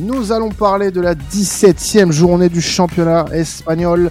Nous 0.00 0.32
allons 0.32 0.48
parler 0.48 0.90
de 0.90 1.02
la 1.02 1.14
17e 1.14 2.10
journée 2.10 2.48
du 2.48 2.62
championnat 2.62 3.26
espagnol. 3.34 4.10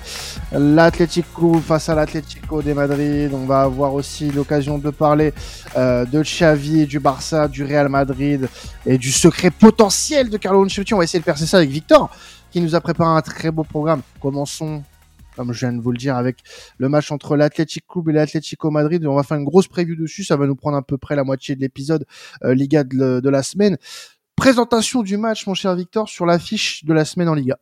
L'Atlético 0.52 1.56
face 1.56 1.90
à 1.90 1.96
l'Atlético 1.96 2.62
de 2.62 2.74
Madrid. 2.74 3.32
On 3.34 3.48
va 3.48 3.62
avoir 3.62 3.96
aussi 3.96 4.30
l'occasion 4.30 4.78
de 4.78 4.92
parler 4.92 5.34
euh, 5.78 6.06
de 6.06 6.22
Xavi, 6.22 6.86
du 6.86 7.00
Barça, 7.00 7.48
du 7.48 7.64
Real 7.64 7.90
Madrid 7.90 8.48
et 8.86 9.00
du 9.00 9.12
secret 9.12 9.50
potentiel 9.50 10.30
de 10.30 10.38
Carlo 10.38 10.64
Ancelotti. 10.64 10.94
On 10.94 11.00
va 11.00 11.06
essayer 11.06 11.22
de 11.22 11.26
percer 11.26 11.48
ça 11.48 11.58
avec 11.58 11.72
Victor 11.72 12.16
qui 12.52 12.62
nous 12.62 12.76
a 12.76 12.82
préparé 12.82 13.18
un 13.18 13.22
très 13.22 13.50
beau 13.50 13.64
programme. 13.64 14.04
Commençons 14.22 14.84
comme 15.40 15.54
je 15.54 15.60
viens 15.60 15.72
de 15.72 15.82
vous 15.82 15.94
le 15.94 15.98
dire, 15.98 16.18
avec 16.18 16.40
le 16.80 16.90
match 16.90 17.14
entre 17.14 17.38
l'Athletic 17.38 17.88
Club 17.88 18.10
et 18.10 18.12
l'Atlético 18.12 18.72
Madrid. 18.72 19.06
On 19.08 19.16
va 19.16 19.24
faire 19.24 19.38
une 19.38 19.46
grosse 19.46 19.70
preview 19.70 19.96
dessus. 19.96 20.26
Ça 20.26 20.36
va 20.36 20.46
nous 20.46 20.56
prendre 20.58 20.76
à 20.76 20.82
peu 20.82 20.98
près 20.98 21.16
la 21.16 21.24
moitié 21.24 21.56
de 21.56 21.62
l'épisode 21.62 22.06
euh, 22.44 22.54
Liga 22.54 22.84
de, 22.84 23.22
de, 23.22 23.30
la 23.30 23.42
semaine. 23.42 23.78
Présentation 24.40 25.04
du 25.04 25.18
match, 25.18 25.46
mon 25.48 25.54
cher 25.54 25.76
Victor, 25.76 26.08
sur 26.08 26.26
l'affiche 26.26 26.86
de 26.86 26.94
la 26.94 27.04
semaine 27.04 27.28
en 27.28 27.34
Liga. 27.34 27.58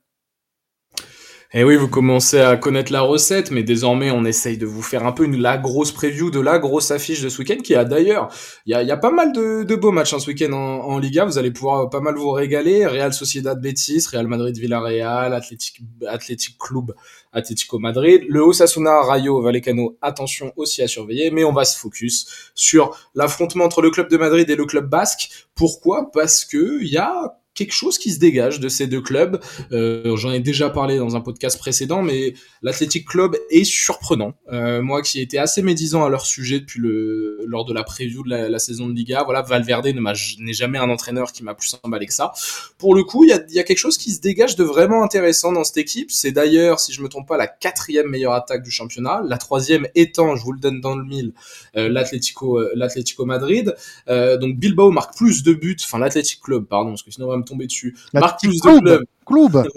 Et 1.53 1.61
eh 1.61 1.63
oui, 1.63 1.77
vous 1.77 1.87
commencez 1.87 2.41
à 2.41 2.57
connaître 2.57 2.91
la 2.91 2.99
recette, 2.99 3.51
mais 3.51 3.63
désormais 3.63 4.11
on 4.11 4.25
essaye 4.25 4.57
de 4.57 4.65
vous 4.65 4.81
faire 4.81 5.05
un 5.05 5.13
peu 5.13 5.23
une, 5.23 5.37
la 5.37 5.57
grosse 5.57 5.93
preview 5.93 6.29
de 6.29 6.41
la 6.41 6.59
grosse 6.59 6.91
affiche 6.91 7.21
de 7.21 7.29
ce 7.29 7.39
week-end, 7.39 7.61
qui 7.63 7.73
a 7.73 7.85
d'ailleurs, 7.85 8.27
il 8.65 8.71
y 8.71 8.73
a, 8.73 8.83
y 8.83 8.91
a, 8.91 8.97
pas 8.97 9.11
mal 9.11 9.31
de, 9.31 9.63
de 9.63 9.75
beaux 9.75 9.93
matchs 9.93 10.13
hein, 10.13 10.19
ce 10.19 10.27
week-end 10.27 10.51
en, 10.51 10.81
en, 10.81 10.97
Liga, 10.97 11.23
vous 11.23 11.37
allez 11.37 11.51
pouvoir 11.51 11.89
pas 11.89 12.01
mal 12.01 12.15
vous 12.15 12.31
régaler, 12.31 12.85
Real 12.85 13.13
Sociedad 13.13 13.61
Betis, 13.61 14.07
Real 14.11 14.27
Madrid 14.27 14.57
Villarreal, 14.57 15.33
Athletic, 15.33 15.79
Athletic 16.05 16.57
Club 16.57 16.93
Atlético 17.31 17.79
Madrid, 17.79 18.25
le 18.27 18.41
Osasuna 18.41 19.01
Rayo 19.03 19.41
Vallecano, 19.41 19.97
attention 20.01 20.51
aussi 20.57 20.81
à 20.81 20.87
surveiller, 20.87 21.31
mais 21.31 21.45
on 21.45 21.53
va 21.53 21.63
se 21.63 21.79
focus 21.79 22.51
sur 22.55 22.97
l'affrontement 23.15 23.63
entre 23.63 23.81
le 23.81 23.89
club 23.89 24.09
de 24.09 24.17
Madrid 24.17 24.49
et 24.49 24.55
le 24.55 24.65
club 24.65 24.89
basque. 24.89 25.29
Pourquoi? 25.55 26.11
Parce 26.11 26.43
que 26.43 26.81
il 26.81 26.89
y 26.89 26.97
a 26.97 27.37
quelque 27.57 27.73
chose 27.73 27.97
qui 27.97 28.11
se 28.11 28.19
dégage 28.19 28.59
de 28.59 28.69
ces 28.69 28.87
deux 28.87 29.01
clubs. 29.01 29.41
Euh, 29.71 30.15
J'en 30.15 30.31
ai 30.31 30.39
déjà 30.39 30.69
parlé 30.69 30.97
dans 30.97 31.15
un 31.15 31.21
podcast 31.21 31.57
précédent, 31.57 32.03
mais 32.03 32.33
l'Athletic 32.61 33.07
Club 33.07 33.35
est 33.49 33.63
surprenant. 33.63 34.33
Euh, 34.53 34.81
moi 34.81 35.01
qui 35.01 35.19
ai 35.19 35.23
été 35.23 35.39
assez 35.39 35.61
médisant 35.61 36.05
à 36.05 36.09
leur 36.09 36.25
sujet 36.25 36.59
depuis 36.59 36.79
le 36.79 37.39
lors 37.47 37.65
de 37.65 37.73
la 37.73 37.83
preview 37.83 38.23
de 38.23 38.29
la, 38.29 38.59
saison 38.59 38.87
de 38.87 38.93
Liga, 38.93 39.23
voilà, 39.23 39.41
Valverde 39.41 39.87
n'est 39.87 40.53
jamais 40.53 40.77
un 40.77 40.89
entraîneur 40.89 41.31
qui 41.31 41.43
m'a 41.43 41.55
plus 41.55 41.75
emballé 41.83 42.05
que 42.05 42.13
ça. 42.13 42.33
Pour 42.77 42.93
le 42.93 43.03
coup, 43.03 43.23
il 43.23 43.29
y 43.29 43.33
a, 43.33 43.41
y 43.49 43.59
a, 43.59 43.63
quelque 43.63 43.77
chose 43.77 43.97
qui 43.97 44.11
se 44.11 44.19
dégage 44.19 44.55
de 44.55 44.63
vraiment 44.63 45.03
intéressant 45.03 45.51
dans 45.51 45.63
cette 45.63 45.77
équipe. 45.77 46.11
C'est 46.11 46.31
d'ailleurs, 46.31 46.79
si 46.79 46.93
je 46.93 47.01
me 47.01 47.07
trompe 47.07 47.27
pas, 47.27 47.37
la 47.37 47.47
quatrième 47.47 48.07
meilleure 48.07 48.33
attaque 48.33 48.63
du 48.63 48.71
championnat. 48.71 49.21
La 49.25 49.37
troisième 49.37 49.87
étant, 49.95 50.35
je 50.35 50.43
vous 50.43 50.51
le 50.51 50.59
donne 50.59 50.81
dans 50.81 50.95
le 50.95 51.03
mille, 51.03 51.33
euh, 51.75 51.89
l'Atlético 51.89 52.59
euh, 52.59 52.71
l'Atlético 52.75 53.25
Madrid. 53.25 53.73
Euh, 54.09 54.37
donc 54.37 54.57
Bilbao 54.57 54.91
marque 54.91 55.15
plus 55.15 55.43
de 55.43 55.53
buts, 55.53 55.77
enfin 55.83 55.99
l'Athletic 55.99 56.41
Club, 56.41 56.65
pardon, 56.65 56.89
parce 56.89 57.03
que 57.03 57.11
sinon 57.11 57.27
tomber 57.47 57.67
dessus. 57.67 57.95
De 58.13 58.19
club. 58.19 59.07
Club. 59.25 59.67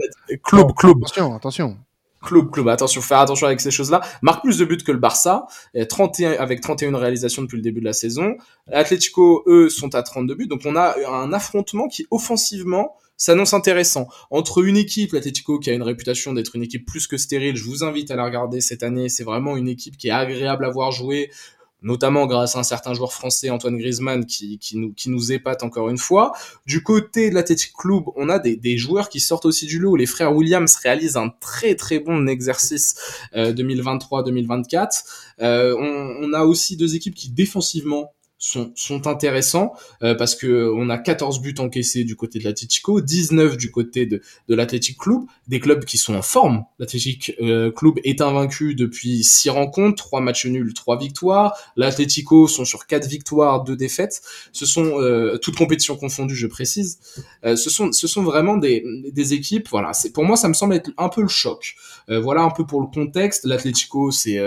Club, 0.42 0.72
club. 0.74 0.96
Attention, 0.98 1.34
attention. 1.34 1.78
Club, 2.22 2.50
club, 2.50 2.68
attention, 2.68 3.00
faire 3.00 3.20
attention 3.20 3.46
avec 3.46 3.62
ces 3.62 3.70
choses-là. 3.70 4.02
Marque 4.20 4.42
plus 4.42 4.58
de 4.58 4.66
buts 4.66 4.76
que 4.76 4.92
le 4.92 4.98
Barça, 4.98 5.46
31, 5.88 6.32
avec 6.32 6.60
31 6.60 6.96
réalisations 6.98 7.42
depuis 7.42 7.56
le 7.56 7.62
début 7.62 7.80
de 7.80 7.86
la 7.86 7.94
saison. 7.94 8.36
Atlético, 8.70 9.42
eux, 9.46 9.70
sont 9.70 9.94
à 9.94 10.02
32 10.02 10.34
buts. 10.34 10.46
Donc 10.46 10.62
on 10.66 10.76
a 10.76 10.96
un 11.08 11.32
affrontement 11.32 11.88
qui, 11.88 12.06
offensivement, 12.10 12.94
s'annonce 13.16 13.54
intéressant. 13.54 14.06
Entre 14.30 14.62
une 14.64 14.76
équipe, 14.76 15.12
l'Atlético, 15.12 15.58
qui 15.58 15.70
a 15.70 15.72
une 15.72 15.82
réputation 15.82 16.34
d'être 16.34 16.56
une 16.56 16.62
équipe 16.62 16.86
plus 16.86 17.06
que 17.06 17.16
stérile, 17.16 17.56
je 17.56 17.64
vous 17.64 17.84
invite 17.84 18.10
à 18.10 18.16
la 18.16 18.24
regarder 18.24 18.60
cette 18.60 18.82
année. 18.82 19.08
C'est 19.08 19.24
vraiment 19.24 19.56
une 19.56 19.68
équipe 19.68 19.96
qui 19.96 20.08
est 20.08 20.12
agréable 20.12 20.64
à 20.66 20.70
voir 20.70 20.90
jouer 20.92 21.30
notamment 21.82 22.26
grâce 22.26 22.56
à 22.56 22.60
un 22.60 22.62
certain 22.62 22.94
joueur 22.94 23.12
français, 23.12 23.50
Antoine 23.50 23.76
Griezmann, 23.76 24.26
qui, 24.26 24.58
qui, 24.58 24.76
nous, 24.76 24.92
qui 24.92 25.10
nous 25.10 25.32
épate 25.32 25.62
encore 25.62 25.88
une 25.88 25.98
fois. 25.98 26.32
Du 26.66 26.82
côté 26.82 27.30
de 27.30 27.34
l'Athletic 27.34 27.72
Club, 27.72 28.04
on 28.16 28.28
a 28.28 28.38
des, 28.38 28.56
des, 28.56 28.76
joueurs 28.78 29.08
qui 29.08 29.20
sortent 29.20 29.46
aussi 29.46 29.66
du 29.66 29.78
lot. 29.78 29.96
Les 29.96 30.06
frères 30.06 30.34
Williams 30.34 30.74
réalisent 30.76 31.16
un 31.16 31.30
très 31.40 31.74
très 31.74 31.98
bon 31.98 32.28
exercice 32.28 32.96
euh, 33.34 33.52
2023-2024. 33.52 35.04
Euh, 35.40 35.74
on, 35.78 36.28
on, 36.28 36.32
a 36.32 36.44
aussi 36.44 36.76
deux 36.76 36.94
équipes 36.94 37.14
qui 37.14 37.30
défensivement 37.30 38.12
sont, 38.40 38.72
sont 38.74 39.06
intéressants 39.06 39.74
euh, 40.02 40.14
parce 40.16 40.34
que 40.34 40.72
on 40.74 40.88
a 40.88 40.98
14 40.98 41.40
buts 41.40 41.54
encaissés 41.58 42.02
du 42.02 42.16
côté 42.16 42.38
de 42.38 42.44
l'Atletico, 42.44 43.00
19 43.00 43.56
du 43.56 43.70
côté 43.70 44.06
de, 44.06 44.22
de 44.48 44.54
l'Athletic 44.54 44.98
Club, 44.98 45.20
des 45.46 45.60
clubs 45.60 45.84
qui 45.84 45.98
sont 45.98 46.14
en 46.14 46.22
forme. 46.22 46.64
L'Athletic 46.78 47.36
euh, 47.40 47.70
Club 47.70 48.00
est 48.02 48.20
invaincu 48.22 48.74
depuis 48.74 49.22
6 49.22 49.50
rencontres, 49.50 50.02
3 50.02 50.22
matchs 50.22 50.46
nuls, 50.46 50.72
3 50.72 50.98
victoires. 50.98 51.56
L'Atletico 51.76 52.48
sont 52.48 52.64
sur 52.64 52.86
4 52.86 53.06
victoires, 53.06 53.62
2 53.62 53.76
défaites. 53.76 54.22
Ce 54.52 54.64
sont 54.64 54.98
euh, 55.00 55.36
toutes 55.36 55.56
compétitions 55.56 55.96
confondues, 55.96 56.34
je 56.34 56.46
précise. 56.46 56.98
Euh, 57.44 57.56
ce 57.56 57.68
sont 57.68 57.92
ce 57.92 58.06
sont 58.06 58.22
vraiment 58.22 58.56
des, 58.56 58.84
des 59.12 59.34
équipes 59.34 59.68
voilà, 59.70 59.92
c'est 59.92 60.12
pour 60.12 60.24
moi 60.24 60.36
ça 60.36 60.48
me 60.48 60.54
semble 60.54 60.74
être 60.74 60.90
un 60.96 61.10
peu 61.10 61.20
le 61.20 61.28
choc. 61.28 61.74
Euh, 62.08 62.18
voilà 62.20 62.40
un 62.42 62.50
peu 62.50 62.64
pour 62.64 62.80
le 62.80 62.86
contexte, 62.86 63.44
l'Atletico 63.44 64.10
c'est 64.10 64.40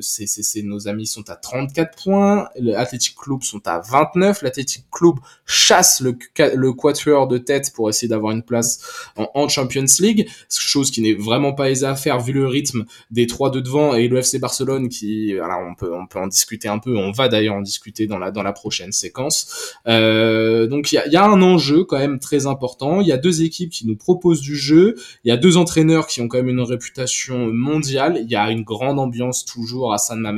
c'est 0.00 0.62
nos 0.62 0.88
amis 0.88 1.06
sont 1.06 1.28
à 1.28 1.36
34 1.36 2.02
points, 2.02 2.48
l'Athletic 2.86 3.16
Club 3.16 3.42
sont 3.42 3.66
à 3.66 3.80
29. 3.80 4.42
L'Athletic 4.42 4.84
Club 4.92 5.16
chasse 5.44 6.00
le, 6.00 6.72
quatuor 6.72 7.26
de 7.26 7.38
tête 7.38 7.72
pour 7.74 7.88
essayer 7.88 8.08
d'avoir 8.08 8.32
une 8.32 8.42
place 8.42 9.10
en, 9.16 9.48
Champions 9.48 9.84
League, 10.00 10.28
chose 10.50 10.90
qui 10.90 11.02
n'est 11.02 11.14
vraiment 11.14 11.52
pas 11.52 11.70
aisée 11.70 11.86
à 11.86 11.96
faire 11.96 12.20
vu 12.20 12.32
le 12.32 12.46
rythme 12.46 12.84
des 13.10 13.26
trois 13.26 13.50
de 13.50 13.60
devant 13.60 13.94
et 13.94 14.08
le 14.08 14.18
FC 14.18 14.38
Barcelone 14.38 14.88
qui, 14.88 15.32
alors 15.32 15.60
on 15.68 15.74
peut 15.74 15.92
on 15.92 16.06
peut 16.06 16.18
en 16.18 16.26
discuter 16.26 16.68
un 16.68 16.78
peu, 16.78 16.96
on 16.96 17.10
va 17.12 17.28
d'ailleurs 17.28 17.54
en 17.54 17.60
discuter 17.60 18.06
dans 18.06 18.18
la 18.18 18.30
dans 18.30 18.42
la 18.42 18.52
prochaine 18.52 18.92
séquence. 18.92 19.76
Euh, 19.86 20.66
donc 20.66 20.92
il 20.92 20.96
y 20.96 20.98
a, 20.98 21.08
y 21.08 21.16
a 21.16 21.24
un 21.24 21.42
enjeu 21.42 21.84
quand 21.84 21.98
même 21.98 22.18
très 22.18 22.46
important. 22.46 23.00
Il 23.00 23.06
y 23.06 23.12
a 23.12 23.16
deux 23.16 23.42
équipes 23.42 23.70
qui 23.70 23.86
nous 23.86 23.96
proposent 23.96 24.40
du 24.40 24.56
jeu. 24.56 24.94
Il 25.24 25.28
y 25.28 25.32
a 25.32 25.36
deux 25.36 25.56
entraîneurs 25.56 26.06
qui 26.06 26.20
ont 26.20 26.28
quand 26.28 26.38
même 26.38 26.48
une 26.48 26.60
réputation 26.60 27.48
mondiale. 27.52 28.18
Il 28.22 28.30
y 28.30 28.36
a 28.36 28.50
une 28.50 28.62
grande 28.62 28.98
ambiance 28.98 29.44
toujours 29.44 29.92
à 29.92 29.98
San 29.98 30.20
Mames. 30.20 30.36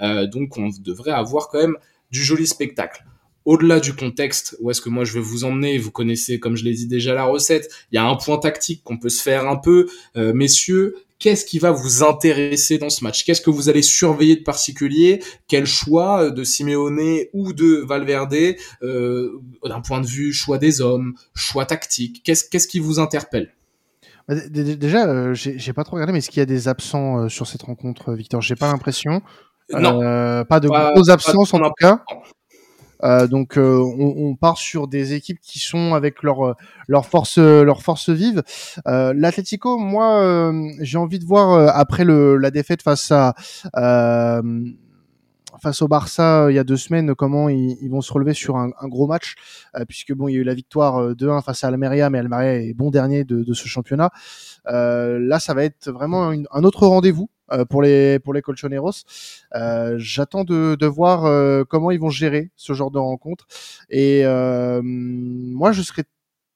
Euh, 0.00 0.26
donc 0.26 0.56
on 0.56 0.70
devrait 0.80 1.12
avoir 1.12 1.48
quand 1.48 1.60
même 1.60 1.76
du 2.10 2.22
joli 2.22 2.46
spectacle. 2.46 3.04
Au-delà 3.44 3.78
du 3.78 3.94
contexte, 3.94 4.56
où 4.60 4.72
est-ce 4.72 4.80
que 4.80 4.88
moi 4.88 5.04
je 5.04 5.12
vais 5.12 5.20
vous 5.20 5.44
emmener, 5.44 5.78
vous 5.78 5.92
connaissez 5.92 6.40
comme 6.40 6.56
je 6.56 6.64
l'ai 6.64 6.72
dit 6.72 6.88
déjà 6.88 7.14
la 7.14 7.24
recette, 7.24 7.70
il 7.92 7.94
y 7.94 7.98
a 7.98 8.04
un 8.04 8.16
point 8.16 8.38
tactique 8.38 8.82
qu'on 8.82 8.98
peut 8.98 9.08
se 9.08 9.22
faire 9.22 9.46
un 9.46 9.54
peu. 9.54 9.86
Euh, 10.16 10.32
messieurs, 10.34 10.96
qu'est-ce 11.20 11.44
qui 11.44 11.60
va 11.60 11.70
vous 11.70 12.02
intéresser 12.02 12.78
dans 12.78 12.90
ce 12.90 13.04
match? 13.04 13.24
Qu'est-ce 13.24 13.40
que 13.40 13.50
vous 13.50 13.68
allez 13.68 13.82
surveiller 13.82 14.34
de 14.34 14.42
particulier? 14.42 15.22
Quel 15.46 15.64
choix 15.64 16.32
de 16.32 16.42
Simeone 16.42 17.20
ou 17.32 17.52
de 17.52 17.84
Valverde 17.86 18.56
euh, 18.82 19.40
d'un 19.64 19.80
point 19.80 20.00
de 20.00 20.06
vue 20.06 20.32
choix 20.32 20.58
des 20.58 20.80
hommes, 20.80 21.14
choix 21.32 21.66
tactique? 21.66 22.24
Qu'est-ce 22.24 22.66
qui 22.66 22.80
vous 22.80 22.98
interpelle? 22.98 23.54
Déjà, 24.28 25.06
euh, 25.06 25.34
j'ai 25.34 25.72
pas 25.72 25.84
trop 25.84 25.94
regardé, 25.94 26.12
mais 26.12 26.18
est-ce 26.18 26.30
qu'il 26.30 26.40
y 26.40 26.42
a 26.42 26.46
des 26.46 26.66
absents 26.66 27.28
sur 27.28 27.46
cette 27.46 27.62
rencontre, 27.62 28.12
Victor? 28.12 28.42
J'ai 28.42 28.56
pas 28.56 28.66
l'impression. 28.66 29.22
Non. 29.72 30.02
Euh, 30.02 30.44
pas 30.44 30.60
de 30.60 30.68
pas, 30.68 30.92
grosses 30.92 31.08
absences 31.08 31.52
en 31.54 31.58
tout 31.58 31.72
cas. 31.78 32.02
Euh, 33.04 33.26
donc 33.26 33.58
euh, 33.58 33.78
on, 33.78 34.14
on, 34.16 34.36
part 34.36 34.56
sur 34.56 34.88
des 34.88 35.12
équipes 35.12 35.38
qui 35.42 35.58
sont 35.58 35.92
avec 35.92 36.22
leur 36.22 36.56
leur 36.88 37.06
force 37.06 37.38
leur 37.38 37.82
force 37.82 38.08
vive. 38.10 38.42
Euh, 38.86 39.12
L'Atlético, 39.14 39.76
moi, 39.76 40.52
j'ai 40.80 40.98
envie 40.98 41.18
de 41.18 41.26
voir 41.26 41.76
après 41.76 42.04
le, 42.04 42.36
la 42.36 42.50
défaite 42.50 42.82
face 42.82 43.10
à 43.10 43.34
face 45.62 45.80
au 45.80 45.88
Barça 45.88 46.48
il 46.50 46.54
y 46.54 46.58
a 46.58 46.64
deux 46.64 46.76
semaines 46.76 47.14
comment 47.14 47.48
ils, 47.48 47.78
ils 47.80 47.90
vont 47.90 48.02
se 48.02 48.12
relever 48.12 48.34
sur 48.34 48.58
un, 48.58 48.72
un 48.78 48.88
gros 48.88 49.06
match 49.06 49.36
puisque 49.88 50.12
bon 50.12 50.28
il 50.28 50.34
y 50.34 50.36
a 50.36 50.40
eu 50.40 50.44
la 50.44 50.52
victoire 50.52 51.14
2-1 51.14 51.42
face 51.42 51.64
à 51.64 51.68
Almeria 51.68 52.10
mais 52.10 52.18
Almeria 52.18 52.56
est 52.56 52.74
bon 52.74 52.90
dernier 52.90 53.24
de, 53.24 53.42
de 53.42 53.54
ce 53.54 53.66
championnat. 53.66 54.10
là 54.66 55.38
ça 55.38 55.54
va 55.54 55.64
être 55.64 55.90
vraiment 55.90 56.30
une, 56.32 56.46
un 56.52 56.62
autre 56.62 56.86
rendez-vous 56.86 57.30
euh, 57.30 57.35
pour 57.68 57.82
les 57.82 58.18
pour 58.18 58.32
les 58.34 58.42
Colchoneros. 58.42 59.04
Euh, 59.54 59.94
J'attends 59.98 60.44
de, 60.44 60.76
de 60.78 60.86
voir 60.86 61.24
euh, 61.24 61.64
comment 61.64 61.90
ils 61.90 62.00
vont 62.00 62.10
gérer 62.10 62.50
ce 62.56 62.72
genre 62.72 62.90
de 62.90 62.98
rencontre. 62.98 63.46
Et 63.90 64.22
euh, 64.24 64.80
moi, 64.82 65.72
je 65.72 65.82
serais 65.82 66.04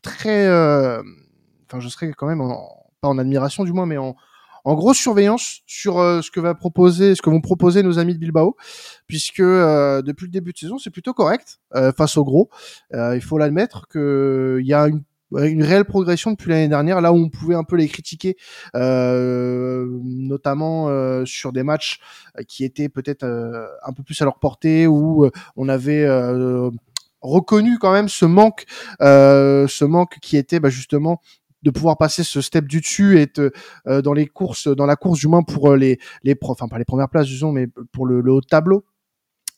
très, 0.03 0.47
euh, 0.47 1.03
enfin, 1.67 1.81
je 1.81 1.89
serais 1.89 2.11
quand 2.13 2.27
même 2.27 2.41
en, 2.41 2.69
pas 3.01 3.09
en 3.09 3.19
admiration 3.19 3.65
du 3.65 3.73
moins, 3.73 3.87
mais 3.87 3.99
en 3.99 4.17
en 4.67 4.75
grosse 4.75 4.99
surveillance 4.99 5.61
sur 5.67 5.95
ce 5.95 6.31
que 6.31 6.39
va 6.39 6.55
proposer, 6.55 7.15
ce 7.15 7.23
que 7.23 7.31
vont 7.31 7.41
proposer 7.41 7.83
nos 7.83 7.99
amis 7.99 8.13
de 8.13 8.19
Bilbao, 8.19 8.57
puisque 9.07 9.41
depuis 9.41 10.27
le 10.27 10.31
début 10.31 10.53
de 10.53 10.59
saison, 10.59 10.77
c'est 10.77 10.91
plutôt 10.91 11.15
correct 11.15 11.61
face 11.97 12.19
au 12.19 12.25
gros. 12.25 12.51
il 12.93 13.23
faut 13.23 13.39
l'admettre 13.39 13.89
qu'il 13.89 14.67
y 14.67 14.75
a 14.75 14.87
une 14.89 15.03
une 15.33 15.63
réelle 15.63 15.85
progression 15.85 16.33
depuis 16.33 16.51
l'année 16.51 16.69
dernière, 16.69 17.01
là 17.01 17.13
où 17.13 17.17
on 17.17 17.29
pouvait 17.29 17.55
un 17.55 17.65
peu 17.65 17.77
les 17.77 17.89
critiquer, 17.89 18.37
euh, 18.75 19.87
notamment 20.03 20.89
euh, 20.89 21.25
sur 21.25 21.53
des 21.53 21.63
matchs 21.63 22.01
qui 22.49 22.65
étaient 22.65 22.89
peut-être 22.89 23.25
euh, 23.25 23.67
un 23.85 23.93
peu 23.93 24.03
plus 24.03 24.21
à 24.23 24.25
leur 24.25 24.39
portée, 24.39 24.87
où 24.87 25.25
euh, 25.25 25.31
on 25.57 25.69
avait 25.69 26.05
euh, 26.05 26.71
reconnu 27.21 27.79
quand 27.79 27.93
même 27.93 28.09
ce 28.09 28.25
manque, 28.25 28.65
ce 29.01 29.85
manque 29.85 30.19
qui 30.21 30.37
était 30.37 30.59
bah, 30.59 30.71
justement 30.71 31.21
de 31.63 31.71
pouvoir 31.71 31.99
passer 31.99 32.25
ce 32.25 32.41
step 32.41 32.67
du 32.67 32.81
dessus 32.81 33.19
et 33.19 33.23
être 33.23 33.53
dans 34.03 34.15
les 34.15 34.27
courses, 34.27 34.67
dans 34.69 34.87
la 34.87 34.97
course 34.97 35.21
du 35.21 35.29
moins 35.29 35.43
pour 35.43 35.77
les 35.77 35.99
les 36.25 36.35
enfin 36.43 36.69
pas 36.69 36.79
les 36.79 36.87
premières 36.87 37.11
places 37.11 37.27
disons, 37.27 37.53
mais 37.53 37.67
pour 37.93 38.07
le, 38.07 38.23
le 38.23 38.33
haut 38.33 38.41
tableau. 38.41 38.85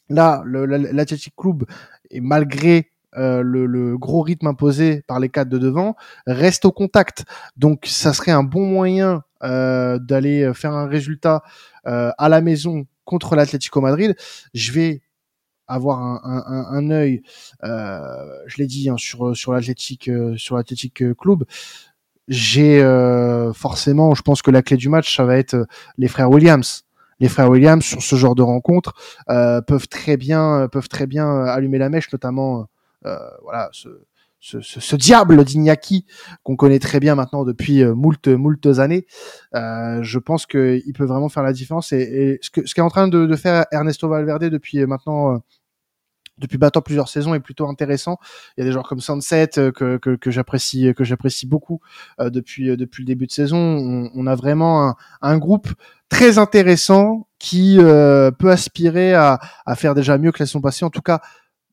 Là, 0.09 0.43
l'Athletic 0.45 1.35
Club, 1.37 1.65
et 2.11 2.21
malgré 2.21 2.92
le, 3.15 3.67
le, 3.67 3.99
gros 3.99 4.23
rythme 4.23 4.47
imposé 4.47 5.03
par 5.07 5.21
les 5.21 5.29
quatre 5.29 5.49
de 5.49 5.59
devant, 5.59 5.97
reste 6.27 6.65
au 6.65 6.73
contact. 6.73 7.25
Donc 7.57 7.85
ça 7.87 8.13
serait 8.13 8.33
un 8.33 8.43
bon 8.43 8.67
moyen 8.67 9.23
d'aller 9.43 10.53
faire 10.55 10.73
un 10.73 10.87
résultat 10.87 11.43
à 11.85 12.29
la 12.29 12.41
maison 12.41 12.87
contre 13.05 13.37
l'Atlético 13.37 13.81
Madrid. 13.81 14.17
Je 14.55 14.73
vais 14.73 15.03
avoir 15.67 16.01
un, 16.01 16.67
un, 16.71 16.91
œil, 16.91 17.23
euh, 17.65 18.09
je 18.47 18.59
l'ai 18.59 18.67
dit, 18.67 18.89
hein, 18.89 18.97
sur 18.99 19.37
sur 19.37 19.53
euh, 19.53 20.37
sur 20.37 20.57
l'Athletic 20.57 21.03
euh, 21.03 21.15
Club. 21.15 21.45
J'ai 22.29 22.83
euh, 22.83 23.53
forcément, 23.53 24.15
je 24.15 24.23
pense 24.23 24.43
que 24.43 24.51
la 24.51 24.63
clé 24.63 24.77
du 24.77 24.89
match, 24.89 25.17
ça 25.17 25.25
va 25.25 25.37
être 25.37 25.67
les 25.99 26.09
frères 26.09 26.31
Williams. 26.31 26.85
Les 27.21 27.29
frères 27.29 27.51
Williams 27.51 27.85
sur 27.85 28.03
ce 28.03 28.17
genre 28.17 28.35
de 28.35 28.43
rencontre 28.43 28.95
peuvent 29.27 29.89
très 29.89 30.17
bien 30.17 30.67
peuvent 30.71 30.89
très 30.89 31.07
bien 31.07 31.45
allumer 31.45 31.79
la 31.79 31.89
mèche, 31.89 32.13
notamment 32.13 32.67
voilà 33.43 33.69
ce, 33.73 33.89
ce, 34.41 34.61
ce, 34.61 34.81
ce, 34.81 34.97
diable 34.97 35.45
d'Ignaki 35.45 36.05
qu'on 36.43 36.57
connaît 36.57 36.79
très 36.79 37.01
bien 37.01 37.15
maintenant 37.15 37.45
depuis 37.45 37.85
moult 37.85 38.27
moult 38.29 38.67
années. 38.79 39.07
Euh, 39.55 40.03
je 40.03 40.19
pense 40.19 40.47
qu'il 40.47 40.93
peut 40.95 41.05
vraiment 41.05 41.29
faire 41.29 41.43
la 41.43 41.53
différence 41.53 41.93
et, 41.93 42.01
et 42.01 42.39
ce 42.43 42.51
que 42.51 42.67
ce 42.67 42.75
qu'est 42.75 42.81
en 42.81 42.91
train 42.91 43.09
de, 43.09 43.27
de, 43.27 43.37
faire 43.37 43.67
Ernesto 43.71 44.09
Valverde 44.09 44.45
depuis 44.45 44.85
maintenant 44.87 45.41
depuis 46.39 46.59
maintenant 46.59 46.83
plusieurs 46.83 47.09
saisons 47.09 47.35
est 47.35 47.41
plutôt 47.41 47.69
intéressant. 47.69 48.19
Il 48.57 48.61
y 48.61 48.63
a 48.63 48.67
des 48.67 48.73
joueurs 48.73 48.89
comme 48.89 49.01
Sunset 49.01 49.59
euh, 49.59 49.71
que, 49.71 49.97
que, 49.97 50.17
que 50.17 50.31
j'apprécie 50.31 50.93
que 50.95 51.05
j'apprécie 51.05 51.47
beaucoup 51.47 51.81
euh, 52.21 52.31
depuis 52.31 52.71
euh, 52.71 52.77
depuis 52.77 53.03
le 53.03 53.07
début 53.07 53.27
de 53.27 53.33
saison. 53.33 53.59
On, 53.59 54.11
on 54.15 54.27
a 54.27 54.35
vraiment 54.35 54.89
un, 54.89 54.97
un, 55.23 55.39
groupe 55.39 55.69
très 56.09 56.39
intéressant 56.39 57.29
qui 57.39 57.77
euh, 57.79 58.31
peut 58.31 58.51
aspirer 58.51 59.15
à, 59.15 59.41
à, 59.67 59.77
faire 59.77 59.95
déjà 59.95 60.19
mieux 60.19 60.33
que 60.33 60.43
la 60.43 60.47
saison 60.47 60.61
passée. 60.61 60.85
En 60.85 60.91
tout 60.91 61.03
cas, 61.03 61.21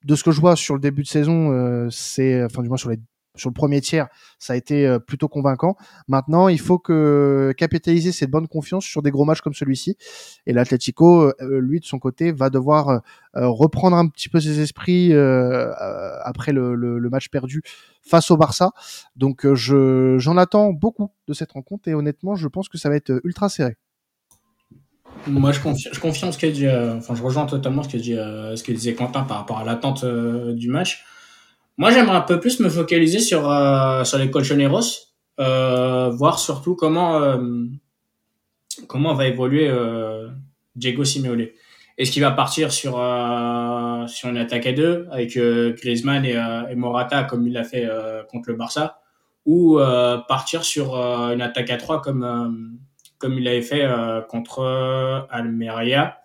de 0.04 0.16
ce 0.16 0.24
que 0.24 0.32
je 0.32 0.40
vois 0.40 0.56
sur 0.56 0.76
le 0.76 0.80
début 0.80 1.04
de 1.04 1.08
saison, 1.08 1.90
c'est 1.92 2.44
enfin 2.44 2.62
du 2.64 2.70
moins 2.70 2.78
sur 2.78 2.90
les 2.90 3.00
sur 3.40 3.50
le 3.50 3.54
premier 3.54 3.82
tiers, 3.82 4.08
ça 4.38 4.54
a 4.54 4.56
été 4.56 4.86
euh, 4.86 5.00
plutôt 5.00 5.28
convaincant. 5.28 5.76
Maintenant, 6.08 6.48
il 6.48 6.60
faut 6.60 6.78
que 6.78 7.54
capitaliser 7.58 8.12
cette 8.12 8.30
bonne 8.30 8.48
confiance 8.48 8.86
sur 8.86 9.02
des 9.02 9.10
gros 9.10 9.26
matchs 9.26 9.42
comme 9.42 9.54
celui-ci. 9.54 9.98
Et 10.46 10.54
l'Atlético, 10.54 11.32
euh, 11.42 11.60
lui, 11.60 11.80
de 11.80 11.86
son 11.86 11.98
côté, 11.98 12.32
va 12.32 12.50
devoir 12.50 12.90
euh, 12.90 13.00
reprendre 13.36 13.98
un 13.98 14.08
petit 14.08 14.30
peu 14.30 14.40
ses 14.40 14.60
esprits 14.60 15.14
après 15.14 16.52
le, 16.52 16.76
le, 16.76 17.10
match 17.10 17.30
perdu 17.30 17.64
face 18.02 18.30
au 18.30 18.38
Barça. 18.38 18.72
Donc, 19.16 19.52
je, 19.54 20.18
j'en 20.20 20.38
attends 20.38 20.74
beaucoup 20.74 21.12
de 21.28 21.34
cette 21.34 21.54
rencontre 21.54 21.88
et 21.88 21.94
honnêtement, 21.94 22.36
je 22.36 22.48
pense 22.48 22.70
que 22.70 22.78
ça 22.78 22.90
va 22.90 22.96
être 22.96 23.20
ultra 23.24 23.50
serré. 23.50 23.78
Moi, 25.28 25.52
je, 25.52 25.60
confirme, 25.60 25.94
je 25.94 26.00
confirme 26.00 26.32
ce 26.32 26.38
qu'a 26.38 26.50
dit, 26.50 26.68
enfin, 26.68 27.14
je 27.14 27.22
rejoins 27.22 27.46
totalement 27.46 27.84
ce 27.84 27.90
que, 27.90 27.98
dit, 27.98 28.14
ce 28.14 28.64
que 28.64 28.72
disait 28.72 28.94
Quentin 28.94 29.24
par 29.24 29.38
rapport 29.38 29.60
à 29.60 29.64
l'attente 29.64 30.06
du 30.06 30.70
match. 30.70 31.04
Moi, 31.80 31.92
j'aimerais 31.92 32.18
un 32.18 32.22
peu 32.22 32.42
plus 32.42 32.60
me 32.60 32.68
focaliser 32.68 33.22
sur, 33.22 33.50
euh, 33.50 34.04
sur 34.04 34.18
les 34.18 34.30
colchoneros, 34.30 34.82
euh, 35.40 36.10
voir 36.10 36.38
surtout 36.38 36.76
comment, 36.76 37.22
euh, 37.22 37.38
comment 38.88 39.14
va 39.14 39.28
évoluer 39.28 39.70
euh, 39.70 40.28
Diego 40.76 41.06
Simeone. 41.06 41.48
Est-ce 41.98 42.12
qu'il 42.12 42.22
va 42.22 42.32
partir 42.32 42.74
sur, 42.74 43.00
euh, 43.00 44.06
sur 44.08 44.28
une 44.28 44.38
attaque 44.38 44.66
à 44.66 44.74
deux 44.74 45.08
avec 45.10 45.38
Griezmann 45.38 46.26
et, 46.26 46.32
et, 46.70 46.76
Morata 46.76 47.24
comme 47.24 47.48
il 47.48 47.54
l'a 47.54 47.64
fait 47.64 47.88
contre 48.30 48.50
le 48.50 48.58
Barça? 48.58 49.00
Ou 49.46 49.80
partir 50.28 50.66
sur 50.66 50.96
une 50.96 51.42
attaque 51.42 51.70
à 51.70 51.78
trois 51.78 52.02
comme, 52.02 52.78
comme 53.20 53.34
il 53.34 53.44
l'avait 53.44 53.62
fait 53.62 53.88
contre 54.30 55.28
Almeria 55.30 56.18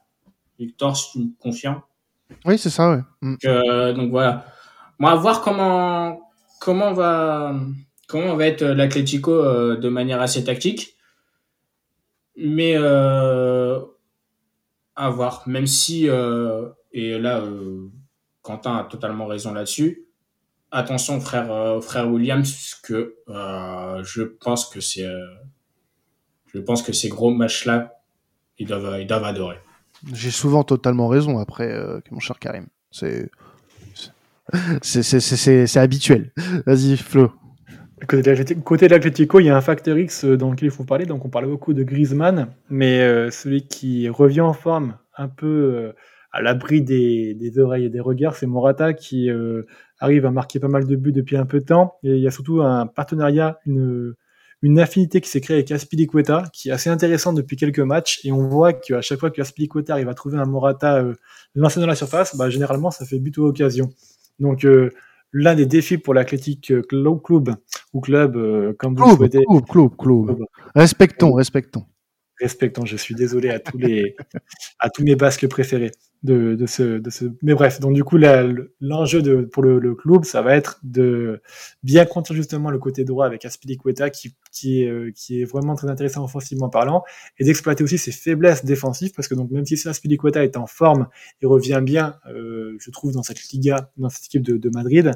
Victor, 0.58 0.96
si 0.96 1.10
tu 1.12 1.18
me 1.18 1.28
confirmes 1.38 1.82
Oui, 2.46 2.56
c'est 2.56 2.70
ça, 2.70 2.90
ouais. 2.90 3.02
Mm. 3.20 3.94
donc 3.94 4.10
voilà 4.10 4.46
moi, 4.98 5.10
à 5.12 5.16
voir 5.16 5.42
comment 5.42 6.30
comment 6.60 6.92
va 6.92 7.54
comment 8.08 8.36
va 8.36 8.46
être 8.46 8.64
l'Atlético 8.64 9.32
euh, 9.32 9.76
de 9.76 9.88
manière 9.88 10.20
assez 10.20 10.44
tactique, 10.44 10.96
mais 12.36 12.74
euh, 12.76 13.80
à 14.96 15.10
voir. 15.10 15.42
Même 15.46 15.66
si 15.66 16.08
euh, 16.08 16.68
et 16.92 17.18
là, 17.18 17.40
euh, 17.40 17.88
Quentin 18.42 18.76
a 18.76 18.84
totalement 18.84 19.26
raison 19.26 19.52
là-dessus. 19.52 20.06
Attention, 20.70 21.20
frère 21.20 21.52
euh, 21.52 21.80
frère 21.80 22.08
Williams, 22.10 22.76
que 22.82 23.16
je 23.28 24.22
pense 24.22 24.66
que 24.66 24.80
c'est 24.80 25.08
je 26.54 26.60
pense 26.60 26.82
que 26.82 26.92
ces 26.92 27.08
gros 27.08 27.30
matchs-là, 27.30 28.00
ils 28.58 28.66
doivent 28.66 29.00
ils 29.00 29.06
doivent 29.06 29.24
adorer. 29.24 29.56
J'ai 30.12 30.30
souvent 30.30 30.64
totalement 30.64 31.08
raison 31.08 31.38
après, 31.38 31.76
mon 32.10 32.20
cher 32.20 32.38
Karim. 32.38 32.66
C'est 32.90 33.30
c'est 34.82 35.76
habituel. 35.76 36.32
Vas-y, 36.66 36.96
Flo. 36.96 37.32
Côté 38.06 38.88
de 38.88 38.94
l'Atletico, 38.94 39.40
il 39.40 39.46
y 39.46 39.50
a 39.50 39.56
un 39.56 39.60
facteur 39.60 39.96
X 39.96 40.24
euh, 40.24 40.36
dans 40.36 40.50
lequel 40.50 40.66
il 40.66 40.70
faut 40.70 40.84
parler. 40.84 41.06
Donc, 41.06 41.24
on 41.24 41.28
parle 41.28 41.46
beaucoup 41.46 41.72
de 41.72 41.82
Griezmann, 41.82 42.48
mais 42.68 43.00
euh, 43.00 43.30
celui 43.30 43.66
qui 43.66 44.08
revient 44.08 44.42
en 44.42 44.52
forme, 44.52 44.98
un 45.16 45.28
peu 45.28 45.46
euh, 45.46 45.92
à 46.32 46.42
l'abri 46.42 46.82
des, 46.82 47.34
des, 47.34 47.58
oreilles 47.58 47.86
et 47.86 47.88
des 47.88 48.00
regards, 48.00 48.34
c'est 48.34 48.46
Morata 48.46 48.92
qui 48.92 49.30
euh, 49.30 49.62
arrive 50.00 50.26
à 50.26 50.30
marquer 50.30 50.58
pas 50.58 50.68
mal 50.68 50.86
de 50.86 50.96
buts 50.96 51.12
depuis 51.12 51.36
un 51.36 51.46
peu 51.46 51.60
de 51.60 51.64
temps. 51.64 51.94
Et 52.02 52.10
il 52.10 52.20
y 52.20 52.26
a 52.26 52.30
surtout 52.30 52.60
un 52.62 52.86
partenariat, 52.86 53.60
une, 53.64 54.14
une 54.64 54.80
affinité 54.80 55.20
qui 55.20 55.28
s'est 55.28 55.42
créée 55.42 55.58
avec 55.58 55.70
Aspilicueta, 55.70 56.44
qui 56.54 56.70
est 56.70 56.72
assez 56.72 56.88
intéressant 56.88 57.34
depuis 57.34 57.54
quelques 57.54 57.80
matchs. 57.80 58.24
Et 58.24 58.32
on 58.32 58.48
voit 58.48 58.72
qu'à 58.72 59.02
chaque 59.02 59.20
fois 59.20 59.30
que 59.30 59.42
Aspilicueta 59.42 59.92
arrive 59.92 60.08
à 60.08 60.14
trouver 60.14 60.38
un 60.38 60.46
Morata 60.46 61.04
lancé 61.54 61.80
dans 61.80 61.86
la 61.86 61.94
surface, 61.94 62.34
bah, 62.34 62.48
généralement, 62.48 62.90
ça 62.90 63.04
fait 63.04 63.18
but 63.18 63.36
ou 63.36 63.44
occasion. 63.44 63.90
Donc, 64.38 64.64
euh, 64.64 64.88
l'un 65.32 65.54
des 65.54 65.66
défis 65.66 65.98
pour 65.98 66.14
l'Athletic 66.14 66.72
Club, 66.88 67.20
club 67.22 67.54
ou 67.92 68.00
club, 68.00 68.36
euh, 68.36 68.72
comme 68.78 68.94
vous 68.94 69.06
le 69.06 69.16
souhaitez. 69.16 69.44
Club, 69.44 69.66
club, 69.68 69.90
club. 69.98 70.38
Respectons, 70.74 71.34
respectons. 71.34 71.84
Respectons, 72.40 72.86
je 72.86 72.96
suis 72.96 73.14
désolé 73.14 73.50
à 73.50 73.60
tous 73.60 73.76
les, 73.76 74.16
à 74.78 74.88
tous 74.88 75.04
mes 75.04 75.14
basques 75.14 75.46
préférés 75.46 75.90
de, 76.24 76.54
de, 76.54 76.66
ce, 76.66 76.98
de 76.98 77.10
ce. 77.10 77.26
Mais 77.42 77.54
bref, 77.54 77.80
donc 77.80 77.94
du 77.94 78.02
coup, 78.02 78.16
l'enjeu 78.80 79.46
pour 79.48 79.62
le, 79.62 79.78
le, 79.78 79.94
club, 79.94 80.24
ça 80.24 80.42
va 80.42 80.56
être 80.56 80.80
de 80.82 81.40
bien 81.82 82.06
contenir 82.06 82.38
justement 82.38 82.70
le 82.70 82.78
côté 82.78 83.04
droit 83.04 83.26
avec 83.26 83.44
Aspilicueta 83.44 84.10
qui, 84.10 84.34
qui, 84.50 84.82
est, 84.82 84.88
euh, 84.88 85.12
qui 85.14 85.42
est 85.42 85.44
vraiment 85.44 85.74
très 85.74 85.88
intéressant 85.88 86.24
offensivement 86.24 86.70
parlant 86.70 87.04
et 87.38 87.44
d'exploiter 87.44 87.84
aussi 87.84 87.98
ses 87.98 88.10
faiblesses 88.10 88.64
défensives 88.64 89.12
parce 89.14 89.28
que 89.28 89.34
donc 89.34 89.50
même 89.50 89.66
si 89.66 89.86
Aspilicueta 89.86 90.42
est 90.42 90.56
en 90.56 90.66
forme 90.66 91.08
et 91.42 91.46
revient 91.46 91.80
bien, 91.82 92.16
euh, 92.28 92.74
je 92.80 92.90
trouve, 92.90 93.12
dans 93.12 93.22
cette 93.22 93.42
Liga, 93.52 93.90
dans 93.98 94.08
cette 94.08 94.24
équipe 94.24 94.42
de, 94.42 94.56
de 94.56 94.70
Madrid, 94.70 95.12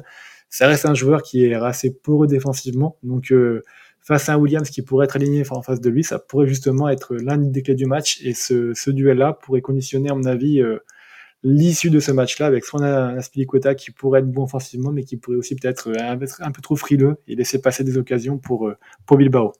ça 0.49 0.67
reste 0.67 0.85
un 0.85 0.93
joueur 0.93 1.23
qui 1.23 1.43
est 1.43 1.53
assez 1.53 1.91
poreux 1.91 2.27
défensivement. 2.27 2.97
Donc, 3.03 3.31
euh, 3.31 3.63
face 3.99 4.29
à 4.29 4.33
un 4.33 4.37
Williams 4.37 4.69
qui 4.69 4.81
pourrait 4.81 5.05
être 5.05 5.15
aligné 5.15 5.43
en 5.49 5.61
face 5.61 5.81
de 5.81 5.89
lui, 5.89 6.03
ça 6.03 6.19
pourrait 6.19 6.47
justement 6.47 6.89
être 6.89 7.15
l'un 7.15 7.37
des 7.37 7.61
clés 7.61 7.75
du 7.75 7.85
match. 7.85 8.19
Et 8.23 8.33
ce, 8.33 8.73
ce 8.73 8.89
duel-là 8.89 9.33
pourrait 9.33 9.61
conditionner, 9.61 10.09
à 10.09 10.15
mon 10.15 10.25
avis, 10.25 10.61
euh, 10.61 10.79
l'issue 11.43 11.89
de 11.89 11.99
ce 11.99 12.11
match-là 12.11 12.45
avec 12.45 12.65
soit 12.65 12.83
un 12.83 13.73
qui 13.75 13.91
pourrait 13.91 14.19
être 14.19 14.31
bon 14.31 14.43
offensivement, 14.43 14.91
mais 14.91 15.03
qui 15.03 15.17
pourrait 15.17 15.37
aussi 15.37 15.55
peut-être 15.55 15.89
euh, 15.89 16.19
être 16.21 16.41
un 16.41 16.51
peu 16.51 16.61
trop 16.61 16.75
frileux 16.75 17.17
et 17.27 17.35
laisser 17.35 17.61
passer 17.61 17.83
des 17.83 17.97
occasions 17.97 18.37
pour, 18.37 18.67
euh, 18.67 18.77
pour 19.05 19.17
Bilbao. 19.17 19.53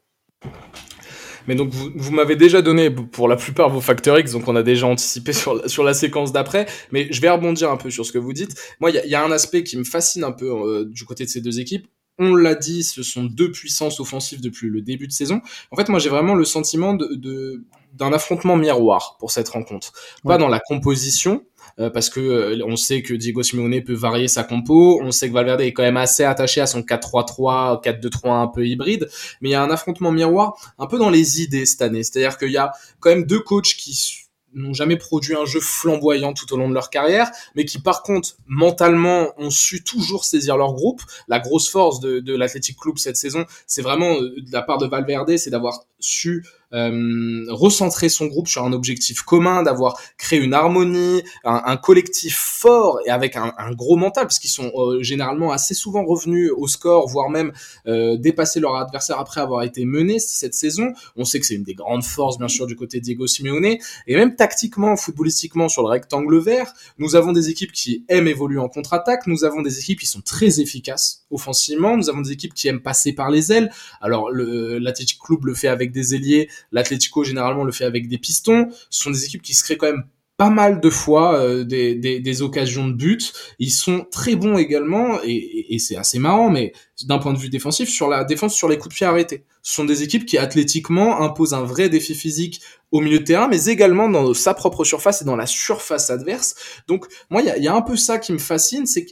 Mais 1.48 1.56
donc 1.56 1.70
vous, 1.72 1.90
vous 1.96 2.12
m'avez 2.12 2.36
déjà 2.36 2.62
donné 2.62 2.92
pour 2.92 3.28
la 3.28 3.36
plupart 3.36 3.70
vos 3.70 3.82
facteurs 3.82 4.20
X, 4.20 4.34
donc 4.34 4.48
on 4.48 4.56
a 4.56 4.64
déjà 4.64 4.88
anticipé 4.88 5.34
sur 5.34 5.56
la, 5.56 5.68
sur 5.68 5.84
la 5.84 5.94
séquence 5.94 6.32
d'après. 6.32 6.66
Mais 6.92 7.08
je 7.12 7.22
vais 7.22 7.30
rebondir 7.30 7.72
un 7.72 7.78
peu 7.78 7.90
sur 7.90 8.06
ce 8.06 8.12
que 8.12 8.18
vous 8.20 8.34
dites. 8.34 8.56
Moi, 8.80 8.92
il 8.92 9.10
y 9.10 9.16
a, 9.16 9.24
un 9.24 9.32
aspect 9.32 9.64
qui 9.64 9.78
me 9.78 9.84
fascine 9.84 10.24
un 10.24 10.32
peu 10.32 10.50
euh, 10.50 10.86
du 10.86 11.06
côté 11.06 11.24
de 11.26 11.30
ces 11.30 11.42
deux 11.42 11.60
équipes. 11.60 11.88
On 12.22 12.36
l'a 12.36 12.54
dit, 12.54 12.84
ce 12.84 13.02
sont 13.02 13.24
deux 13.24 13.50
puissances 13.50 14.02
offensives 14.02 14.42
depuis 14.42 14.68
le 14.68 14.82
début 14.82 15.08
de 15.08 15.14
saison. 15.14 15.40
En 15.72 15.78
fait, 15.78 15.88
moi, 15.88 16.00
j'ai 16.00 16.10
vraiment 16.10 16.36
le 16.36 16.44
sentiment 16.44 16.94
de 16.94 17.64
d'un 18.00 18.14
affrontement 18.14 18.56
miroir 18.56 19.18
pour 19.20 19.32
cette 19.32 19.50
rencontre. 19.50 19.92
Pas 20.24 20.38
dans 20.38 20.48
la 20.48 20.60
composition, 20.60 21.44
euh, 21.80 21.90
parce 21.90 22.10
que 22.10 22.20
euh, 22.20 22.66
on 22.66 22.76
sait 22.76 23.02
que 23.02 23.14
Diego 23.14 23.44
Simeone 23.44 23.84
peut 23.84 23.94
varier 23.94 24.28
sa 24.28 24.44
compo, 24.44 25.00
on 25.02 25.12
sait 25.12 25.30
que 25.30 25.34
Valverde 25.34 25.62
est 25.62 25.74
quand 25.74 25.84
même 25.84 25.98
assez 25.98 26.24
attaché 26.24 26.62
à 26.62 26.68
son 26.68 26.82
4-3-3, 26.82 27.84
4-2-3 27.84 28.32
un 28.32 28.48
peu 28.48 28.66
hybride, 28.66 29.10
mais 29.42 29.50
il 29.50 29.52
y 29.52 29.56
a 29.56 29.62
un 29.62 29.70
affrontement 29.70 30.12
miroir 30.12 30.56
un 30.80 30.88
peu 30.88 30.98
dans 30.98 31.10
les 31.10 31.42
idées 31.42 31.66
cette 31.66 31.82
année. 31.82 32.04
C'est-à-dire 32.04 32.38
qu'il 32.38 32.52
y 32.52 32.58
a 32.58 32.72
quand 33.00 33.10
même 33.10 33.26
deux 33.26 33.40
coachs 33.40 33.76
qui 33.78 34.26
n'ont 34.54 34.74
jamais 34.74 34.98
produit 34.98 35.36
un 35.36 35.46
jeu 35.46 35.60
flamboyant 35.60 36.34
tout 36.34 36.52
au 36.54 36.58
long 36.58 36.70
de 36.70 36.74
leur 36.74 36.90
carrière, 36.90 37.30
mais 37.56 37.66
qui 37.66 37.80
par 37.80 38.02
contre 38.02 38.38
mentalement 38.48 39.34
ont 39.38 39.52
su 39.52 39.84
toujours 39.84 40.26
saisir 40.26 40.58
leur 40.58 40.74
groupe. 40.74 41.02
La 41.28 41.40
grosse 41.40 41.70
force 41.70 42.00
de, 42.00 42.20
de 42.20 42.36
l'Athletic 42.36 42.78
Club 42.78 42.98
cette 42.98 43.18
saison, 43.18 43.46
c'est 43.68 43.82
vraiment 43.82 44.16
euh, 44.16 44.42
de 44.42 44.52
la 44.52 44.62
part 44.62 44.80
de 44.80 44.88
Valverde, 44.88 45.38
c'est 45.38 45.52
d'avoir 45.52 45.82
su 46.00 46.46
euh, 46.74 47.46
recentrer 47.50 48.10
son 48.10 48.28
groupe 48.28 48.48
sur 48.48 48.64
un 48.64 48.74
objectif 48.74 49.22
commun, 49.22 49.64
d'avoir 49.64 50.00
créé 50.18 50.40
une 50.40 50.54
harmonie, 50.54 51.24
un, 51.44 51.78
collectif 51.78 52.38
fort 52.38 53.00
et 53.06 53.10
avec 53.10 53.36
un, 53.36 53.54
un 53.58 53.72
gros 53.72 53.96
mental, 53.96 54.26
parce 54.26 54.40
qu'ils 54.40 54.50
sont 54.50 54.72
euh, 54.76 55.02
généralement 55.02 55.52
assez 55.52 55.74
souvent 55.74 56.06
revenus 56.06 56.52
au 56.56 56.68
score, 56.68 57.08
voire 57.08 57.30
même 57.30 57.52
euh, 57.88 58.18
dépasser 58.18 58.60
leur 58.60 58.76
adversaire 58.76 59.20
après 59.20 59.42
avoir 59.42 59.64
été 59.64 59.86
menés 59.86 60.20
cette 60.20 60.54
saison. 60.54 60.94
On 61.16 61.26
sait 61.26 61.40
que 61.40 61.46
c'est 61.46 61.56
une 61.56 61.64
des 61.64 61.74
grandes 61.74 62.04
forces, 62.04 62.38
bien 62.38 62.48
sûr, 62.48 62.68
du 62.68 62.76
côté 62.76 63.00
Diego 63.00 63.28
Simeone, 63.28 63.78
et 64.08 64.16
même 64.16 64.36
tactiquement, 64.36 64.96
footballistiquement, 64.96 65.70
sur 65.70 65.82
le 65.82 65.90
rectangle 65.90 66.38
vert, 66.40 66.74
nous 66.98 67.16
avons 67.16 67.32
des 67.32 67.50
équipes 67.50 67.72
qui 67.72 68.06
aiment 68.10 68.28
évoluer 68.28 68.60
en 68.60 68.70
contre-attaque, 68.70 69.26
nous 69.28 69.44
avons 69.44 69.62
des 69.62 69.80
équipes 69.80 70.00
qui 70.00 70.08
sont 70.08 70.22
très 70.22 70.60
efficaces 70.60 71.26
offensivement, 71.32 71.98
nous 71.98 72.10
avons 72.10 72.22
des 72.22 72.32
équipes 72.32 72.54
qui 72.54 72.68
aiment 72.68 72.82
passer 72.82 73.14
par 73.14 73.30
les 73.30 73.52
ailes. 73.52 73.72
Alors 74.02 74.30
l'Athletic 74.32 75.20
Club 75.20 75.46
le 75.46 75.54
fait 75.54 75.68
avec 75.68 75.92
des 75.92 76.16
ailiers, 76.16 76.50
l'Atlético 76.72 77.24
généralement 77.24 77.64
le 77.64 77.72
fait 77.72 77.86
avec 77.86 78.08
des 78.08 78.18
pistons. 78.18 78.70
Ce 78.90 79.04
sont 79.04 79.12
des 79.12 79.26
équipes 79.26 79.42
qui 79.42 79.54
se 79.54 79.64
créent 79.64 79.78
quand 79.78 79.92
même 79.92 80.06
pas 80.40 80.50
mal 80.50 80.80
de 80.80 80.90
fois 80.90 81.38
euh, 81.38 81.66
des, 81.66 82.42
occasions 82.42 82.88
de 82.88 82.94
but. 82.94 83.34
Ils 83.60 83.72
sont 83.72 84.08
très 84.10 84.36
bons 84.36 84.58
également, 84.58 85.20
et, 85.22 85.76
et, 85.76 85.80
c'est 85.80 85.98
assez 85.98 86.18
marrant, 86.18 86.50
mais 86.50 86.72
d'un 87.04 87.18
point 87.18 87.34
de 87.34 87.38
vue 87.38 87.50
défensif, 87.50 87.90
sur 87.90 88.08
la 88.08 88.24
défense 88.24 88.56
sur 88.56 88.70
les 88.70 88.78
coups 88.78 88.96
de 88.96 88.98
pied 89.00 89.06
arrêtés. 89.06 89.44
Ce 89.64 89.76
sont 89.76 89.84
des 89.84 90.02
équipes 90.02 90.26
qui 90.26 90.38
athlétiquement 90.38 91.22
imposent 91.22 91.54
un 91.54 91.64
vrai 91.64 91.90
défi 91.90 92.16
physique 92.16 92.62
au 92.92 93.02
milieu 93.02 93.20
de 93.20 93.26
terrain, 93.26 93.50
mais 93.50 93.66
également 93.66 94.08
dans 94.08 94.34
sa 94.34 94.54
propre 94.54 94.86
surface 94.86 95.22
et 95.22 95.26
dans 95.26 95.36
la 95.36 95.46
surface 95.46 96.10
adverse. 96.10 96.56
Donc 96.88 97.06
moi, 97.30 97.42
il 97.42 97.48
y 97.48 97.50
a, 97.50 97.58
y 97.58 97.68
a, 97.68 97.76
un 97.76 97.82
peu 97.82 97.98
ça 97.98 98.18
qui 98.18 98.32
me 98.32 98.38
fascine, 98.38 98.86
c'est 98.86 99.04
que 99.04 99.12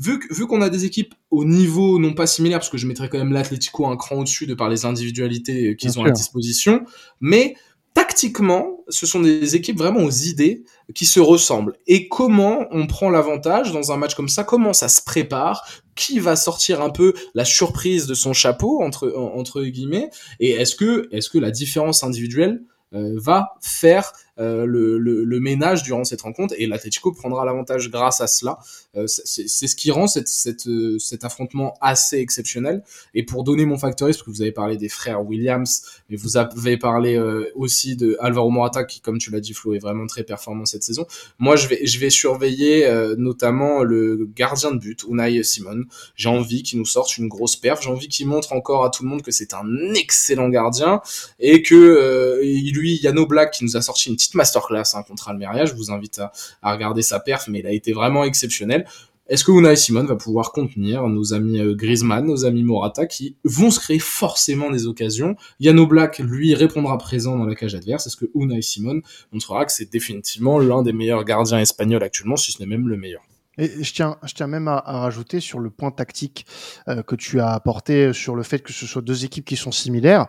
vu, 0.00 0.20
vu 0.30 0.46
qu'on 0.46 0.60
a 0.60 0.70
des 0.70 0.84
équipes 0.84 1.14
au 1.30 1.44
niveau 1.44 1.98
non 1.98 2.14
pas 2.14 2.26
similaire, 2.26 2.58
parce 2.58 2.70
que 2.70 2.78
je 2.78 2.86
mettrais 2.86 3.08
quand 3.08 3.18
même 3.18 3.32
l'Atlético 3.32 3.86
un 3.86 3.96
cran 3.96 4.16
au-dessus 4.16 4.46
de 4.46 4.54
par 4.54 4.68
les 4.68 4.84
individualités 4.84 5.76
qu'ils 5.76 5.98
ont 5.98 6.04
à 6.04 6.10
disposition, 6.10 6.84
mais 7.20 7.54
tactiquement, 7.94 8.84
ce 8.88 9.06
sont 9.06 9.20
des 9.20 9.56
équipes 9.56 9.78
vraiment 9.78 10.04
aux 10.04 10.10
idées 10.10 10.62
qui 10.94 11.04
se 11.04 11.18
ressemblent. 11.18 11.74
Et 11.86 12.08
comment 12.08 12.66
on 12.70 12.86
prend 12.86 13.10
l'avantage 13.10 13.72
dans 13.72 13.90
un 13.90 13.96
match 13.96 14.14
comme 14.14 14.28
ça? 14.28 14.44
Comment 14.44 14.72
ça 14.72 14.88
se 14.88 15.02
prépare? 15.02 15.66
Qui 15.96 16.20
va 16.20 16.36
sortir 16.36 16.80
un 16.80 16.90
peu 16.90 17.12
la 17.34 17.44
surprise 17.44 18.06
de 18.06 18.14
son 18.14 18.32
chapeau 18.32 18.82
entre 18.82 19.12
entre 19.16 19.64
guillemets? 19.64 20.10
Et 20.38 20.50
est-ce 20.50 20.76
que 20.76 21.08
est-ce 21.10 21.28
que 21.28 21.38
la 21.38 21.50
différence 21.50 22.04
individuelle 22.04 22.62
euh, 22.94 23.14
va 23.16 23.48
faire 23.60 24.12
euh, 24.38 24.66
le, 24.66 25.40
ménage 25.40 25.84
durant 25.84 26.04
cette 26.04 26.22
rencontre 26.22 26.54
et 26.58 26.66
l'Atletico 26.66 27.12
prendra 27.12 27.44
l'avantage 27.44 27.90
grâce 27.90 28.20
à 28.20 28.26
cela. 28.26 28.58
Euh, 28.96 29.06
c'est 29.06 29.48
ce 29.48 29.76
qui 29.76 29.92
rend 29.92 30.08
cette, 30.08 30.28
euh, 30.66 30.98
cet 30.98 31.24
affrontement 31.24 31.74
assez 31.80 32.18
exceptionnel. 32.18 32.82
Et 33.14 33.22
pour 33.22 33.44
donner 33.44 33.64
mon 33.66 33.78
factoriste, 33.78 34.18
parce 34.18 34.26
que 34.26 34.30
vous 34.30 34.42
avez 34.42 34.52
parlé 34.52 34.76
des 34.76 34.88
frères 34.88 35.24
Williams, 35.24 35.82
mais 36.10 36.16
vous 36.16 36.36
avez 36.36 36.76
parlé 36.76 37.18
aussi 37.54 37.96
de 37.96 38.16
Alvaro 38.20 38.50
Morata 38.50 38.84
qui, 38.84 39.00
comme 39.00 39.18
tu 39.18 39.30
l'as 39.30 39.40
dit 39.40 39.54
Flo, 39.54 39.74
est 39.74 39.78
vraiment 39.78 40.06
très 40.06 40.24
performant 40.24 40.64
cette 40.64 40.82
saison. 40.82 41.06
Moi, 41.38 41.56
je 41.56 41.68
vais, 41.68 41.86
je 41.86 41.98
vais 41.98 42.10
surveiller 42.10 42.88
notamment 43.16 43.82
le 43.84 44.28
gardien 44.34 44.72
de 44.72 44.78
but, 44.78 45.04
Unai 45.08 45.42
Simon. 45.44 45.84
J'ai 46.16 46.28
envie 46.28 46.62
qu'il 46.62 46.78
nous 46.78 46.84
sorte 46.84 47.16
une 47.16 47.28
grosse 47.28 47.56
perf. 47.56 47.80
J'ai 47.82 47.90
envie 47.90 48.08
qu'il 48.08 48.26
montre 48.26 48.52
encore 48.52 48.84
à 48.84 48.90
tout 48.90 49.04
le 49.04 49.08
monde 49.08 49.22
que 49.22 49.30
c'est 49.30 49.54
un 49.54 49.94
excellent 49.94 50.48
gardien 50.48 51.00
et 51.38 51.62
que 51.62 52.40
lui, 52.42 52.96
Yano 52.96 53.26
Black, 53.26 53.52
qui 53.52 53.64
nous 53.64 53.76
a 53.76 53.82
sorti 53.82 54.08
une 54.08 54.16
petite 54.16 54.27
masterclass 54.34 54.94
hein, 54.94 55.02
contre 55.02 55.28
Almeria. 55.28 55.64
Je 55.64 55.74
vous 55.74 55.90
invite 55.90 56.20
à, 56.62 56.72
regarder 56.72 57.02
sa 57.02 57.20
perf, 57.20 57.48
mais 57.48 57.60
il 57.60 57.66
a 57.66 57.72
été 57.72 57.92
vraiment 57.92 58.24
exceptionnel. 58.24 58.86
Est-ce 59.28 59.44
que 59.44 59.52
Unai 59.52 59.76
Simon 59.76 60.04
va 60.04 60.16
pouvoir 60.16 60.52
contenir 60.52 61.06
nos 61.06 61.34
amis 61.34 61.60
euh, 61.60 61.74
Griezmann, 61.74 62.24
nos 62.24 62.46
amis 62.46 62.62
Morata, 62.62 63.06
qui 63.06 63.36
vont 63.44 63.70
se 63.70 63.78
créer 63.78 63.98
forcément 63.98 64.70
des 64.70 64.86
occasions? 64.86 65.36
Yano 65.60 65.86
Black, 65.86 66.18
lui, 66.18 66.54
répondra 66.54 66.96
présent 66.96 67.36
dans 67.36 67.44
la 67.44 67.54
cage 67.54 67.74
adverse. 67.74 68.06
Est-ce 68.06 68.16
que 68.16 68.24
Unai 68.34 68.62
Simon 68.62 69.02
montrera 69.30 69.66
que 69.66 69.72
c'est 69.72 69.92
définitivement 69.92 70.58
l'un 70.58 70.82
des 70.82 70.94
meilleurs 70.94 71.24
gardiens 71.24 71.58
espagnols 71.58 72.02
actuellement, 72.02 72.36
si 72.36 72.52
ce 72.52 72.60
n'est 72.60 72.66
même 72.66 72.88
le 72.88 72.96
meilleur? 72.96 73.22
Et 73.58 73.82
je 73.82 73.92
tiens, 73.92 74.16
je 74.24 74.32
tiens 74.34 74.46
même 74.46 74.68
à, 74.68 74.80
rajouter 74.80 75.40
sur 75.40 75.58
le 75.58 75.70
point 75.70 75.90
tactique 75.90 76.46
euh, 76.88 77.02
que 77.02 77.16
tu 77.16 77.40
as 77.40 77.50
apporté 77.50 78.12
sur 78.12 78.36
le 78.36 78.42
fait 78.44 78.60
que 78.60 78.72
ce 78.72 78.86
soit 78.86 79.02
deux 79.02 79.24
équipes 79.24 79.44
qui 79.44 79.56
sont 79.56 79.72
similaires. 79.72 80.26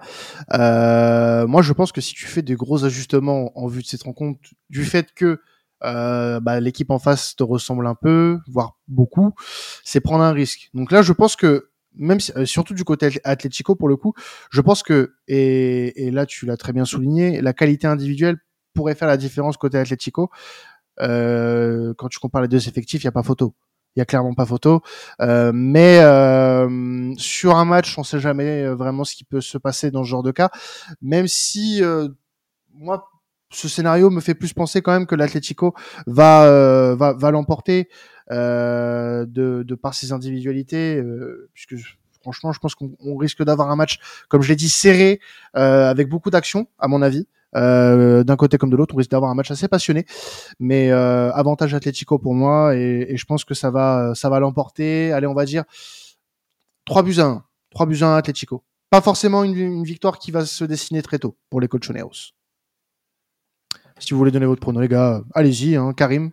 Euh, 0.54 1.46
moi, 1.48 1.62
je 1.62 1.72
pense 1.74 1.92
que 1.92 2.02
si 2.02 2.14
tu 2.14 2.26
fais 2.26 2.42
des 2.42 2.56
gros 2.56 2.84
ajustements 2.86 3.58
en 3.58 3.68
vue 3.68 3.84
de 3.84 3.88
cette 3.88 4.04
rencontre, 4.04 4.40
du 4.70 4.84
fait 4.84 5.14
que 5.14 5.42
euh, 5.84 6.40
bah, 6.40 6.60
l'équipe 6.60 6.90
en 6.92 7.00
face 7.00 7.36
te 7.36 7.44
ressemble 7.44 7.88
un 7.88 7.96
peu, 7.96 8.40
voire 8.48 8.78
beaucoup, 8.88 9.34
c'est 9.84 10.02
prendre 10.02 10.24
un 10.24 10.34
risque. 10.34 10.70
Donc 10.74 10.92
là, 10.92 11.04
je 11.04 11.14
pense 11.14 11.36
que 11.36 11.70
même 11.96 12.20
si, 12.20 12.32
surtout 12.46 12.74
du 12.74 12.84
côté 12.84 13.10
Atlético 13.24 13.76
pour 13.76 13.88
le 13.88 13.96
coup, 13.96 14.14
je 14.52 14.62
pense 14.62 14.84
que 14.84 15.14
et, 15.28 16.08
et 16.08 16.12
là 16.12 16.26
tu 16.26 16.46
l'as 16.46 16.58
très 16.58 16.72
bien 16.72 16.86
souligné, 16.86 17.42
la 17.42 17.54
qualité 17.54 17.88
individuelle 17.88 18.38
pourrait 18.74 18.96
faire 18.96 19.08
la 19.08 19.18
différence 19.18 19.58
côté 19.58 19.78
Atlético. 19.78 20.30
Euh, 21.02 21.94
quand 21.98 22.10
tu 22.10 22.20
compares 22.20 22.42
les 22.42 22.48
deux 22.48 22.68
effectifs, 22.68 23.02
il 23.04 23.06
y 23.06 23.08
a 23.08 23.12
pas 23.12 23.24
photo. 23.24 23.54
Il 23.96 24.00
y 24.00 24.02
a 24.02 24.06
clairement 24.06 24.36
pas 24.36 24.46
photo. 24.46 24.82
Euh, 25.22 25.52
mais 25.54 26.00
euh, 26.02 27.14
sur 27.18 27.56
un 27.58 27.66
match, 27.66 27.98
on 27.98 28.04
sait 28.04 28.20
jamais 28.20 28.64
euh, 28.64 28.76
vraiment 28.76 29.04
ce 29.04 29.16
qui 29.16 29.24
peut 29.24 29.42
se 29.42 29.58
passer 29.58 29.90
dans 29.92 30.04
ce 30.04 30.10
genre 30.10 30.24
de 30.24 30.32
cas. 30.32 30.52
Même 31.02 31.28
si 31.28 31.84
euh, 31.84 32.08
moi, 32.74 33.10
ce 33.52 33.68
scénario 33.68 34.12
me 34.12 34.22
fait 34.22 34.36
plus 34.36 34.54
penser 34.54 34.82
quand 34.82 34.92
même 34.92 35.08
que 35.08 35.16
l'Atlético 35.16 35.74
va, 36.06 36.44
euh, 36.44 36.96
va, 36.96 37.14
va 37.14 37.32
l'emporter 37.32 37.90
de, 38.30 39.26
de 39.26 39.76
par 39.76 39.96
ses 39.96 40.12
individualités, 40.12 41.02
puisque 41.56 41.74
franchement, 42.22 42.52
je 42.52 42.60
pense 42.60 42.76
qu'on 42.76 43.18
risque 43.18 43.44
d'avoir 43.44 43.72
un 43.72 43.76
match, 43.76 43.98
comme 44.28 44.44
je 44.44 44.50
l'ai 44.50 44.56
dit, 44.56 44.70
serré, 44.70 45.20
avec 45.56 46.10
beaucoup 46.10 46.30
d'action, 46.30 46.68
à 46.78 46.88
mon 46.88 47.02
avis. 47.02 47.28
Euh, 47.56 48.24
d'un 48.24 48.36
côté 48.36 48.58
comme 48.58 48.70
de 48.70 48.76
l'autre, 48.76 48.94
on 48.94 48.98
risque 48.98 49.12
d'avoir 49.12 49.32
un 49.32 49.36
match 49.36 49.50
assez 49.50 49.68
passionné, 49.68 50.06
mais 50.60 50.92
euh, 50.92 51.32
avantage 51.34 51.74
Atlético 51.74 52.20
pour 52.20 52.36
moi 52.36 52.76
et, 52.76 53.18
je 53.18 53.26
pense 53.26 53.44
que 53.44 53.54
ça 53.54 53.72
va, 53.72 54.14
ça 54.16 54.30
va 54.30 54.40
l'emporter. 54.40 55.12
Allez, 55.12 55.28
on 55.28 55.34
va 55.34 55.46
dire 55.46 55.64
3 56.86 57.04
buts 57.04 57.20
à 57.20 57.26
1, 57.26 57.44
3 57.72 57.86
buts 57.86 58.00
à 58.02 58.08
1 58.08 58.18
Atlético. 58.18 58.64
Pas 58.90 59.02
forcément 59.02 59.44
une, 59.44 59.84
victoire 59.84 60.18
qui 60.18 60.32
va 60.32 60.46
se 60.46 60.64
dessiner 60.64 61.02
très 61.02 61.20
tôt 61.20 61.38
pour 61.50 61.62
les 61.62 61.68
Colchoneros. 61.68 62.34
Si 64.00 64.14
vous 64.14 64.18
voulez 64.18 64.32
donner 64.32 64.46
votre 64.46 64.62
prono, 64.62 64.80
les 64.80 64.88
gars, 64.88 65.22
allez-y, 65.36 65.76
hein, 65.76 65.94
Karim. 65.94 66.32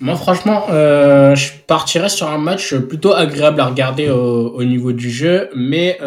Moi, 0.00 0.14
franchement, 0.16 0.66
euh, 0.70 1.34
je 1.34 1.52
partirais 1.66 2.10
sur 2.10 2.28
un 2.28 2.38
match 2.38 2.74
plutôt 2.74 3.14
agréable 3.14 3.60
à 3.60 3.66
regarder 3.66 4.10
au, 4.10 4.50
au 4.50 4.64
niveau 4.64 4.92
du 4.92 5.10
jeu, 5.10 5.48
mais 5.56 5.98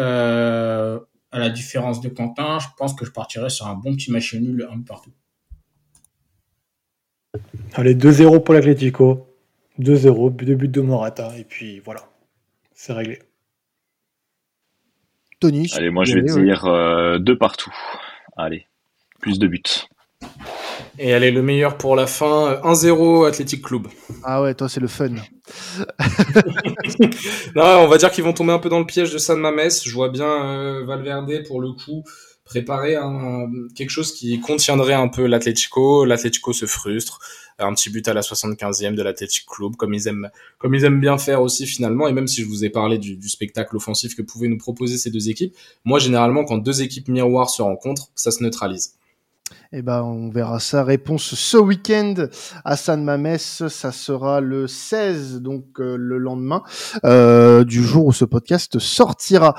à 1.32 1.38
la 1.38 1.50
différence 1.50 2.00
de 2.00 2.08
Quentin, 2.08 2.58
je 2.58 2.66
pense 2.76 2.94
que 2.94 3.04
je 3.04 3.10
partirais 3.10 3.50
sur 3.50 3.66
un 3.66 3.74
bon 3.74 3.94
petit 3.94 4.10
match 4.10 4.34
nul 4.34 4.66
un 4.70 4.78
peu 4.78 4.84
partout. 4.84 5.12
Allez, 7.74 7.94
2-0 7.94 8.42
pour 8.42 8.54
l'Atletico. 8.54 9.26
2-0, 9.78 10.36
deux 10.44 10.54
buts 10.54 10.68
de 10.68 10.80
Morata, 10.80 11.32
et 11.38 11.44
puis 11.44 11.80
voilà, 11.80 12.02
c'est 12.74 12.92
réglé. 12.92 13.20
Tony 15.38 15.70
Allez, 15.74 15.90
moi 15.90 16.04
je 16.04 16.18
vais 16.18 16.22
dire 16.22 16.66
euh, 16.66 17.18
deux 17.18 17.38
partout. 17.38 17.74
Allez, 18.36 18.66
plus 19.20 19.38
de 19.38 19.46
buts. 19.46 19.62
Et 20.98 21.14
allez, 21.14 21.30
le 21.30 21.42
meilleur 21.42 21.76
pour 21.78 21.96
la 21.96 22.06
fin, 22.06 22.60
1-0 22.62 23.26
Athletic 23.26 23.62
Club. 23.62 23.88
Ah 24.22 24.42
ouais, 24.42 24.54
toi 24.54 24.68
c'est 24.68 24.80
le 24.80 24.88
fun. 24.88 25.08
non, 27.54 27.64
on 27.64 27.86
va 27.88 27.98
dire 27.98 28.10
qu'ils 28.10 28.24
vont 28.24 28.32
tomber 28.32 28.52
un 28.52 28.58
peu 28.58 28.68
dans 28.68 28.78
le 28.78 28.86
piège 28.86 29.12
de 29.12 29.18
San 29.18 29.38
Mames. 29.40 29.70
Je 29.84 29.92
vois 29.92 30.08
bien 30.08 30.26
euh, 30.26 30.84
Valverde 30.84 31.42
pour 31.46 31.60
le 31.60 31.72
coup 31.72 32.04
préparer 32.50 32.96
un, 32.96 33.48
quelque 33.76 33.90
chose 33.90 34.12
qui 34.12 34.40
contiendrait 34.40 34.94
un 34.94 35.08
peu 35.08 35.26
l'Atletico. 35.26 36.04
L'Atletico 36.04 36.52
se 36.52 36.66
frustre. 36.66 37.20
Un 37.60 37.74
petit 37.74 37.90
but 37.90 38.08
à 38.08 38.14
la 38.14 38.22
75e 38.22 38.94
de 38.94 39.02
l'Athletic 39.02 39.44
Club, 39.46 39.76
comme 39.76 39.92
ils 39.92 40.08
aiment, 40.08 40.30
comme 40.58 40.74
ils 40.74 40.84
aiment 40.84 40.98
bien 40.98 41.18
faire 41.18 41.42
aussi 41.42 41.66
finalement. 41.66 42.08
Et 42.08 42.12
même 42.12 42.26
si 42.26 42.40
je 42.40 42.46
vous 42.46 42.64
ai 42.64 42.70
parlé 42.70 42.96
du, 42.96 43.16
du 43.16 43.28
spectacle 43.28 43.76
offensif 43.76 44.16
que 44.16 44.22
pouvaient 44.22 44.48
nous 44.48 44.58
proposer 44.58 44.96
ces 44.96 45.10
deux 45.10 45.28
équipes, 45.28 45.54
moi 45.84 45.98
généralement 45.98 46.44
quand 46.44 46.56
deux 46.56 46.80
équipes 46.80 47.08
miroirs 47.08 47.50
se 47.50 47.60
rencontrent, 47.60 48.08
ça 48.14 48.30
se 48.30 48.42
neutralise. 48.42 48.94
Eh 49.72 49.82
ben, 49.82 50.02
on 50.02 50.30
verra 50.30 50.58
sa 50.58 50.82
réponse 50.82 51.34
ce 51.34 51.56
week-end 51.56 52.14
à 52.64 52.76
San 52.76 53.04
Mames. 53.04 53.38
Ça 53.38 53.92
sera 53.92 54.40
le 54.40 54.66
16, 54.66 55.40
donc 55.42 55.80
euh, 55.80 55.96
le 55.96 56.18
lendemain 56.18 56.62
euh, 57.04 57.64
du 57.64 57.82
jour 57.82 58.06
où 58.06 58.12
ce 58.12 58.24
podcast 58.24 58.78
sortira. 58.78 59.54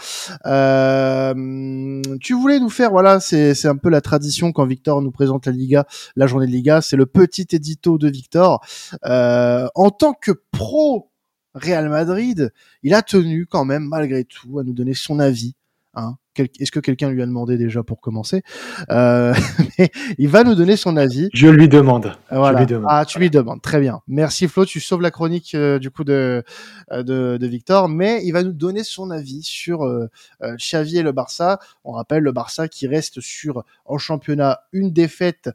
Euh, 0.46 2.02
tu 2.20 2.34
voulais 2.34 2.60
nous 2.60 2.70
faire, 2.70 2.92
voilà, 2.92 3.20
c'est 3.20 3.66
un 3.66 3.78
peu 3.78 3.90
la 3.90 4.02
tradition 4.02 4.52
quand 4.52 4.66
Victor 4.66 5.02
nous 5.02 5.12
présente 5.12 5.46
la 5.46 5.52
Liga, 5.52 5.86
la 6.16 6.28
journée 6.28 6.46
de 6.46 6.52
Liga, 6.52 6.82
c'est 6.82 6.98
le 6.98 7.06
petit 7.06 7.48
édito 7.52 7.98
de 7.98 8.10
Victor. 8.10 8.66
Euh, 9.06 9.68
en 9.76 9.90
tant 9.90 10.14
que 10.14 10.32
pro 10.52 11.10
Real 11.54 11.90
Madrid, 11.90 12.52
il 12.84 12.94
a 12.94 13.02
tenu 13.02 13.46
quand 13.46 13.66
même 13.66 13.84
malgré 13.84 14.24
tout 14.24 14.60
à 14.60 14.64
nous 14.64 14.74
donner 14.74 14.94
son 14.94 15.20
avis 15.20 15.56
hein, 15.94 16.18
est-ce 16.38 16.72
que 16.72 16.80
quelqu'un 16.80 17.10
lui 17.10 17.22
a 17.22 17.26
demandé 17.26 17.58
déjà 17.58 17.84
pour 17.84 18.00
commencer? 18.00 18.44
Euh, 18.90 19.34
mais 19.80 19.92
il 20.18 20.30
va 20.30 20.44
nous 20.44 20.56
donner 20.56 20.78
son 20.78 20.98
avis. 20.98 21.30
Je 21.34 21.48
lui 21.48 21.68
demande. 21.68 22.16
Voilà. 22.30 22.60
Je 22.60 22.64
lui 22.64 22.66
demande. 22.68 22.88
Ah, 22.90 23.06
tu 23.06 23.20
lui 23.20 23.30
demandes. 23.30 23.62
Très 23.62 23.80
bien. 23.80 24.02
Merci 24.08 24.48
Flo, 24.48 24.66
tu 24.66 24.80
sauves 24.80 25.02
la 25.02 25.12
chronique 25.12 25.56
euh, 25.56 25.80
du 25.80 25.92
coup 25.92 26.04
de, 26.04 26.44
euh, 26.92 27.04
de, 27.04 27.38
de 27.38 27.48
Victor, 27.48 27.90
mais 27.90 28.22
il 28.24 28.32
va 28.32 28.44
nous 28.44 28.54
donner 28.54 28.84
son 28.84 29.12
avis 29.12 29.44
sur 29.44 29.84
euh, 29.84 30.10
euh, 30.44 30.56
Xavi 30.56 30.98
et 30.98 31.04
le 31.04 31.12
Barça. 31.12 31.60
On 31.84 31.92
rappelle 31.92 32.24
le 32.24 32.32
Barça 32.32 32.68
qui 32.68 32.88
reste 32.88 33.20
sur 33.22 33.64
en 33.86 33.98
championnat 33.98 34.62
une 34.72 34.92
défaite 34.92 35.50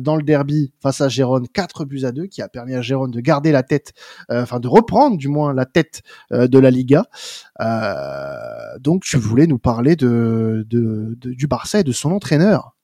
dans 0.00 0.16
le 0.16 0.22
derby 0.22 0.72
face 0.82 1.00
à 1.00 1.08
Gérone, 1.08 1.46
4 1.48 1.84
buts 1.84 2.04
à 2.04 2.12
2, 2.12 2.26
qui 2.26 2.42
a 2.42 2.48
permis 2.48 2.74
à 2.74 2.82
Gérone 2.82 3.10
de 3.10 3.20
garder 3.20 3.52
la 3.52 3.62
tête, 3.62 3.92
euh, 4.30 4.42
enfin 4.42 4.60
de 4.60 4.68
reprendre 4.68 5.16
du 5.16 5.28
moins 5.28 5.52
la 5.54 5.66
tête 5.66 6.02
euh, 6.32 6.46
de 6.48 6.58
la 6.58 6.70
Liga. 6.70 7.04
Euh, 7.60 8.78
donc 8.80 9.02
tu 9.04 9.16
voulais 9.16 9.46
nous 9.46 9.58
parler 9.58 9.96
de, 9.96 10.64
de, 10.68 11.14
de- 11.20 11.32
du 11.34 11.46
Barça 11.46 11.80
et 11.80 11.84
de 11.84 11.92
son 11.92 12.12
entraîneur. 12.12 12.74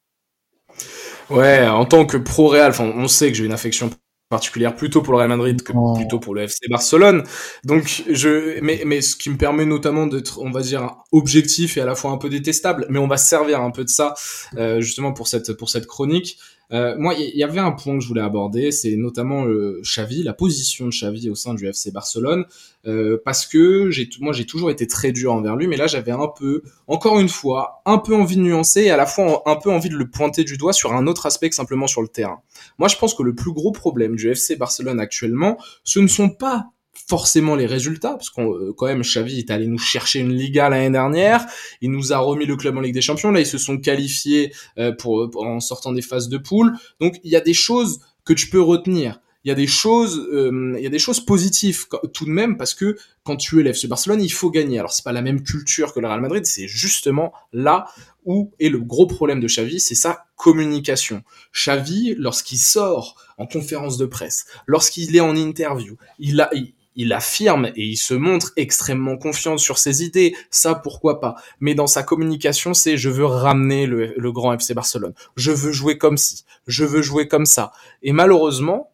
Ouais, 1.30 1.66
en 1.66 1.84
tant 1.84 2.06
que 2.06 2.16
pro 2.16 2.48
Real, 2.48 2.72
on 2.80 3.06
sait 3.08 3.28
que 3.28 3.34
j'ai 3.36 3.44
une 3.44 3.52
affection 3.52 3.90
particulière 4.28 4.76
plutôt 4.76 5.02
pour 5.02 5.12
le 5.12 5.18
Real 5.18 5.28
Madrid 5.28 5.60
que 5.62 5.72
Oh. 5.74 5.94
plutôt 5.96 6.20
pour 6.20 6.34
le 6.34 6.42
FC 6.42 6.68
Barcelone. 6.68 7.24
Donc 7.64 8.04
je 8.08 8.60
mais 8.60 8.82
mais 8.86 9.00
ce 9.00 9.16
qui 9.16 9.28
me 9.30 9.36
permet 9.36 9.64
notamment 9.64 10.06
d'être 10.06 10.40
on 10.40 10.50
va 10.52 10.60
dire 10.62 10.94
objectif 11.12 11.76
et 11.76 11.80
à 11.80 11.84
la 11.86 11.94
fois 11.96 12.12
un 12.12 12.16
peu 12.16 12.28
détestable, 12.28 12.86
mais 12.90 12.98
on 13.00 13.08
va 13.08 13.16
se 13.16 13.28
servir 13.28 13.60
un 13.60 13.70
peu 13.72 13.82
de 13.84 13.88
ça 13.88 14.14
euh, 14.56 14.80
justement 14.80 15.12
pour 15.12 15.26
cette 15.28 15.52
pour 15.54 15.68
cette 15.68 15.86
chronique. 15.86 16.38
Euh, 16.72 16.94
moi, 16.98 17.14
il 17.14 17.36
y, 17.36 17.42
avait 17.42 17.58
un 17.58 17.72
point 17.72 17.98
que 17.98 18.02
je 18.02 18.08
voulais 18.08 18.20
aborder, 18.20 18.70
c'est 18.70 18.94
notamment 18.96 19.44
euh, 19.46 19.80
Xavi, 19.82 20.22
la 20.22 20.32
position 20.32 20.86
de 20.86 20.90
Xavi 20.90 21.28
au 21.28 21.34
sein 21.34 21.54
du 21.54 21.66
FC 21.66 21.90
Barcelone, 21.90 22.44
euh, 22.86 23.20
parce 23.24 23.46
que 23.46 23.90
j'ai 23.90 24.08
moi 24.20 24.32
j'ai 24.32 24.46
toujours 24.46 24.70
été 24.70 24.86
très 24.86 25.10
dur 25.10 25.32
envers 25.32 25.56
lui, 25.56 25.66
mais 25.66 25.76
là 25.76 25.88
j'avais 25.88 26.12
un 26.12 26.28
peu, 26.28 26.62
encore 26.86 27.18
une 27.18 27.28
fois, 27.28 27.82
un 27.86 27.98
peu 27.98 28.14
envie 28.14 28.36
de 28.36 28.42
nuancer 28.42 28.82
et 28.82 28.90
à 28.90 28.96
la 28.96 29.06
fois 29.06 29.42
un 29.46 29.56
peu 29.56 29.70
envie 29.70 29.88
de 29.88 29.96
le 29.96 30.08
pointer 30.08 30.44
du 30.44 30.56
doigt 30.56 30.72
sur 30.72 30.92
un 30.92 31.06
autre 31.08 31.26
aspect 31.26 31.48
que 31.48 31.56
simplement 31.56 31.88
sur 31.88 32.02
le 32.02 32.08
terrain. 32.08 32.40
Moi, 32.78 32.88
je 32.88 32.96
pense 32.96 33.14
que 33.14 33.22
le 33.22 33.34
plus 33.34 33.52
gros 33.52 33.72
problème 33.72 34.14
du 34.14 34.30
FC 34.30 34.54
Barcelone 34.56 35.00
actuellement, 35.00 35.58
ce 35.82 35.98
ne 35.98 36.06
sont 36.06 36.30
pas 36.30 36.70
forcément 37.08 37.56
les 37.56 37.66
résultats, 37.66 38.12
parce 38.12 38.30
qu'on 38.30 38.52
euh, 38.54 38.72
quand 38.76 38.86
même 38.86 39.02
Xavi 39.02 39.38
est 39.38 39.50
allé 39.50 39.66
nous 39.66 39.78
chercher 39.78 40.20
une 40.20 40.32
Liga 40.34 40.68
l'année 40.68 40.90
dernière, 40.90 41.46
il 41.80 41.90
nous 41.90 42.12
a 42.12 42.18
remis 42.18 42.46
le 42.46 42.56
club 42.56 42.76
en 42.76 42.80
Ligue 42.80 42.94
des 42.94 43.00
Champions, 43.00 43.30
là 43.30 43.40
ils 43.40 43.46
se 43.46 43.58
sont 43.58 43.78
qualifiés 43.78 44.52
euh, 44.78 44.92
pour, 44.92 45.28
pour- 45.30 45.46
en 45.46 45.60
sortant 45.60 45.92
des 45.92 46.02
phases 46.02 46.28
de 46.28 46.38
poule, 46.38 46.72
donc 47.00 47.16
il 47.24 47.30
y 47.30 47.36
a 47.36 47.40
des 47.40 47.54
choses 47.54 48.00
que 48.24 48.32
tu 48.32 48.48
peux 48.48 48.60
retenir. 48.60 49.20
Il 49.42 49.48
y 49.48 49.50
a 49.50 49.54
des 49.54 49.66
choses, 49.66 50.18
euh, 50.34 50.74
il 50.76 50.82
y 50.82 50.86
a 50.86 50.90
des 50.90 50.98
choses 50.98 51.24
positives 51.24 51.86
tout 52.12 52.26
de 52.26 52.30
même 52.30 52.58
parce 52.58 52.74
que 52.74 52.98
quand 53.22 53.36
tu 53.36 53.58
es 53.58 53.62
l'FC 53.62 53.88
Barcelone, 53.88 54.20
il 54.20 54.30
faut 54.30 54.50
gagner. 54.50 54.78
Alors 54.78 54.92
c'est 54.92 55.02
pas 55.02 55.12
la 55.12 55.22
même 55.22 55.42
culture 55.42 55.94
que 55.94 56.00
le 56.00 56.08
Real 56.08 56.20
Madrid, 56.20 56.44
c'est 56.44 56.68
justement 56.68 57.32
là 57.54 57.86
où 58.26 58.52
est 58.60 58.68
le 58.68 58.78
gros 58.78 59.06
problème 59.06 59.40
de 59.40 59.46
Xavi, 59.46 59.80
c'est 59.80 59.94
sa 59.94 60.26
communication. 60.36 61.22
Xavi, 61.54 62.14
lorsqu'il 62.18 62.58
sort 62.58 63.16
en 63.38 63.46
conférence 63.46 63.96
de 63.96 64.04
presse, 64.04 64.44
lorsqu'il 64.66 65.16
est 65.16 65.20
en 65.20 65.34
interview, 65.34 65.96
il 66.18 66.38
a, 66.42 66.50
il, 66.52 66.74
il 67.00 67.14
affirme 67.14 67.72
et 67.76 67.84
il 67.84 67.96
se 67.96 68.12
montre 68.12 68.52
extrêmement 68.56 69.16
confiant 69.16 69.56
sur 69.56 69.78
ses 69.78 70.04
idées, 70.04 70.34
ça 70.50 70.74
pourquoi 70.74 71.18
pas? 71.18 71.34
Mais 71.58 71.74
dans 71.74 71.86
sa 71.86 72.02
communication, 72.02 72.74
c'est 72.74 72.98
je 72.98 73.08
veux 73.08 73.24
ramener 73.24 73.86
le, 73.86 74.32
grand 74.32 74.52
FC 74.52 74.74
Barcelone, 74.74 75.14
je 75.34 75.50
veux 75.50 75.72
jouer 75.72 75.96
comme 75.96 76.18
ci, 76.18 76.44
je 76.66 76.84
veux 76.84 77.00
jouer 77.00 77.26
comme 77.26 77.46
ça. 77.46 77.72
Et 78.02 78.12
malheureusement, 78.12 78.92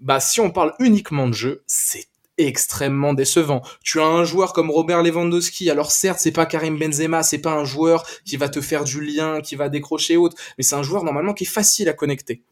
bah 0.00 0.20
si 0.20 0.40
on 0.40 0.50
parle 0.50 0.74
uniquement 0.78 1.28
de 1.28 1.32
jeu, 1.32 1.62
c'est 1.66 2.08
extrêmement 2.36 3.14
décevant. 3.14 3.62
Tu 3.82 4.00
as 4.00 4.06
un 4.06 4.24
joueur 4.24 4.52
comme 4.52 4.70
Robert 4.70 5.02
Lewandowski, 5.02 5.70
alors 5.70 5.90
certes, 5.90 6.18
c'est 6.20 6.32
pas 6.32 6.44
Karim 6.44 6.78
Benzema, 6.78 7.22
c'est 7.22 7.38
pas 7.38 7.54
un 7.54 7.64
joueur 7.64 8.06
qui 8.26 8.36
va 8.36 8.50
te 8.50 8.60
faire 8.60 8.84
du 8.84 9.00
lien, 9.00 9.40
qui 9.40 9.56
va 9.56 9.70
décrocher 9.70 10.18
haute, 10.18 10.34
mais 10.58 10.64
c'est 10.64 10.74
un 10.74 10.82
joueur 10.82 11.04
normalement 11.04 11.32
qui 11.32 11.44
est 11.44 11.46
facile 11.46 11.88
à 11.88 11.94
connecter 11.94 12.42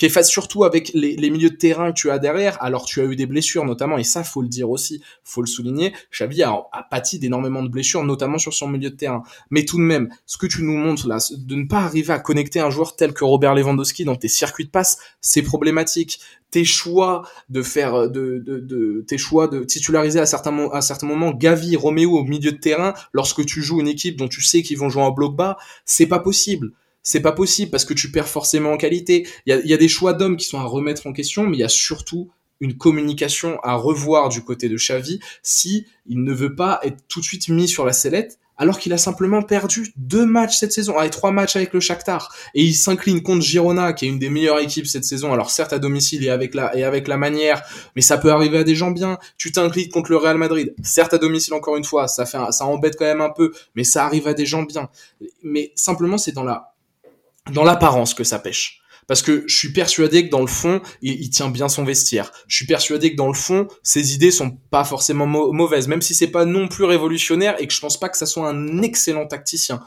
qui 0.00 0.06
est 0.06 0.08
face 0.08 0.30
surtout 0.30 0.64
avec 0.64 0.92
les, 0.94 1.14
les 1.14 1.28
milieux 1.28 1.50
de 1.50 1.56
terrain 1.56 1.92
que 1.92 2.00
tu 2.00 2.10
as 2.10 2.18
derrière. 2.18 2.56
Alors 2.62 2.86
tu 2.86 3.02
as 3.02 3.04
eu 3.04 3.16
des 3.16 3.26
blessures 3.26 3.66
notamment, 3.66 3.98
et 3.98 4.02
ça 4.02 4.24
faut 4.24 4.40
le 4.40 4.48
dire 4.48 4.70
aussi, 4.70 5.02
faut 5.24 5.42
le 5.42 5.46
souligner. 5.46 5.92
Xavi 6.10 6.42
a, 6.42 6.52
a 6.72 6.82
pâti 6.90 7.18
d'énormément 7.18 7.62
de 7.62 7.68
blessures, 7.68 8.02
notamment 8.02 8.38
sur 8.38 8.54
son 8.54 8.66
milieu 8.66 8.88
de 8.88 8.96
terrain. 8.96 9.22
Mais 9.50 9.66
tout 9.66 9.76
de 9.76 9.82
même, 9.82 10.08
ce 10.24 10.38
que 10.38 10.46
tu 10.46 10.62
nous 10.62 10.72
montres 10.72 11.06
là, 11.06 11.18
de 11.36 11.54
ne 11.54 11.66
pas 11.66 11.80
arriver 11.80 12.14
à 12.14 12.18
connecter 12.18 12.60
un 12.60 12.70
joueur 12.70 12.96
tel 12.96 13.12
que 13.12 13.24
Robert 13.24 13.54
Lewandowski 13.54 14.06
dans 14.06 14.16
tes 14.16 14.28
circuits 14.28 14.64
de 14.64 14.70
passe, 14.70 14.96
c'est 15.20 15.42
problématique. 15.42 16.20
Tes 16.50 16.64
choix 16.64 17.28
de 17.50 17.62
faire, 17.62 18.08
de, 18.08 18.42
de, 18.44 18.58
de 18.58 19.04
tes 19.06 19.18
choix 19.18 19.48
de 19.48 19.64
titulariser 19.64 20.18
à 20.18 20.24
certains, 20.24 20.70
à 20.72 20.80
certains 20.80 21.06
moments 21.06 21.30
Gavi, 21.30 21.76
Roméo 21.76 22.16
au 22.16 22.24
milieu 22.24 22.52
de 22.52 22.56
terrain, 22.56 22.94
lorsque 23.12 23.44
tu 23.44 23.60
joues 23.62 23.80
une 23.80 23.86
équipe 23.86 24.16
dont 24.16 24.28
tu 24.28 24.40
sais 24.40 24.62
qu'ils 24.62 24.78
vont 24.78 24.88
jouer 24.88 25.02
en 25.02 25.10
bloc 25.10 25.36
bas, 25.36 25.58
c'est 25.84 26.06
pas 26.06 26.20
possible 26.20 26.72
c'est 27.02 27.20
pas 27.20 27.32
possible 27.32 27.70
parce 27.70 27.84
que 27.84 27.94
tu 27.94 28.10
perds 28.10 28.28
forcément 28.28 28.72
en 28.72 28.76
qualité. 28.76 29.26
Il 29.46 29.50
y 29.50 29.52
a, 29.52 29.60
y 29.64 29.74
a 29.74 29.76
des 29.76 29.88
choix 29.88 30.12
d'hommes 30.12 30.36
qui 30.36 30.46
sont 30.46 30.58
à 30.58 30.64
remettre 30.64 31.06
en 31.06 31.12
question, 31.12 31.46
mais 31.46 31.56
il 31.56 31.60
y 31.60 31.64
a 31.64 31.68
surtout 31.68 32.30
une 32.60 32.76
communication 32.76 33.58
à 33.62 33.74
revoir 33.74 34.28
du 34.28 34.42
côté 34.42 34.68
de 34.68 34.76
Xavi 34.76 35.18
si 35.42 35.86
il 36.06 36.22
ne 36.22 36.32
veut 36.32 36.54
pas 36.54 36.80
être 36.82 36.98
tout 37.08 37.20
de 37.20 37.24
suite 37.24 37.48
mis 37.48 37.68
sur 37.68 37.86
la 37.86 37.92
sellette 37.92 38.38
alors 38.60 38.78
qu'il 38.78 38.92
a 38.92 38.98
simplement 38.98 39.42
perdu 39.42 39.90
deux 39.96 40.26
matchs 40.26 40.58
cette 40.58 40.72
saison, 40.72 40.94
ah, 40.98 41.06
et 41.06 41.10
trois 41.10 41.32
matchs 41.32 41.56
avec 41.56 41.72
le 41.72 41.80
Shakhtar, 41.80 42.30
et 42.54 42.62
il 42.62 42.74
s'incline 42.74 43.22
contre 43.22 43.40
Girona, 43.40 43.94
qui 43.94 44.04
est 44.04 44.08
une 44.08 44.18
des 44.18 44.28
meilleures 44.28 44.58
équipes 44.58 44.86
cette 44.86 45.06
saison, 45.06 45.32
alors 45.32 45.50
certes 45.50 45.72
à 45.72 45.78
domicile 45.78 46.22
et 46.24 46.28
avec 46.28 46.54
la, 46.54 46.76
et 46.76 46.84
avec 46.84 47.08
la 47.08 47.16
manière, 47.16 47.62
mais 47.96 48.02
ça 48.02 48.18
peut 48.18 48.30
arriver 48.30 48.58
à 48.58 48.62
des 48.62 48.74
gens 48.74 48.90
bien, 48.90 49.18
tu 49.38 49.50
t'inclines 49.50 49.88
contre 49.88 50.10
le 50.10 50.18
Real 50.18 50.36
Madrid, 50.36 50.74
certes 50.82 51.14
à 51.14 51.18
domicile 51.18 51.54
encore 51.54 51.78
une 51.78 51.84
fois, 51.84 52.06
ça 52.06 52.26
fait 52.26 52.36
ça 52.50 52.66
embête 52.66 52.96
quand 52.98 53.06
même 53.06 53.22
un 53.22 53.30
peu, 53.30 53.50
mais 53.74 53.82
ça 53.82 54.04
arrive 54.04 54.28
à 54.28 54.34
des 54.34 54.44
gens 54.44 54.64
bien, 54.64 54.90
mais 55.42 55.72
simplement 55.74 56.18
c'est 56.18 56.32
dans 56.32 56.44
la, 56.44 56.74
dans 57.52 57.64
l'apparence 57.64 58.14
que 58.14 58.24
ça 58.24 58.38
pêche. 58.38 58.80
Parce 59.06 59.22
que 59.22 59.42
je 59.48 59.56
suis 59.56 59.72
persuadé 59.72 60.26
que 60.26 60.30
dans 60.30 60.40
le 60.40 60.46
fond, 60.46 60.80
il, 61.02 61.30
tient 61.30 61.50
bien 61.50 61.68
son 61.68 61.84
vestiaire. 61.84 62.30
Je 62.46 62.54
suis 62.54 62.66
persuadé 62.66 63.10
que 63.10 63.16
dans 63.16 63.26
le 63.26 63.34
fond, 63.34 63.66
ses 63.82 64.14
idées 64.14 64.30
sont 64.30 64.52
pas 64.70 64.84
forcément 64.84 65.26
mau- 65.26 65.52
mauvaises, 65.52 65.88
même 65.88 66.00
si 66.00 66.14
c'est 66.14 66.28
pas 66.28 66.44
non 66.44 66.68
plus 66.68 66.84
révolutionnaire 66.84 67.60
et 67.60 67.66
que 67.66 67.74
je 67.74 67.80
pense 67.80 67.98
pas 67.98 68.08
que 68.08 68.16
ça 68.16 68.26
soit 68.26 68.48
un 68.48 68.82
excellent 68.82 69.26
tacticien. 69.26 69.80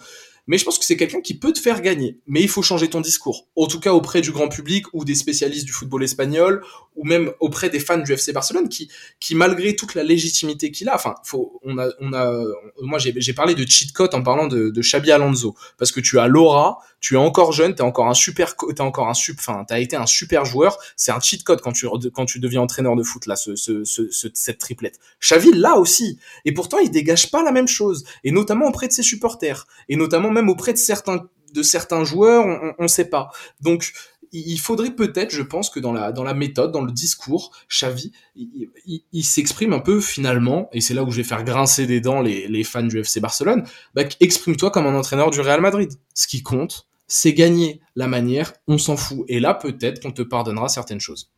Mais 0.46 0.58
je 0.58 0.66
pense 0.66 0.78
que 0.78 0.84
c'est 0.84 0.98
quelqu'un 0.98 1.22
qui 1.22 1.36
peut 1.36 1.54
te 1.54 1.60
faire 1.60 1.82
gagner. 1.82 2.18
Mais 2.28 2.42
il 2.42 2.50
faut 2.50 2.62
changer 2.62 2.90
ton 2.90 3.00
discours. 3.00 3.48
En 3.56 3.68
tout 3.68 3.80
cas 3.80 3.94
auprès 3.94 4.20
du 4.20 4.32
grand 4.32 4.50
public 4.50 4.86
ou 4.92 5.06
des 5.06 5.16
spécialistes 5.16 5.66
du 5.66 5.72
football 5.72 6.04
espagnol 6.04 6.62
ou 6.96 7.06
même 7.06 7.32
auprès 7.40 7.70
des 7.70 7.80
fans 7.80 7.98
du 7.98 8.12
FC 8.12 8.34
Barcelone 8.34 8.68
qui, 8.68 8.90
qui 9.22 9.36
malgré 9.36 9.76
toute 9.76 9.96
la 9.96 10.04
légitimité 10.04 10.70
qu'il 10.72 10.90
a, 10.90 10.96
enfin, 10.96 11.16
faut, 11.24 11.62
on 11.64 11.78
a, 11.78 11.88
on 12.02 12.12
a, 12.14 12.44
moi 12.82 13.00
j'ai 13.00 13.34
parlé 13.34 13.56
de 13.56 13.66
cheat 13.66 13.94
code 13.94 14.14
en 14.14 14.22
parlant 14.22 14.48
de, 14.48 14.70
de 14.70 14.82
Xabi 14.82 15.12
Alonso 15.12 15.56
parce 15.78 15.94
que 15.94 16.02
tu 16.02 16.20
as 16.20 16.28
l'aura, 16.28 16.80
tu 17.04 17.16
es 17.16 17.18
encore 17.18 17.52
jeune, 17.52 17.76
t'es 17.76 17.82
encore 17.84 18.08
un 18.08 18.14
super, 18.14 18.56
t'es 18.56 18.80
encore 18.80 19.10
un 19.10 19.14
sup, 19.14 19.36
enfin, 19.38 19.66
t'as 19.68 19.80
été 19.82 19.98
un 19.98 20.06
super 20.06 20.46
joueur. 20.46 20.78
C'est 20.96 21.12
un 21.12 21.20
cheat 21.20 21.44
code 21.44 21.60
quand 21.60 21.74
tu 21.74 21.86
quand 22.14 22.26
tu 22.26 22.40
deviens 22.40 22.62
entraîneur 22.62 22.96
de 22.96 23.04
foot 23.04 23.26
là, 23.26 23.36
ce, 23.36 23.58
ce, 23.58 23.84
ce, 23.84 24.10
ce- 24.10 24.30
cette 24.34 24.58
triplette. 24.60 25.00
Xavi 25.22 25.52
là 25.52 25.76
aussi, 25.76 26.18
et 26.46 26.54
pourtant 26.54 26.78
il 26.78 26.90
dégage 26.92 27.30
pas 27.30 27.44
la 27.44 27.52
même 27.52 27.68
chose, 27.68 28.06
et 28.24 28.32
notamment 28.32 28.68
auprès 28.68 28.88
de 28.88 28.94
ses 28.94 29.04
supporters, 29.04 29.68
et 29.90 29.98
notamment 29.98 30.32
même 30.32 30.48
auprès 30.48 30.72
de 30.72 30.78
certains 30.78 31.28
de 31.54 31.62
certains 31.62 32.06
joueurs, 32.06 32.46
on, 32.48 32.74
on 32.80 32.88
sait 32.88 33.10
pas. 33.10 33.30
Donc 33.60 33.92
il 34.36 34.58
faudrait 34.58 34.90
peut-être, 34.96 35.30
je 35.30 35.44
pense, 35.44 35.70
que 35.70 35.80
dans 35.80 35.92
la, 35.94 36.12
dans 36.12 36.24
la 36.24 36.34
méthode, 36.34 36.72
dans 36.72 36.82
le 36.84 36.92
discours, 36.94 37.52
Xavi, 37.70 38.14
il, 38.38 38.70
il- 38.86 39.04
il 39.12 39.24
s'exprime 39.24 39.74
un 39.74 39.80
peu 39.80 40.00
finalement, 40.00 40.70
et 40.72 40.80
c'est 40.82 40.94
là 40.94 41.04
où 41.04 41.12
je 41.12 41.18
vais 41.18 41.24
faire 41.24 41.44
grincer 41.44 41.86
des 41.86 42.00
dents 42.02 42.22
les, 42.22 42.48
les 42.48 42.64
fans 42.64 42.82
du 42.82 42.98
FC 43.00 43.20
Barcelone, 43.20 43.64
bah, 43.94 44.04
exprime-toi 44.22 44.72
comme 44.72 44.88
un 44.88 44.96
entraîneur 44.96 45.30
du 45.32 45.42
Real 45.42 45.60
Madrid. 45.62 45.92
Ce 46.16 46.26
qui 46.28 46.42
compte, 46.42 46.88
c'est 47.14 47.34
gagner. 47.34 47.80
La 47.96 48.08
manière, 48.08 48.54
on 48.68 48.80
s'en 48.80 48.98
fout. 48.98 49.24
Et 49.28 49.40
là, 49.40 49.54
peut-être 49.54 50.02
qu'on 50.02 50.12
te 50.12 50.24
pardonnera 50.24 50.68
certaines 50.68 51.00
choses. 51.00 51.30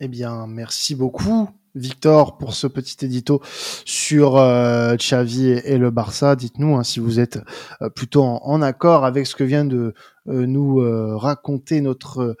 Eh 0.00 0.08
bien, 0.08 0.46
merci 0.46 0.94
beaucoup, 0.94 1.50
Victor, 1.74 2.38
pour 2.38 2.54
ce 2.54 2.66
petit 2.66 3.04
édito 3.04 3.42
sur 3.84 4.38
euh, 4.38 4.96
et, 4.96 5.76
le 5.76 5.90
Barça. 5.90 6.34
Dites-nous 6.34 6.76
hein, 6.76 6.82
si 6.82 7.00
vous 7.00 7.20
êtes 7.20 7.38
euh, 7.82 7.90
plutôt 7.90 8.22
en, 8.22 8.62
accord 8.62 9.04
avec 9.04 9.26
ce 9.26 9.36
que 9.36 9.44
vient 9.44 9.66
de 9.66 9.92
euh, 10.28 10.46
nous 10.46 10.80
euh, 10.80 11.14
raconter 11.14 11.82
notre 11.82 12.34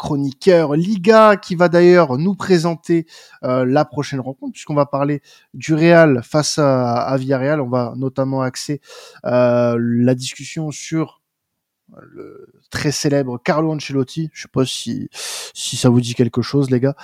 chroniqueur 0.00 0.76
Liga, 0.76 1.36
qui 1.36 1.54
va 1.54 1.68
d'ailleurs 1.68 2.16
nous 2.16 2.34
présenter 2.34 3.06
euh, 3.44 3.66
la 3.66 3.84
prochaine 3.84 4.20
rencontre, 4.20 4.52
puisqu'on 4.52 4.74
va 4.74 4.86
parler 4.86 5.20
du 5.52 5.74
Real 5.74 6.22
face 6.22 6.58
à, 6.58 7.02
à 7.02 7.18
Villarreal. 7.18 7.60
On 7.60 7.68
va 7.68 7.92
notamment 7.96 8.40
axer 8.40 8.80
euh, 9.26 9.76
la 9.78 10.14
discussion 10.14 10.70
sur 10.70 11.19
le 12.02 12.48
très 12.70 12.92
célèbre 12.92 13.40
Carlo 13.42 13.72
Ancelotti. 13.72 14.30
Je 14.32 14.42
sais 14.42 14.48
pas 14.52 14.64
si 14.64 15.08
si 15.12 15.76
ça 15.76 15.88
vous 15.88 16.00
dit 16.00 16.14
quelque 16.14 16.42
chose, 16.42 16.70
les 16.70 16.80
gars, 16.80 16.94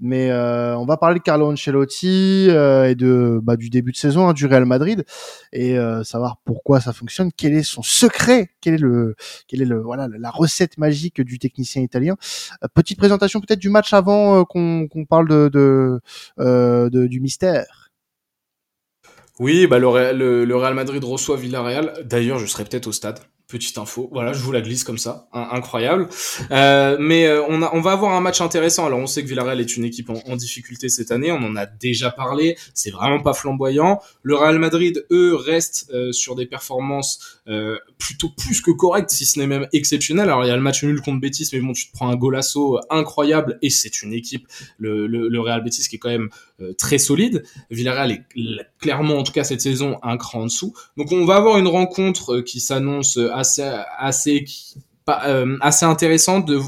mais 0.00 0.30
euh, 0.30 0.76
on 0.76 0.86
va 0.86 0.96
parler 0.96 1.18
de 1.18 1.22
Carlo 1.24 1.50
Ancelotti 1.50 2.46
euh, 2.50 2.88
et 2.88 2.94
de 2.94 3.40
bah, 3.42 3.56
du 3.56 3.70
début 3.70 3.92
de 3.92 3.96
saison 3.96 4.28
hein, 4.28 4.32
du 4.32 4.46
Real 4.46 4.64
Madrid 4.64 5.04
et 5.52 5.78
euh, 5.78 6.04
savoir 6.04 6.38
pourquoi 6.44 6.80
ça 6.80 6.92
fonctionne, 6.92 7.30
quel 7.36 7.54
est 7.54 7.62
son 7.62 7.82
secret, 7.82 8.50
quel 8.60 8.74
est 8.74 8.78
le 8.78 9.14
quel 9.48 9.62
est 9.62 9.66
le 9.66 9.80
voilà 9.80 10.08
la 10.08 10.30
recette 10.30 10.78
magique 10.78 11.20
du 11.20 11.38
technicien 11.38 11.82
italien. 11.82 12.16
Euh, 12.64 12.68
petite 12.72 12.98
présentation 12.98 13.40
peut-être 13.40 13.58
du 13.60 13.70
match 13.70 13.92
avant 13.92 14.40
euh, 14.40 14.44
qu'on 14.44 14.86
qu'on 14.88 15.04
parle 15.04 15.28
de, 15.28 15.48
de, 15.52 16.00
euh, 16.40 16.90
de 16.90 17.06
du 17.06 17.20
mystère. 17.20 17.90
Oui, 19.38 19.66
bah 19.66 19.78
le, 19.78 20.12
le, 20.12 20.44
le 20.46 20.56
Real 20.56 20.74
Madrid 20.74 21.04
reçoit 21.04 21.36
Villarreal. 21.36 21.92
D'ailleurs, 22.04 22.38
je 22.38 22.46
serai 22.46 22.64
peut-être 22.64 22.86
au 22.86 22.92
stade. 22.92 23.20
Petite 23.48 23.78
info, 23.78 24.08
voilà, 24.12 24.32
je 24.32 24.40
vous 24.40 24.50
la 24.50 24.60
glisse 24.60 24.82
comme 24.82 24.98
ça, 24.98 25.28
incroyable. 25.32 26.08
Euh, 26.50 26.96
mais 26.98 27.26
euh, 27.26 27.44
on, 27.48 27.62
a, 27.62 27.70
on 27.74 27.80
va 27.80 27.92
avoir 27.92 28.12
un 28.14 28.20
match 28.20 28.40
intéressant. 28.40 28.86
Alors 28.86 28.98
on 28.98 29.06
sait 29.06 29.22
que 29.22 29.28
Villarreal 29.28 29.60
est 29.60 29.76
une 29.76 29.84
équipe 29.84 30.10
en, 30.10 30.20
en 30.26 30.34
difficulté 30.34 30.88
cette 30.88 31.12
année, 31.12 31.30
on 31.30 31.36
en 31.36 31.54
a 31.54 31.64
déjà 31.64 32.10
parlé. 32.10 32.56
C'est 32.74 32.90
vraiment 32.90 33.20
pas 33.20 33.34
flamboyant. 33.34 34.00
Le 34.22 34.34
Real 34.34 34.58
Madrid, 34.58 35.06
eux, 35.12 35.36
restent 35.36 35.88
euh, 35.94 36.10
sur 36.10 36.34
des 36.34 36.46
performances 36.46 37.40
euh, 37.46 37.78
plutôt 37.98 38.30
plus 38.30 38.60
que 38.60 38.72
correctes, 38.72 39.10
si 39.10 39.24
ce 39.24 39.38
n'est 39.38 39.46
même 39.46 39.68
exceptionnelles. 39.72 40.28
Alors 40.28 40.44
il 40.44 40.48
y 40.48 40.50
a 40.50 40.56
le 40.56 40.62
match 40.62 40.82
nul 40.82 41.00
contre 41.00 41.20
Betis, 41.20 41.48
mais 41.52 41.60
bon, 41.60 41.72
tu 41.72 41.86
te 41.86 41.92
prends 41.92 42.08
un 42.08 42.16
golasso 42.16 42.80
incroyable 42.90 43.58
et 43.62 43.70
c'est 43.70 44.02
une 44.02 44.12
équipe, 44.12 44.48
le, 44.78 45.06
le, 45.06 45.28
le, 45.28 45.40
Real 45.40 45.62
Betis, 45.62 45.86
qui 45.88 45.94
est 45.94 45.98
quand 46.00 46.08
même 46.08 46.30
euh, 46.60 46.72
très 46.72 46.98
solide. 46.98 47.44
Villarreal 47.70 48.10
est 48.10 48.24
clairement, 48.80 49.18
en 49.18 49.22
tout 49.22 49.32
cas 49.32 49.44
cette 49.44 49.60
saison, 49.60 49.98
un 50.02 50.16
cran 50.16 50.40
en 50.40 50.46
dessous. 50.46 50.74
Donc 50.96 51.12
on 51.12 51.24
va 51.24 51.36
avoir 51.36 51.58
une 51.58 51.68
rencontre 51.68 52.40
qui 52.40 52.58
s'annonce 52.58 53.20
assez 53.36 53.62
assez 53.98 54.44
pas, 55.06 55.28
euh, 55.28 55.56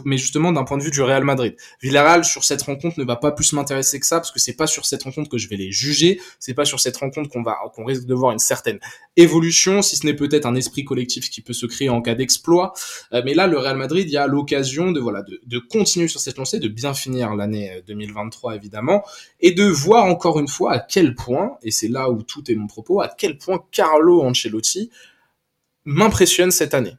mais 0.05 0.17
justement 0.17 0.53
d'un 0.53 0.63
point 0.63 0.79
de 0.79 0.83
vue 0.85 0.93
du 0.93 1.03
Real 1.03 1.25
Madrid. 1.25 1.57
Villarreal 1.83 2.25
sur 2.25 2.45
cette 2.45 2.63
rencontre 2.63 2.99
ne 3.01 3.05
va 3.05 3.17
pas 3.17 3.33
plus 3.33 3.53
m'intéresser 3.53 3.99
que 3.99 4.07
ça 4.07 4.19
parce 4.21 4.31
que 4.31 4.39
c'est 4.39 4.55
pas 4.55 4.69
sur 4.69 4.87
cette 4.87 5.03
rencontre 5.03 5.29
que 5.29 5.39
je 5.39 5.49
vais 5.49 5.57
les 5.57 5.73
juger, 5.73 6.21
c'est 6.39 6.55
pas 6.55 6.65
sur 6.65 6.79
cette 6.79 6.97
rencontre 6.97 7.29
qu'on 7.31 7.43
va 7.43 7.57
qu'on 7.75 7.85
risque 7.85 8.07
de 8.07 8.15
voir 8.15 8.31
une 8.31 8.39
certaine 8.39 8.79
évolution, 9.17 9.83
si 9.83 9.97
ce 9.97 10.07
n'est 10.07 10.15
peut-être 10.15 10.47
un 10.47 10.55
esprit 10.55 10.85
collectif 10.85 11.29
qui 11.31 11.41
peut 11.41 11.53
se 11.53 11.67
créer 11.67 11.89
en 11.89 12.01
cas 12.01 12.15
d'exploit. 12.15 12.75
Euh, 13.13 13.23
mais 13.25 13.35
là, 13.35 13.49
le 13.49 13.59
Real 13.59 13.77
Madrid, 13.77 14.09
il 14.09 14.13
y 14.13 14.17
a 14.17 14.29
l'occasion 14.29 14.93
de 14.93 15.01
voilà 15.01 15.23
de, 15.23 15.41
de 15.45 15.59
continuer 15.59 16.07
sur 16.07 16.21
cette 16.21 16.39
lancée, 16.39 16.61
de 16.61 16.69
bien 16.69 16.95
finir 16.95 17.35
l'année 17.35 17.83
2023 17.89 18.55
évidemment, 18.55 19.03
et 19.41 19.51
de 19.51 19.65
voir 19.65 20.05
encore 20.05 20.39
une 20.39 20.49
fois 20.49 20.75
à 20.75 20.79
quel 20.79 21.17
point, 21.17 21.59
et 21.65 21.73
c'est 21.73 21.89
là 21.89 22.09
où 22.09 22.23
tout 22.23 22.49
est 22.49 22.55
mon 22.55 22.69
propos, 22.69 23.01
à 23.01 23.09
quel 23.09 23.37
point 23.37 23.65
Carlo 23.73 24.23
Ancelotti 24.23 24.91
m'impressionne 25.89 26.51
cette 26.51 26.75
année. 26.75 26.97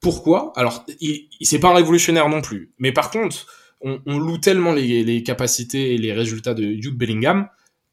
Pourquoi? 0.00 0.52
Alors, 0.56 0.84
il, 1.00 1.28
il 1.38 1.46
c'est 1.46 1.60
pas 1.60 1.68
un 1.68 1.74
révolutionnaire 1.74 2.28
non 2.28 2.42
plus, 2.42 2.72
mais 2.78 2.92
par 2.92 3.10
contre, 3.10 3.46
on, 3.80 4.18
loue 4.18 4.38
tellement 4.38 4.72
les, 4.72 5.04
les, 5.04 5.22
capacités 5.22 5.94
et 5.94 5.98
les 5.98 6.12
résultats 6.12 6.54
de 6.54 6.64
Jude 6.80 6.96
Bellingham, 6.96 7.48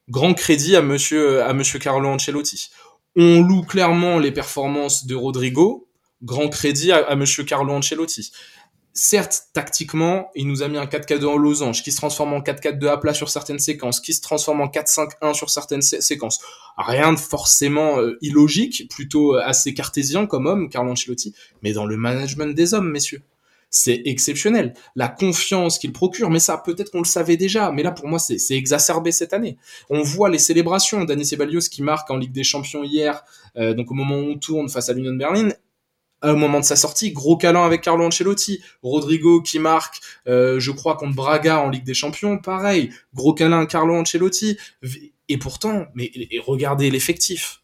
grand 0.10 0.34
crédit 0.34 0.76
à 0.76 0.82
Monsieur 0.82 1.44
à 1.44 1.54
Monsieur 1.54 1.78
Carlo 1.78 2.10
Ancelotti. 2.10 2.72
On 3.16 3.42
loue 3.42 3.62
clairement 3.62 4.18
les 4.18 4.32
performances 4.32 5.06
de 5.06 5.14
Rodrigo, 5.14 5.88
grand 6.24 6.50
crédit 6.50 6.92
à, 6.92 6.98
à 6.98 7.16
Monsieur 7.16 7.44
Carlo 7.44 7.74
Ancelotti 7.74 8.32
certes, 8.94 9.48
tactiquement, 9.54 10.30
il 10.36 10.48
nous 10.48 10.62
a 10.62 10.68
mis 10.68 10.78
un 10.78 10.86
4-4-2 10.86 11.26
en 11.26 11.38
losange, 11.38 11.84
qui 11.84 11.92
se 11.92 11.98
transforme 11.98 12.34
en 12.34 12.42
4-4-2 12.42 12.88
à 12.88 12.98
plat 12.98 13.14
sur 13.14 13.30
certaines 13.30 13.60
séquences, 13.60 14.00
qui 14.00 14.14
se 14.14 14.22
transforme 14.22 14.62
en 14.62 14.68
4-5-1 14.68 15.34
sur 15.34 15.50
certaines 15.50 15.82
sé 15.82 16.02
séquences. 16.02 16.40
Rien 16.78 17.14
de 17.14 17.20
forcément 17.20 18.00
euh, 18.00 18.18
illogique, 18.22 18.88
plutôt 18.90 19.36
assez 19.36 19.74
cartésien 19.74 20.28
comme 20.28 20.46
homme, 20.46 20.70
Carlo 20.70 20.92
Ancelotti, 20.92 21.34
mais 21.64 21.74
dans 21.74 21.86
le 21.86 21.98
management 21.98 22.54
des 22.54 22.74
hommes, 22.74 22.90
messieurs. 22.90 23.24
C'est 23.76 24.04
exceptionnel. 24.06 24.76
La 24.96 25.08
confiance 25.08 25.80
qu'il 25.80 25.92
procure, 25.92 26.30
mais 26.30 26.38
ça, 26.38 26.60
peut-être 26.60 26.92
qu'on 26.92 27.00
le 27.00 27.06
savait 27.06 27.38
déjà, 27.38 27.72
mais 27.72 27.82
là, 27.82 27.92
pour 27.92 28.08
moi, 28.08 28.20
c'est 28.20 28.38
exacerbé 28.52 29.12
cette 29.12 29.34
année. 29.34 29.58
On 29.90 30.04
voit 30.04 30.30
les 30.30 30.38
célébrations 30.38 31.04
d'Anis 31.06 31.26
Ceballos 31.26 31.62
qui 31.72 31.82
marque 31.82 32.12
en 32.12 32.18
Ligue 32.18 32.32
des 32.32 32.44
Champions 32.44 32.84
hier, 32.84 33.24
euh, 33.58 33.74
donc 33.74 33.90
au 33.90 33.96
moment 33.96 34.18
où 34.20 34.30
on 34.30 34.38
tourne 34.38 34.70
face 34.70 34.90
à 34.90 34.94
l'Union 34.94 35.14
de 35.14 35.18
Berlin, 35.18 35.50
au 36.32 36.36
moment 36.36 36.60
de 36.60 36.66
sa 36.66 36.76
sortie, 36.76 37.12
gros 37.12 37.38
câlin 37.38 37.66
avec 37.66 37.82
Carlo 37.82 38.06
Ancelotti, 38.06 38.62
Rodrigo 38.82 39.42
qui 39.42 39.60
marque, 39.60 40.00
euh, 40.28 40.60
je 40.60 40.72
crois 40.72 40.96
contre 40.96 41.16
Braga 41.16 41.60
en 41.60 41.70
Ligue 41.70 41.84
des 41.84 41.94
Champions, 41.94 42.38
pareil, 42.38 42.92
gros 43.14 43.34
câlin 43.34 43.66
Carlo 43.66 43.96
Ancelotti, 43.96 44.58
et 45.30 45.38
pourtant, 45.38 45.88
mais 45.96 46.12
regardez 46.46 46.90
l'effectif. 46.90 47.62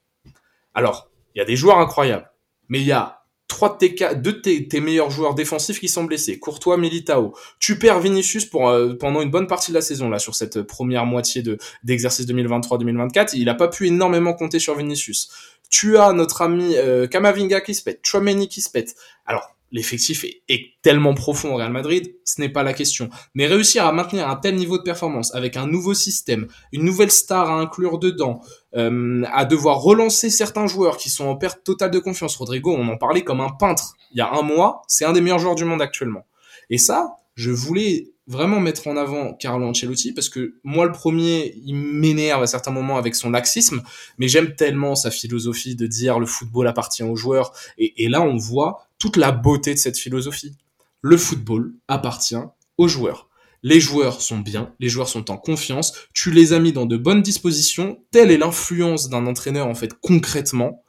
Alors, 0.74 1.10
il 1.36 1.40
y 1.40 1.42
a 1.42 1.46
des 1.46 1.56
joueurs 1.56 1.80
incroyables, 1.80 2.30
mais 2.68 2.80
il 2.80 2.86
y 2.86 2.92
a 2.92 3.20
trois 3.50 3.78
de 3.82 3.88
tes, 3.88 4.16
deux 4.16 4.34
de 4.34 4.60
tes, 4.60 4.80
meilleurs 4.80 5.10
joueurs 5.10 5.36
défensifs 5.36 5.80
qui 5.80 5.90
sont 5.90 6.06
blessés, 6.06 6.40
Courtois, 6.40 6.78
Militao. 6.78 7.34
Tu 7.60 7.78
perds 7.78 8.00
Vinicius 8.00 8.46
pour 8.46 8.70
euh, 8.70 8.94
pendant 8.94 9.22
une 9.22 9.32
bonne 9.32 9.48
partie 9.48 9.72
de 9.72 9.76
la 9.76 9.82
saison 9.82 10.10
là 10.10 10.20
sur 10.20 10.36
cette 10.36 10.62
première 10.62 11.06
moitié 11.06 11.42
de 11.42 11.58
d'exercice 11.84 12.26
2023-2024. 12.28 13.32
Il 13.34 13.50
a 13.50 13.56
pas 13.56 13.68
pu 13.68 13.88
énormément 13.88 14.34
compter 14.34 14.60
sur 14.60 14.76
Vinicius. 14.76 15.30
Tu 15.70 15.98
as 15.98 16.14
notre 16.14 16.42
ami 16.42 16.76
euh, 16.78 17.08
Kamavinga 17.08 17.62
qui 17.62 17.74
se 17.74 17.84
pète, 17.84 18.00
Chouameni 18.04 18.48
qui 18.48 18.62
se 18.62 18.70
pète. 18.70 18.96
Alors 19.26 19.56
l'effectif 19.72 20.24
est, 20.24 20.42
est, 20.50 20.74
tellement 20.82 21.14
profond 21.14 21.54
au 21.54 21.58
Real 21.58 21.72
Madrid, 21.72 22.16
ce 22.26 22.42
n'est 22.42 22.50
pas 22.50 22.64
la 22.64 22.74
question. 22.74 23.10
Mais 23.36 23.46
réussir 23.46 23.86
à 23.86 23.92
maintenir 23.92 24.28
un 24.28 24.36
tel 24.36 24.56
niveau 24.56 24.78
de 24.78 24.84
performance 24.84 25.36
avec 25.36 25.58
un 25.58 25.68
nouveau 25.68 25.94
système, 25.94 26.48
une 26.72 26.84
nouvelle 26.84 27.12
star 27.12 27.52
à 27.52 27.60
inclure 27.60 28.00
dedans, 28.00 28.42
euh, 28.76 29.24
à 29.32 29.46
devoir 29.46 29.82
relancer 29.82 30.30
certains 30.30 30.66
joueurs 30.66 30.98
qui 30.98 31.10
sont 31.10 31.28
en 31.28 31.36
perte 31.36 31.64
totale 31.64 31.92
de 31.92 32.00
confiance. 32.00 32.36
Rodrigo, 32.36 32.76
on 32.76 32.88
en 32.88 32.98
parlait 32.98 33.24
comme 33.24 33.42
un 33.42 33.52
peintre 33.52 33.96
il 34.12 34.18
y 34.18 34.22
a 34.22 34.32
un 34.32 34.42
mois, 34.42 34.82
c'est 34.88 35.06
un 35.06 35.14
des 35.14 35.22
meilleurs 35.22 35.40
joueurs 35.40 35.56
du 35.56 35.66
monde 35.66 35.82
actuellement. 35.82 36.26
Et 36.70 36.78
ça, 36.78 37.19
je 37.40 37.52
voulais 37.52 38.12
vraiment 38.28 38.60
mettre 38.60 38.88
en 38.88 38.98
avant 38.98 39.34
Carlo 39.34 39.66
Ancelotti 39.66 40.12
parce 40.12 40.28
que 40.28 40.56
moi 40.66 40.86
le 40.86 40.92
premier 40.92 41.56
il 41.66 41.74
m'énerve 41.74 42.44
à 42.44 42.48
certains 42.48 42.72
moments 42.72 42.98
avec 42.98 43.16
son 43.16 43.30
laxisme 43.30 43.82
mais 44.18 44.28
j'aime 44.28 44.56
tellement 44.56 44.94
sa 44.94 45.10
philosophie 45.10 45.78
de 45.78 45.88
dire 45.88 46.20
le 46.20 46.26
football 46.26 46.68
appartient 46.68 47.02
aux 47.02 47.16
joueurs. 47.16 47.54
Et, 47.78 48.10
là 48.10 48.22
on 48.22 48.36
voit 48.36 48.90
toute 48.98 49.16
la 49.16 49.32
beauté 49.32 49.74
de 49.74 49.80
cette 49.80 49.98
philosophie. 49.98 50.58
Le 51.02 51.16
football 51.16 51.74
appartient 51.88 52.36
aux 52.78 52.90
joueurs. 52.90 53.30
Les 53.64 53.80
joueurs 53.80 54.20
sont 54.22 54.40
bien 54.40 54.74
les 54.82 54.90
joueurs 54.90 55.08
sont 55.08 55.32
en 55.32 55.38
confiance. 55.38 55.94
Tu 56.14 56.32
les 56.32 56.52
as 56.52 56.60
mis 56.60 56.74
dans 56.74 56.86
de 56.86 56.98
bonnes 56.98 57.22
dispositions. 57.22 58.04
Telle 58.12 58.32
est 58.32 58.38
l'influence 58.38 59.08
d'un 59.08 59.26
entraîneur 59.28 59.68
en 59.68 59.76
fait 59.76 59.94
concrètement. 60.02 60.84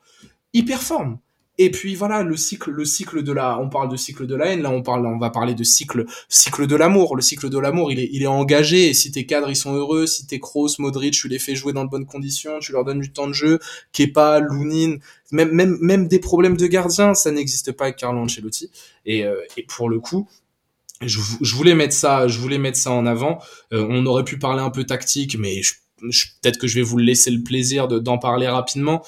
Ils 0.52 0.64
performent 0.64 1.20
et 1.62 1.70
puis 1.70 1.94
voilà, 1.94 2.22
le 2.22 2.38
cycle, 2.38 2.70
le 2.70 2.86
cycle 2.86 3.22
de 3.22 3.32
la, 3.32 3.58
on 3.60 3.68
parle 3.68 3.90
de 3.90 3.96
cycle 3.96 4.26
de 4.26 4.34
la 4.34 4.46
haine, 4.46 4.62
là 4.62 4.70
on 4.70 4.82
parle, 4.82 5.04
on 5.04 5.18
va 5.18 5.28
parler 5.28 5.54
de 5.54 5.62
cycle, 5.62 6.06
cycle 6.30 6.66
de 6.66 6.74
l'amour. 6.74 7.16
Le 7.16 7.20
cycle 7.20 7.50
de 7.50 7.58
l'amour, 7.58 7.92
il 7.92 8.22
est, 8.22 8.26
engagé. 8.26 8.88
Et 8.88 8.94
si 8.94 9.12
tes 9.12 9.26
cadres 9.26 9.50
ils 9.50 9.56
sont 9.56 9.74
heureux, 9.74 10.06
si 10.06 10.26
t'es 10.26 10.38
Kroos, 10.38 10.70
Modric, 10.78 11.12
tu 11.12 11.28
les 11.28 11.38
fais 11.38 11.54
jouer 11.54 11.74
dans 11.74 11.84
de 11.84 11.90
bonnes 11.90 12.06
conditions, 12.06 12.60
tu 12.60 12.72
leur 12.72 12.86
donnes 12.86 13.00
du 13.00 13.12
temps 13.12 13.26
de 13.26 13.34
jeu, 13.34 13.58
Kepa, 13.92 14.40
Lunin, 14.40 14.96
même, 15.32 15.52
même, 15.52 15.76
même 15.82 16.08
des 16.08 16.18
problèmes 16.18 16.56
de 16.56 16.66
gardien, 16.66 17.12
ça 17.12 17.30
n'existe 17.30 17.72
pas 17.72 17.84
avec 17.84 17.96
Carlo 17.96 18.20
Ancelotti. 18.20 18.70
Et, 19.04 19.26
euh, 19.26 19.36
pour 19.68 19.90
le 19.90 20.00
coup, 20.00 20.26
je, 21.02 21.18
voulais 21.54 21.74
mettre 21.74 21.94
ça, 21.94 22.26
je 22.26 22.38
voulais 22.38 22.56
mettre 22.56 22.78
ça 22.78 22.90
en 22.90 23.04
avant. 23.04 23.38
Euh, 23.74 23.86
on 23.86 24.06
aurait 24.06 24.24
pu 24.24 24.38
parler 24.38 24.62
un 24.62 24.70
peu 24.70 24.84
tactique, 24.84 25.36
mais 25.38 25.60
peut-être 26.00 26.58
que 26.58 26.66
je 26.66 26.76
vais 26.76 26.82
vous 26.82 26.96
laisser 26.96 27.30
le 27.30 27.42
plaisir 27.42 27.86
d'en 27.86 28.16
parler 28.16 28.48
rapidement. 28.48 29.04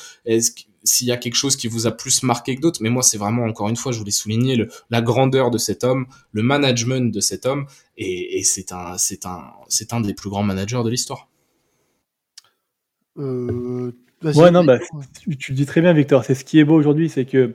S'il 0.85 1.07
y 1.07 1.13
a 1.13 1.17
quelque 1.17 1.35
chose 1.35 1.57
qui 1.57 1.69
vous 1.69 1.87
a 1.87 1.93
plus 1.93 2.23
marqué 2.23 2.57
que 2.57 2.61
d'autres, 2.61 2.83
mais 2.83 2.91
moi 2.91 3.03
c'est 3.03 3.19
vraiment 3.19 3.45
encore 3.45 3.69
une 3.69 3.77
fois, 3.77 3.93
je 3.93 3.99
voulais 3.99 4.11
souligner 4.11 4.57
le, 4.57 4.69
la 4.91 5.03
grandeur 5.03 5.51
de 5.51 5.59
cet 5.59 5.85
homme, 5.85 6.07
le 6.33 6.43
management 6.43 7.13
de 7.13 7.21
cet 7.21 7.47
homme, 7.47 7.67
et, 7.97 8.39
et 8.39 8.45
c'est 8.45 8.73
un, 8.73 8.99
c'est 8.99 9.27
un, 9.27 9.45
c'est 9.69 9.93
un 9.93 10.01
des 10.01 10.15
plus 10.15 10.31
grands 10.31 10.43
managers 10.43 10.83
de 10.85 10.91
l'histoire. 10.91 11.29
Euh, 13.19 13.93
ouais, 14.23 14.51
non, 14.51 14.65
bah, 14.65 14.79
tu, 15.21 15.37
tu, 15.37 15.53
le 15.53 15.57
dis 15.57 15.67
très 15.67 15.81
bien, 15.81 15.93
Victor. 15.93 16.25
C'est 16.25 16.35
ce 16.35 16.45
qui 16.45 16.59
est 16.59 16.65
beau 16.65 16.75
aujourd'hui, 16.75 17.09
c'est 17.09 17.25
que 17.25 17.55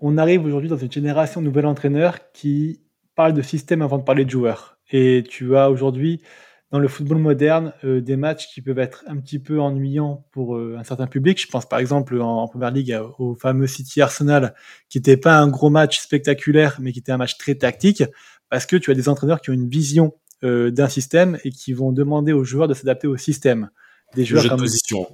on 0.00 0.16
arrive 0.16 0.44
aujourd'hui 0.44 0.68
dans 0.68 0.76
une 0.76 0.92
génération 0.92 1.40
de 1.40 1.46
nouvel 1.46 1.66
entraîneurs 1.66 2.32
qui 2.32 2.80
parlent 3.14 3.34
de 3.34 3.42
système 3.42 3.82
avant 3.82 3.98
de 3.98 4.04
parler 4.04 4.24
de 4.24 4.30
joueurs. 4.30 4.78
Et 4.90 5.24
tu 5.28 5.56
as 5.56 5.70
aujourd'hui 5.70 6.22
dans 6.70 6.78
le 6.78 6.88
football 6.88 7.18
moderne 7.18 7.72
euh, 7.84 8.00
des 8.00 8.16
matchs 8.16 8.48
qui 8.52 8.60
peuvent 8.60 8.78
être 8.78 9.04
un 9.06 9.16
petit 9.16 9.38
peu 9.38 9.60
ennuyants 9.60 10.26
pour 10.32 10.56
euh, 10.56 10.76
un 10.78 10.84
certain 10.84 11.06
public. 11.06 11.40
Je 11.40 11.46
pense 11.46 11.66
par 11.66 11.78
exemple 11.78 12.20
en, 12.20 12.42
en 12.42 12.48
Première 12.48 12.70
Ligue 12.70 12.98
au 13.18 13.34
fameux 13.34 13.66
City 13.66 14.00
Arsenal, 14.00 14.54
qui 14.88 14.98
n'était 14.98 15.16
pas 15.16 15.38
un 15.38 15.48
gros 15.48 15.70
match 15.70 16.00
spectaculaire, 16.00 16.78
mais 16.80 16.92
qui 16.92 16.98
était 16.98 17.12
un 17.12 17.16
match 17.16 17.38
très 17.38 17.54
tactique, 17.54 18.04
parce 18.50 18.66
que 18.66 18.76
tu 18.76 18.90
as 18.90 18.94
des 18.94 19.08
entraîneurs 19.08 19.40
qui 19.40 19.50
ont 19.50 19.54
une 19.54 19.68
vision 19.68 20.14
euh, 20.44 20.70
d'un 20.70 20.88
système 20.88 21.38
et 21.44 21.50
qui 21.50 21.72
vont 21.72 21.92
demander 21.92 22.32
aux 22.32 22.44
joueurs 22.44 22.68
de 22.68 22.74
s'adapter 22.74 23.06
au 23.06 23.16
système. 23.16 23.70
Des 24.14 24.24
joueurs 24.24 24.44
le 24.44 24.48
jeu 24.50 24.56
de 24.56 24.60
position. 24.60 25.06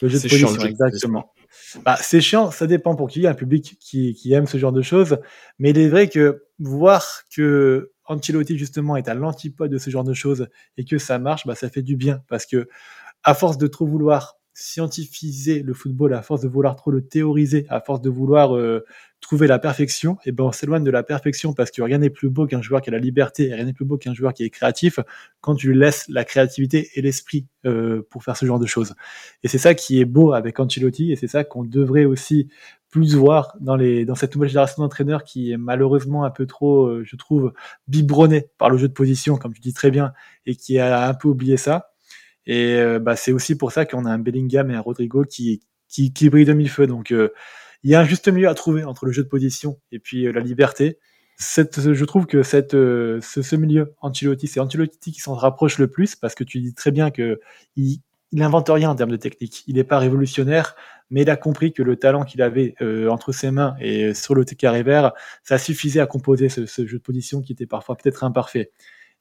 Le 0.00 0.08
jeu 0.08 0.18
de 0.18 0.22
position, 0.22 0.48
chiant, 0.48 0.66
exactement. 0.66 1.32
Bah, 1.84 1.98
c'est 2.00 2.20
chiant, 2.20 2.50
ça 2.50 2.66
dépend 2.66 2.94
pour 2.94 3.08
qui. 3.08 3.20
Il 3.20 3.22
y 3.22 3.26
a 3.26 3.30
un 3.30 3.34
public 3.34 3.76
qui, 3.80 4.14
qui 4.14 4.32
aime 4.32 4.46
ce 4.46 4.58
genre 4.58 4.72
de 4.72 4.82
choses, 4.82 5.18
mais 5.58 5.70
il 5.70 5.78
est 5.78 5.88
vrai 5.88 6.08
que 6.08 6.44
voir 6.58 7.22
que 7.34 7.92
Ancelotti 8.08 8.58
justement 8.58 8.96
est 8.96 9.08
à 9.08 9.14
l'antipode 9.14 9.70
de 9.70 9.78
ce 9.78 9.90
genre 9.90 10.04
de 10.04 10.14
choses 10.14 10.48
et 10.76 10.84
que 10.84 10.98
ça 10.98 11.18
marche, 11.18 11.46
bah, 11.46 11.54
ça 11.54 11.68
fait 11.70 11.82
du 11.82 11.96
bien 11.96 12.22
parce 12.28 12.46
que 12.46 12.68
à 13.24 13.34
force 13.34 13.58
de 13.58 13.66
trop 13.68 13.86
vouloir 13.86 14.37
scientifiser 14.60 15.62
le 15.62 15.72
football, 15.72 16.12
à 16.14 16.22
force 16.22 16.40
de 16.40 16.48
vouloir 16.48 16.74
trop 16.74 16.90
le 16.90 17.00
théoriser, 17.00 17.64
à 17.68 17.80
force 17.80 18.00
de 18.00 18.10
vouloir 18.10 18.56
euh, 18.56 18.84
trouver 19.20 19.46
la 19.46 19.60
perfection, 19.60 20.14
et 20.24 20.30
eh 20.30 20.32
ben 20.32 20.44
on 20.44 20.52
s'éloigne 20.52 20.82
de 20.82 20.90
la 20.90 21.04
perfection 21.04 21.52
parce 21.52 21.70
que 21.70 21.80
rien 21.80 21.98
n'est 21.98 22.10
plus 22.10 22.28
beau 22.28 22.44
qu'un 22.46 22.60
joueur 22.60 22.80
qui 22.80 22.90
a 22.90 22.92
la 22.92 22.98
liberté, 22.98 23.54
rien 23.54 23.64
n'est 23.64 23.72
plus 23.72 23.84
beau 23.84 23.98
qu'un 23.98 24.14
joueur 24.14 24.34
qui 24.34 24.42
est 24.42 24.50
créatif 24.50 24.98
quand 25.40 25.54
tu 25.54 25.68
lui 25.68 25.78
laisses 25.78 26.06
la 26.08 26.24
créativité 26.24 26.90
et 26.94 27.02
l'esprit 27.02 27.46
euh, 27.66 28.02
pour 28.10 28.24
faire 28.24 28.36
ce 28.36 28.46
genre 28.46 28.58
de 28.58 28.66
choses. 28.66 28.94
Et 29.44 29.48
c'est 29.48 29.58
ça 29.58 29.74
qui 29.74 30.00
est 30.00 30.04
beau 30.04 30.32
avec 30.32 30.58
Ancelotti, 30.58 31.12
et 31.12 31.16
c'est 31.16 31.28
ça 31.28 31.44
qu'on 31.44 31.62
devrait 31.62 32.04
aussi 32.04 32.48
plus 32.90 33.14
voir 33.14 33.56
dans 33.60 33.76
les 33.76 34.04
dans 34.04 34.16
cette 34.16 34.34
nouvelle 34.34 34.48
génération 34.48 34.82
d'entraîneurs 34.82 35.22
qui 35.22 35.52
est 35.52 35.56
malheureusement 35.56 36.24
un 36.24 36.30
peu 36.30 36.46
trop, 36.46 36.86
euh, 36.86 37.04
je 37.04 37.14
trouve, 37.14 37.52
biberonné 37.86 38.48
par 38.58 38.70
le 38.70 38.76
jeu 38.78 38.88
de 38.88 38.92
position, 38.92 39.36
comme 39.36 39.52
tu 39.52 39.60
dis 39.60 39.72
très 39.72 39.92
bien, 39.92 40.12
et 40.46 40.56
qui 40.56 40.80
a 40.80 41.08
un 41.08 41.14
peu 41.14 41.28
oublié 41.28 41.56
ça. 41.56 41.92
Et 42.48 42.74
euh, 42.80 42.98
bah, 42.98 43.14
c'est 43.14 43.30
aussi 43.30 43.56
pour 43.56 43.70
ça 43.70 43.86
qu'on 43.86 44.04
a 44.04 44.10
un 44.10 44.18
Bellingham 44.18 44.70
et 44.70 44.74
un 44.74 44.80
Rodrigo 44.80 45.24
qui, 45.24 45.60
qui, 45.86 46.12
qui 46.12 46.28
brillent 46.30 46.46
de 46.46 46.54
mille 46.54 46.70
feux. 46.70 46.88
Donc 46.88 47.12
euh, 47.12 47.28
il 47.84 47.90
y 47.90 47.94
a 47.94 48.00
un 48.00 48.04
juste 48.04 48.26
milieu 48.28 48.48
à 48.48 48.54
trouver 48.54 48.82
entre 48.82 49.06
le 49.06 49.12
jeu 49.12 49.22
de 49.22 49.28
position 49.28 49.78
et 49.92 50.00
puis 50.00 50.26
euh, 50.26 50.32
la 50.32 50.40
liberté. 50.40 50.98
Cette, 51.36 51.92
je 51.92 52.04
trouve 52.04 52.26
que 52.26 52.42
cette, 52.42 52.72
ce, 52.72 53.20
ce, 53.20 53.54
milieu, 53.54 53.94
Ancelotti, 54.00 54.48
c'est 54.48 54.58
Ancelotti 54.58 55.12
qui 55.12 55.20
s'en 55.20 55.34
rapproche 55.34 55.78
le 55.78 55.86
plus 55.86 56.16
parce 56.16 56.34
que 56.34 56.42
tu 56.42 56.58
dis 56.58 56.74
très 56.74 56.90
bien 56.90 57.12
que 57.12 57.38
il, 57.76 58.00
il 58.32 58.42
invente 58.42 58.68
rien 58.68 58.90
en 58.90 58.94
termes 58.94 59.10
de 59.10 59.16
technique. 59.16 59.64
Il 59.66 59.76
n'est 59.76 59.84
pas 59.84 59.98
révolutionnaire, 59.98 60.74
mais 61.10 61.22
il 61.22 61.30
a 61.30 61.36
compris 61.36 61.72
que 61.72 61.82
le 61.82 61.96
talent 61.96 62.24
qu'il 62.24 62.42
avait 62.42 62.74
euh, 62.82 63.08
entre 63.08 63.32
ses 63.32 63.50
mains 63.50 63.74
et 63.80 64.14
sur 64.14 64.34
le 64.34 64.44
carré 64.44 64.82
vert, 64.82 65.12
ça 65.42 65.58
suffisait 65.58 66.00
à 66.00 66.06
composer 66.06 66.48
ce, 66.48 66.66
ce, 66.66 66.86
jeu 66.86 66.98
de 66.98 67.02
position 67.02 67.40
qui 67.40 67.52
était 67.52 67.66
parfois 67.66 67.96
peut-être 67.96 68.24
imparfait. 68.24 68.70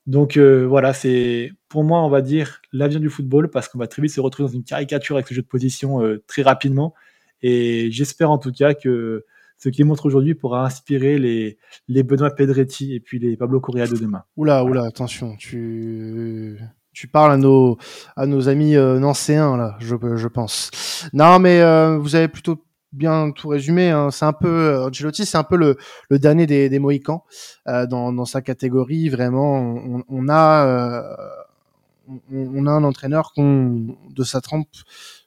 Donc 0.07 0.37
euh, 0.37 0.65
voilà, 0.65 0.93
c'est 0.93 1.51
pour 1.67 1.83
moi, 1.83 2.01
on 2.03 2.09
va 2.09 2.21
dire, 2.21 2.61
l'avenir 2.71 3.01
du 3.01 3.09
football, 3.09 3.49
parce 3.49 3.67
qu'on 3.67 3.77
va 3.77 3.87
très 3.87 4.01
vite 4.01 4.11
se 4.11 4.21
retrouver 4.21 4.47
dans 4.47 4.55
une 4.55 4.63
caricature 4.63 5.17
avec 5.17 5.27
ce 5.27 5.33
jeu 5.33 5.41
de 5.41 5.47
position 5.47 6.01
euh, 6.01 6.23
très 6.27 6.41
rapidement. 6.41 6.93
Et 7.41 7.91
j'espère 7.91 8.31
en 8.31 8.37
tout 8.37 8.51
cas 8.51 8.73
que 8.73 9.25
ce 9.57 9.69
qu'il 9.69 9.85
montre 9.85 10.05
aujourd'hui 10.05 10.33
pourra 10.33 10.65
inspirer 10.65 11.19
les, 11.19 11.57
les 11.87 12.03
Benoît 12.03 12.31
Pedretti 12.31 12.95
et 12.95 12.99
puis 12.99 13.19
les 13.19 13.35
Pablo 13.35 13.59
Correa 13.59 13.85
de 13.85 13.97
demain. 13.97 14.23
Oula, 14.37 14.63
oula, 14.63 14.85
attention, 14.85 15.35
tu 15.35 16.57
tu 16.93 17.07
parles 17.07 17.33
à 17.33 17.37
nos 17.37 17.77
à 18.15 18.25
nos 18.25 18.49
amis 18.49 18.75
euh, 18.75 18.99
nancéens 18.99 19.57
là, 19.57 19.75
je, 19.79 19.95
je 20.15 20.27
pense. 20.27 20.71
Non, 21.13 21.37
mais 21.37 21.59
euh, 21.61 21.97
vous 21.97 22.15
avez 22.15 22.27
plutôt 22.27 22.63
bien 22.93 23.31
tout 23.31 23.49
résumé. 23.49 23.89
Hein. 23.89 24.11
C'est 24.11 24.25
un 24.25 24.33
peu 24.33 24.47
euh, 24.47 24.87
Angelotti, 24.87 25.25
c'est 25.25 25.37
un 25.37 25.43
peu 25.43 25.57
le, 25.57 25.77
le 26.09 26.19
dernier 26.19 26.45
des, 26.45 26.69
des 26.69 26.79
Mohicans 26.79 27.23
euh, 27.67 27.85
dans, 27.87 28.13
dans 28.13 28.25
sa 28.25 28.41
catégorie. 28.41 29.09
Vraiment, 29.09 29.59
on, 29.59 30.03
on 30.07 30.29
a 30.29 30.65
euh, 30.65 31.15
on, 32.07 32.19
on, 32.31 32.65
a 32.67 32.71
un 32.71 32.83
entraîneur 32.83 33.33
qu'on 33.33 33.97
de 34.09 34.23
sa 34.23 34.41
trempe. 34.41 34.69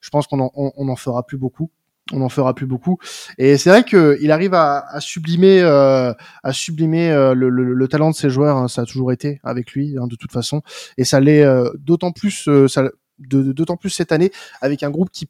Je 0.01 0.11
pense 0.11 0.27
qu'on 0.27 0.40
en, 0.40 0.51
on 0.55 0.88
en 0.88 0.96
fera 0.96 1.25
plus 1.27 1.38
beaucoup 1.38 1.70
on 2.12 2.18
n'en 2.18 2.29
fera 2.29 2.55
plus 2.55 2.66
beaucoup. 2.66 2.99
Et 3.38 3.57
c'est 3.57 3.70
vrai 3.70 3.85
qu'il 3.85 4.31
arrive 4.31 4.55
à, 4.55 4.85
à 4.88 5.01
sublimer, 5.01 5.61
euh, 5.61 6.12
à 6.42 6.53
sublimer 6.53 7.11
euh, 7.11 7.35
le, 7.35 7.49
le, 7.49 7.75
le, 7.75 7.88
talent 7.88 8.11
de 8.11 8.14
ses 8.14 8.31
joueurs. 8.31 8.57
Hein, 8.57 8.68
ça 8.68 8.83
a 8.83 8.85
toujours 8.85 9.12
été 9.12 9.40
avec 9.44 9.73
lui, 9.73 9.96
hein, 9.99 10.07
de 10.07 10.16
toute 10.16 10.33
façon. 10.33 10.62
Et 10.96 11.05
ça 11.05 11.20
l'est 11.20 11.42
euh, 11.44 11.70
d'autant 11.79 12.12
plus, 12.12 12.49
euh, 12.49 12.68
ça, 12.68 12.90
d'autant 13.18 13.77
plus 13.77 13.90
cette 13.90 14.12
année 14.12 14.33
avec 14.61 14.83
un 14.83 14.90
groupe 14.90 15.11
qui 15.11 15.29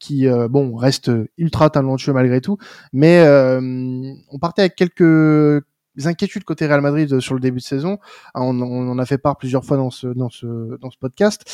qui 0.00 0.26
bon 0.50 0.74
reste 0.74 1.12
ultra 1.38 1.70
talentueux 1.70 2.12
malgré 2.12 2.40
tout, 2.40 2.58
mais 2.92 3.22
on 3.22 4.38
partait 4.40 4.62
avec 4.62 4.74
quelques 4.74 5.62
inquiétudes 6.04 6.44
côté 6.44 6.66
Real 6.66 6.80
Madrid 6.80 7.20
sur 7.20 7.34
le 7.34 7.40
début 7.40 7.58
de 7.58 7.64
saison. 7.64 7.98
On, 8.34 8.60
on 8.60 8.90
en 8.90 8.98
a 8.98 9.06
fait 9.06 9.18
part 9.18 9.36
plusieurs 9.36 9.64
fois 9.64 9.76
dans 9.76 9.90
ce 9.90 10.08
dans 10.08 10.30
ce 10.30 10.78
dans 10.78 10.90
ce 10.90 10.98
podcast. 10.98 11.44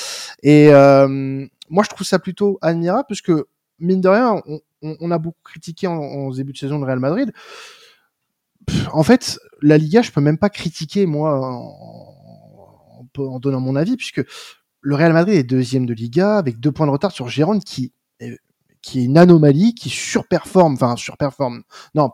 Et 0.43 0.69
moi 0.71 1.85
je 1.85 1.89
trouve 1.91 2.07
ça 2.07 2.19
plutôt 2.19 2.59
admirable 2.63 3.07
puisque 3.09 3.33
mine 3.79 4.01
de 4.01 4.09
rien, 4.09 4.43
on, 4.83 5.11
a 5.11 5.19
beaucoup 5.19 5.43
critiqué 5.45 5.87
en, 5.87 6.31
début 6.31 6.53
de 6.53 6.59
saison 6.59 6.79
le 6.79 6.85
Real 6.85 7.01
Madrid. 7.01 7.33
en 8.93 9.03
fait, 9.03 9.39
la 9.63 9.79
Liga, 9.79 10.03
je 10.03 10.13
peux 10.13 10.21
même 10.21 10.39
pas 10.39 10.51
critiquer 10.51 11.07
moi 11.07 11.39
en, 11.41 13.09
en, 13.19 13.39
donnant 13.39 13.61
mon 13.61 13.77
avis, 13.77 13.97
puisque 13.97 14.23
le 14.81 14.95
Real 14.95 15.13
Madrid 15.13 15.37
est 15.37 15.45
deuxième 15.45 15.87
de 15.87 15.95
Liga 15.95 16.37
avec 16.37 16.61
deux 16.61 16.73
points 16.73 16.87
de 16.87 16.93
retard 16.93 17.13
sur 17.13 17.29
Gérone, 17.29 17.61
qui 17.61 17.93
qui 18.83 19.01
est 19.01 19.05
une 19.05 19.19
anomalie, 19.19 19.75
qui 19.75 19.91
surperforme, 19.91 20.75
enfin 20.75 20.97
surperforme. 20.97 21.63
Non, 21.95 22.13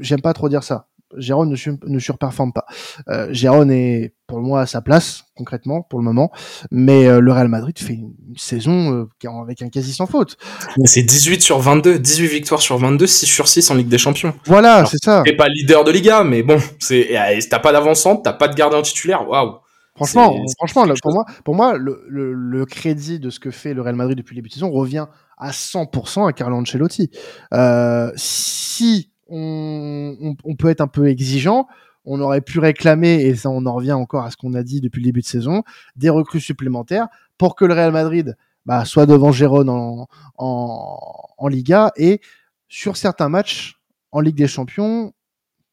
j'aime 0.00 0.20
pas 0.20 0.32
trop 0.32 0.48
dire 0.48 0.62
ça. 0.62 0.86
Gérone 1.16 1.50
ne, 1.50 1.76
ne 1.86 1.98
surperforme 1.98 2.52
pas. 2.52 2.66
Euh, 3.08 3.28
Gérone 3.32 3.70
est 3.70 4.12
pour 4.26 4.40
moi 4.40 4.60
à 4.60 4.66
sa 4.66 4.82
place 4.82 5.24
concrètement 5.34 5.82
pour 5.82 5.98
le 5.98 6.04
moment, 6.04 6.30
mais 6.70 7.06
euh, 7.06 7.20
le 7.20 7.32
Real 7.32 7.48
Madrid 7.48 7.78
fait 7.78 7.94
une, 7.94 8.12
une 8.28 8.36
saison 8.36 8.92
euh, 9.24 9.30
avec 9.42 9.62
un 9.62 9.70
quasi 9.70 9.94
sans 9.94 10.06
faute. 10.06 10.36
C'est 10.84 11.02
18 11.02 11.40
sur 11.40 11.60
22, 11.60 11.98
18 11.98 12.26
victoires 12.26 12.60
sur 12.60 12.76
22, 12.76 13.06
6 13.06 13.26
sur 13.26 13.48
6 13.48 13.70
en 13.70 13.74
Ligue 13.74 13.88
des 13.88 13.98
Champions. 13.98 14.34
Voilà, 14.44 14.84
c'est 14.84 15.02
ça. 15.02 15.22
T'es 15.24 15.34
pas 15.34 15.48
leader 15.48 15.84
de 15.84 15.92
Liga, 15.92 16.24
mais 16.24 16.42
bon, 16.42 16.60
c'est 16.78 17.16
t'as 17.48 17.58
pas 17.58 17.72
d'avancante, 17.72 18.24
t'as 18.24 18.34
pas 18.34 18.48
de 18.48 18.54
gardien 18.54 18.82
titulaire, 18.82 19.26
waouh. 19.26 19.60
Franchement, 19.98 20.44
franchement, 20.56 20.84
là, 20.84 20.94
pour 21.02 21.12
moi, 21.12 21.24
pour 21.44 21.54
moi, 21.54 21.76
le, 21.76 22.04
le, 22.08 22.32
le, 22.32 22.64
crédit 22.64 23.18
de 23.18 23.30
ce 23.30 23.40
que 23.40 23.50
fait 23.50 23.74
le 23.74 23.82
Real 23.82 23.96
Madrid 23.96 24.16
depuis 24.16 24.34
les 24.34 24.40
début 24.40 24.48
de 24.48 24.54
saison 24.54 24.70
revient 24.70 25.06
à 25.36 25.50
100% 25.50 26.28
à 26.28 26.32
Carlo 26.32 26.56
Ancelotti. 26.56 27.10
Euh, 27.52 28.10
si 28.16 29.10
on, 29.28 30.16
on, 30.20 30.36
on, 30.44 30.56
peut 30.56 30.68
être 30.68 30.80
un 30.80 30.86
peu 30.86 31.08
exigeant. 31.08 31.66
On 32.04 32.20
aurait 32.20 32.40
pu 32.40 32.58
réclamer, 32.58 33.20
et 33.22 33.34
ça 33.34 33.50
on 33.50 33.66
en 33.66 33.74
revient 33.74 33.92
encore 33.92 34.24
à 34.24 34.30
ce 34.30 34.36
qu'on 34.36 34.54
a 34.54 34.62
dit 34.62 34.80
depuis 34.80 35.00
le 35.00 35.04
début 35.04 35.20
de 35.20 35.26
saison, 35.26 35.62
des 35.96 36.08
recrues 36.08 36.40
supplémentaires 36.40 37.08
pour 37.36 37.54
que 37.54 37.66
le 37.66 37.74
Real 37.74 37.92
Madrid 37.92 38.36
bah, 38.64 38.84
soit 38.84 39.04
devant 39.04 39.30
Gérone 39.32 39.68
en, 39.68 40.08
en, 40.38 41.08
en 41.36 41.48
Liga 41.48 41.90
et 41.96 42.20
sur 42.68 42.96
certains 42.96 43.28
matchs 43.28 43.78
en 44.12 44.20
Ligue 44.20 44.36
des 44.36 44.46
Champions, 44.46 45.12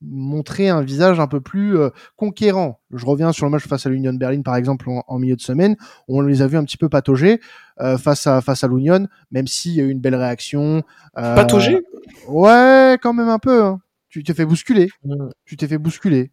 montrer 0.08 0.70
un 0.70 0.82
visage 0.82 1.20
un 1.20 1.28
peu 1.28 1.41
plus 1.41 1.78
euh, 1.78 1.89
conquérant. 2.15 2.80
Je 2.94 3.06
reviens 3.06 3.32
sur 3.32 3.46
le 3.46 3.52
match 3.52 3.68
face 3.68 3.86
à 3.86 3.89
l'Union 3.89 4.13
Berlin 4.13 4.41
par 4.41 4.56
exemple 4.56 4.89
en, 4.89 5.04
en, 5.08 5.20
milieu 5.20 5.36
de 5.36 5.41
semaine, 5.41 5.76
on 6.08 6.22
les 6.22 6.41
a 6.41 6.48
vus 6.48 6.58
un 6.58 6.63
petit 6.63 6.78
peu 6.78 6.89
patauger 6.89 7.39
euh, 7.82 7.98
face 7.98 8.28
à 8.28 8.41
face 8.41 8.63
à 8.63 8.68
l'Union, 8.68 9.08
même 9.32 9.48
s'il 9.48 9.74
y 9.74 9.82
a 9.82 9.84
eu 9.84 9.89
une 9.89 10.00
belle 10.00 10.15
réaction. 10.15 10.84
Euh, 11.18 11.36
patauger? 11.36 11.82
Ouais, 12.28 12.98
quand 13.02 13.13
même 13.13 13.30
un 13.30 13.39
peu. 13.39 13.63
Hein. 13.63 13.80
Tu 14.10 14.24
t'es 14.24 14.34
fait 14.34 14.46
bousculer. 14.46 14.89
Mmh. 15.04 15.30
Tu 15.46 15.58
t'es 15.58 15.68
fait 15.68 15.78
bousculer. 15.78 16.32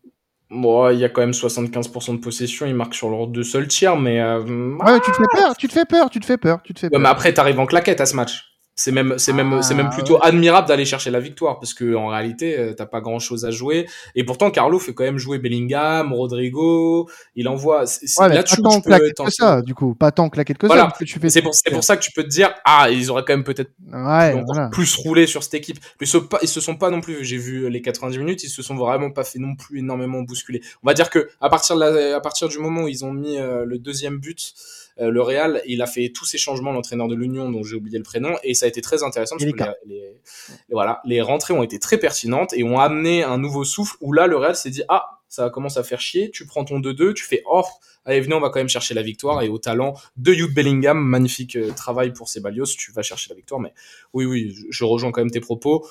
Bon, 0.53 0.91
il 0.91 0.99
y 0.99 1.05
a 1.05 1.09
quand 1.09 1.23
même 1.23 1.31
75% 1.31 2.17
de 2.17 2.21
possession, 2.21 2.67
il 2.67 2.75
marque 2.75 2.95
sur 2.95 3.09
leurs 3.09 3.27
deux 3.27 3.43
seuls 3.43 3.69
tiers, 3.69 3.97
mais. 3.97 4.21
Euh, 4.21 4.77
ouais, 4.77 5.01
tu 5.01 5.11
te 5.11 5.17
fais 5.17 5.23
peur, 5.33 5.57
tu 5.57 5.67
te 5.67 5.73
fais 5.73 5.87
peur, 5.87 6.11
tu 6.11 6.21
te 6.21 6.27
fais 6.27 6.37
peur, 6.37 6.61
tu 6.63 6.75
te 6.75 6.79
fais 6.79 6.91
peur. 6.91 6.99
Ouais, 6.99 7.03
mais 7.03 7.09
après, 7.09 7.33
t'arrives 7.33 7.59
en 7.59 7.65
claquette 7.65 8.03
à 8.03 8.07
ce 8.07 8.15
match. 8.15 8.52
C'est 8.75 8.91
même, 8.91 9.19
c'est 9.19 9.35
même, 9.35 9.53
ah, 9.53 9.63
c'est 9.63 9.75
même 9.75 9.91
plutôt 9.91 10.15
ouais. 10.15 10.21
admirable 10.23 10.67
d'aller 10.67 10.87
chercher 10.87 11.11
la 11.11 11.21
victoire 11.21 11.61
parce 11.61 11.75
que 11.75 11.95
en 11.95 12.09
réalité, 12.09 12.73
t'as 12.77 12.87
pas 12.87 13.01
grand 13.01 13.19
chose 13.19 13.45
à 13.45 13.51
jouer. 13.51 13.87
Et 14.15 14.25
pourtant, 14.25 14.51
Carlo 14.51 14.79
fait 14.79 14.95
quand 14.95 15.05
même 15.05 15.19
jouer 15.19 15.39
Bellingham, 15.39 16.13
Rodrigo. 16.13 17.09
Il 17.37 17.49
envoie. 17.49 17.85
Ouais, 18.19 18.29
là, 18.29 18.43
tu, 18.43 18.61
tant 18.63 18.81
claquette 18.81 19.17
que 19.17 19.31
ça, 19.31 19.63
du 19.63 19.75
coup, 19.75 19.95
pas 19.95 20.11
tant 20.11 20.31
claquette 20.31 20.59
que 20.59 20.67
voilà. 20.67 20.93
ça. 20.99 21.29
C'est 21.29 21.43
pour, 21.43 21.55
c'est 21.55 21.71
pour 21.71 21.85
ça 21.85 21.97
que 21.97 22.03
tu 22.03 22.13
peux 22.13 22.23
te 22.23 22.29
dire, 22.29 22.55
ah, 22.65 22.89
ils 22.91 23.11
auraient 23.11 23.25
quand 23.27 23.35
même 23.35 23.45
peut-être 23.45 23.73
ouais, 23.93 24.43
voilà. 24.47 24.69
plus 24.69 24.97
roulé 24.97 25.27
sur 25.27 25.43
cette 25.43 25.55
équipe. 25.55 25.79
Mais 26.01 26.07
ils, 26.07 26.21
pas, 26.21 26.39
ils 26.43 26.49
se 26.49 26.61
sont 26.61 26.77
pas 26.77 26.91
non 26.91 27.01
plus. 27.01 27.25
J'ai 27.25 27.39
vu 27.39 27.69
les 27.69 27.83
90 27.83 28.19
minutes, 28.19 28.45
ils 28.45 28.49
se 28.49 28.63
sont 28.63 28.75
vraiment 28.75 29.11
pas 29.11 29.25
fait 29.25 29.39
non 29.39 29.55
plus 29.55 29.81
énormément 29.81 30.23
bousculer. 30.23 30.63
On 30.83 30.87
va 30.87 30.95
dire 30.95 31.11
que 31.11 31.29
à 31.41 31.49
partir 31.49 31.77
de 31.77 31.81
la, 31.81 32.17
à 32.17 32.21
partir 32.21 32.49
du 32.49 32.59
moment 32.59 32.83
où 32.83 32.89
ils 32.89 33.05
ont 33.05 33.13
mis 33.13 33.39
euh, 33.39 33.65
le 33.65 33.79
deuxième 33.79 34.19
but. 34.19 34.55
Euh, 35.03 35.11
le 35.11 35.21
Real, 35.21 35.61
il 35.67 35.83
a 35.83 35.87
fait 35.87 36.11
tous 36.11 36.25
ces 36.25 36.39
changements, 36.39 36.73
l'entraîneur 36.73 37.09
de 37.09 37.15
l'Union, 37.15 37.51
dont 37.51 37.63
j'ai 37.63 37.77
oublié 37.77 37.99
le 37.99 38.05
prénom, 38.05 38.37
et 38.45 38.55
ça 38.55 38.67
a 38.67 38.69
été 38.69 38.81
très 38.81 39.03
intéressant 39.03 39.37
parce 39.37 39.51
que 39.51 39.87
les, 39.87 39.97
les, 39.97 40.17
voilà, 40.71 41.01
les 41.05 41.21
rentrées 41.21 41.55
ont 41.55 41.63
été 41.63 41.79
très 41.79 41.99
pertinentes 41.99 42.53
et 42.55 42.63
ont 42.63 42.79
amené 42.79 43.23
un 43.23 43.39
nouveau 43.39 43.65
souffle 43.65 43.97
où 44.01 44.13
là, 44.13 44.27
le 44.27 44.37
Real 44.37 44.55
s'est 44.55 44.71
dit, 44.71 44.83
ah, 44.89 45.21
ça 45.29 45.51
commence 45.51 45.77
à 45.77 45.83
faire 45.83 46.01
chier, 46.01 46.31
tu 46.31 46.47
prends 46.47 46.65
ton 46.65 46.79
2-2, 46.79 47.15
tu 47.15 47.25
fais, 47.25 47.43
oh, 47.47 47.65
allez, 48.05 48.21
venez, 48.21 48.35
on 48.35 48.41
va 48.41 48.51
quand 48.51 48.61
même 48.61 48.69
chercher 48.69 48.95
la 48.95 49.03
victoire, 49.03 49.43
et 49.43 49.49
au 49.49 49.59
talent 49.59 49.95
de 50.17 50.33
Jude 50.33 50.55
Bellingham, 50.55 50.99
magnifique 50.99 51.57
euh, 51.57 51.73
travail 51.73 52.13
pour 52.13 52.29
Ceballos, 52.29 52.67
tu 52.67 52.93
vas 52.93 53.03
chercher 53.03 53.31
la 53.31 53.37
victoire, 53.37 53.61
mais 53.61 53.73
oui, 54.13 54.25
oui, 54.25 54.55
je 54.71 54.85
rejoins 54.85 55.11
quand 55.11 55.21
même 55.21 55.31
tes 55.31 55.41
propos. 55.41 55.87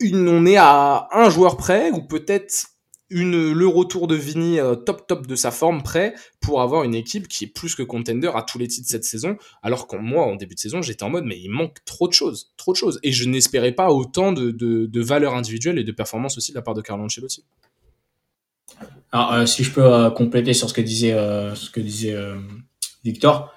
Une, 0.00 0.28
on 0.28 0.46
est 0.46 0.56
à 0.56 1.08
un 1.10 1.30
joueur 1.30 1.56
près, 1.56 1.90
ou 1.90 2.02
peut-être 2.02 2.77
une, 3.10 3.52
le 3.52 3.66
retour 3.66 4.06
de 4.06 4.14
Vini 4.14 4.60
euh, 4.60 4.74
top 4.74 5.06
top 5.06 5.26
de 5.26 5.34
sa 5.34 5.50
forme 5.50 5.82
prêt 5.82 6.14
pour 6.40 6.60
avoir 6.60 6.84
une 6.84 6.94
équipe 6.94 7.28
qui 7.28 7.44
est 7.44 7.48
plus 7.48 7.74
que 7.74 7.82
contender 7.82 8.30
à 8.34 8.42
tous 8.42 8.58
les 8.58 8.68
titres 8.68 8.88
cette 8.88 9.04
saison. 9.04 9.36
Alors 9.62 9.86
qu'en 9.86 9.98
moi 9.98 10.26
en 10.26 10.36
début 10.36 10.54
de 10.54 10.60
saison 10.60 10.82
j'étais 10.82 11.04
en 11.04 11.10
mode 11.10 11.24
mais 11.24 11.38
il 11.38 11.48
manque 11.48 11.76
trop 11.84 12.08
de 12.08 12.12
choses 12.12 12.52
trop 12.56 12.72
de 12.72 12.76
choses. 12.76 13.00
Et 13.02 13.12
je 13.12 13.28
n'espérais 13.28 13.72
pas 13.72 13.90
autant 13.90 14.32
de, 14.32 14.50
de, 14.50 14.86
de 14.86 15.00
valeur 15.00 15.34
individuelle 15.34 15.78
et 15.78 15.84
de 15.84 15.92
performance 15.92 16.36
aussi 16.36 16.52
de 16.52 16.56
la 16.56 16.62
part 16.62 16.74
de 16.74 16.82
Carlo 16.82 17.04
Ancelotti. 17.04 17.44
Alors 19.12 19.32
euh, 19.32 19.46
si 19.46 19.64
je 19.64 19.72
peux 19.72 19.84
euh, 19.84 20.10
compléter 20.10 20.52
sur 20.52 20.68
ce 20.68 20.74
que 20.74 20.82
disait 20.82 21.12
ce 21.54 21.70
que 21.70 21.80
disait 21.80 22.16
Victor 23.04 23.54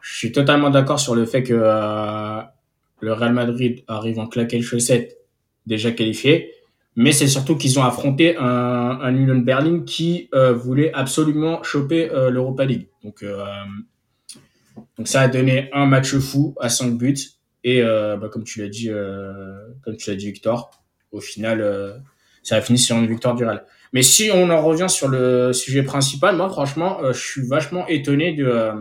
je 0.00 0.16
suis 0.16 0.32
totalement 0.32 0.70
d'accord 0.70 0.98
sur 0.98 1.14
le 1.14 1.26
fait 1.26 1.42
que 1.42 1.52
le 3.00 3.12
Real 3.12 3.34
Madrid 3.34 3.84
arrive 3.86 4.18
en 4.18 4.26
claquet 4.26 4.56
le 4.56 4.62
chaussette 4.62 5.18
déjà 5.66 5.92
qualifié 5.92 6.54
mais 6.98 7.12
c'est 7.12 7.28
surtout 7.28 7.56
qu'ils 7.56 7.78
ont 7.78 7.84
affronté 7.84 8.36
un, 8.38 8.44
un 8.44 9.14
Union 9.14 9.36
Berlin 9.36 9.84
qui 9.86 10.28
euh, 10.34 10.52
voulait 10.52 10.92
absolument 10.92 11.62
choper 11.62 12.10
euh, 12.10 12.28
l'Europa 12.28 12.64
League. 12.64 12.88
Donc, 13.04 13.22
euh, 13.22 13.44
donc 14.96 15.06
ça 15.06 15.20
a 15.20 15.28
donné 15.28 15.70
un 15.72 15.86
match 15.86 16.16
fou 16.16 16.56
à 16.60 16.68
5 16.68 16.98
buts 16.98 17.16
et 17.62 17.82
bah, 17.82 18.28
comme 18.32 18.42
tu 18.42 18.60
l'as 18.60 18.68
dit, 18.68 18.90
comme 19.82 19.96
tu 19.96 20.10
l'as 20.10 20.16
dit 20.16 20.26
Victor, 20.26 20.70
au 21.12 21.20
final, 21.20 22.02
ça 22.42 22.56
a 22.56 22.60
fini 22.60 22.78
sur 22.78 22.96
une 22.96 23.06
victoire 23.06 23.36
du 23.36 23.44
Real. 23.44 23.64
Mais 23.92 24.02
si 24.02 24.30
on 24.32 24.50
en 24.50 24.62
revient 24.62 24.88
sur 24.88 25.06
le 25.06 25.52
sujet 25.52 25.82
principal, 25.82 26.36
moi 26.36 26.48
franchement, 26.48 26.98
je 27.12 27.18
suis 27.18 27.46
vachement 27.46 27.86
étonné 27.86 28.32
de, 28.32 28.72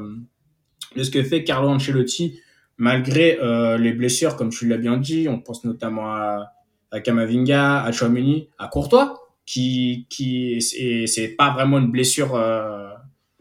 de 0.96 1.04
ce 1.04 1.12
que 1.12 1.22
fait 1.22 1.44
Carlo 1.44 1.70
Ancelotti 1.70 2.40
malgré 2.78 3.38
les 3.78 3.94
blessures, 3.94 4.38
comme 4.38 4.50
tu 4.50 4.68
l'as 4.68 4.78
bien 4.78 4.98
dit. 4.98 5.28
On 5.28 5.40
pense 5.40 5.66
notamment 5.66 6.14
à 6.14 6.54
à 6.92 7.00
Kamavinga, 7.00 7.84
à 7.84 7.92
Chouameni, 7.92 8.50
à 8.58 8.68
Courtois, 8.68 9.20
qui, 9.46 10.08
qui, 10.10 10.62
c'est 10.62 11.36
pas 11.38 11.52
vraiment 11.52 11.78
une 11.80 11.92
blessure, 11.92 12.36
euh, 12.36 12.90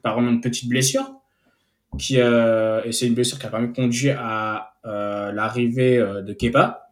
pas 0.03 0.13
vraiment 0.13 0.31
une 0.31 0.41
petite 0.41 0.69
blessure. 0.69 1.05
qui 1.99 2.21
euh, 2.21 2.83
et 2.85 2.93
c'est 2.93 3.07
une 3.07 3.15
blessure 3.15 3.39
qui 3.39 3.47
a 3.47 3.49
quand 3.51 3.61
même 3.61 3.73
conduit 3.73 4.11
à 4.11 4.75
euh, 4.85 5.33
l'arrivée 5.33 5.99
euh, 5.99 6.23
de 6.23 6.33
Kepa. 6.33 6.91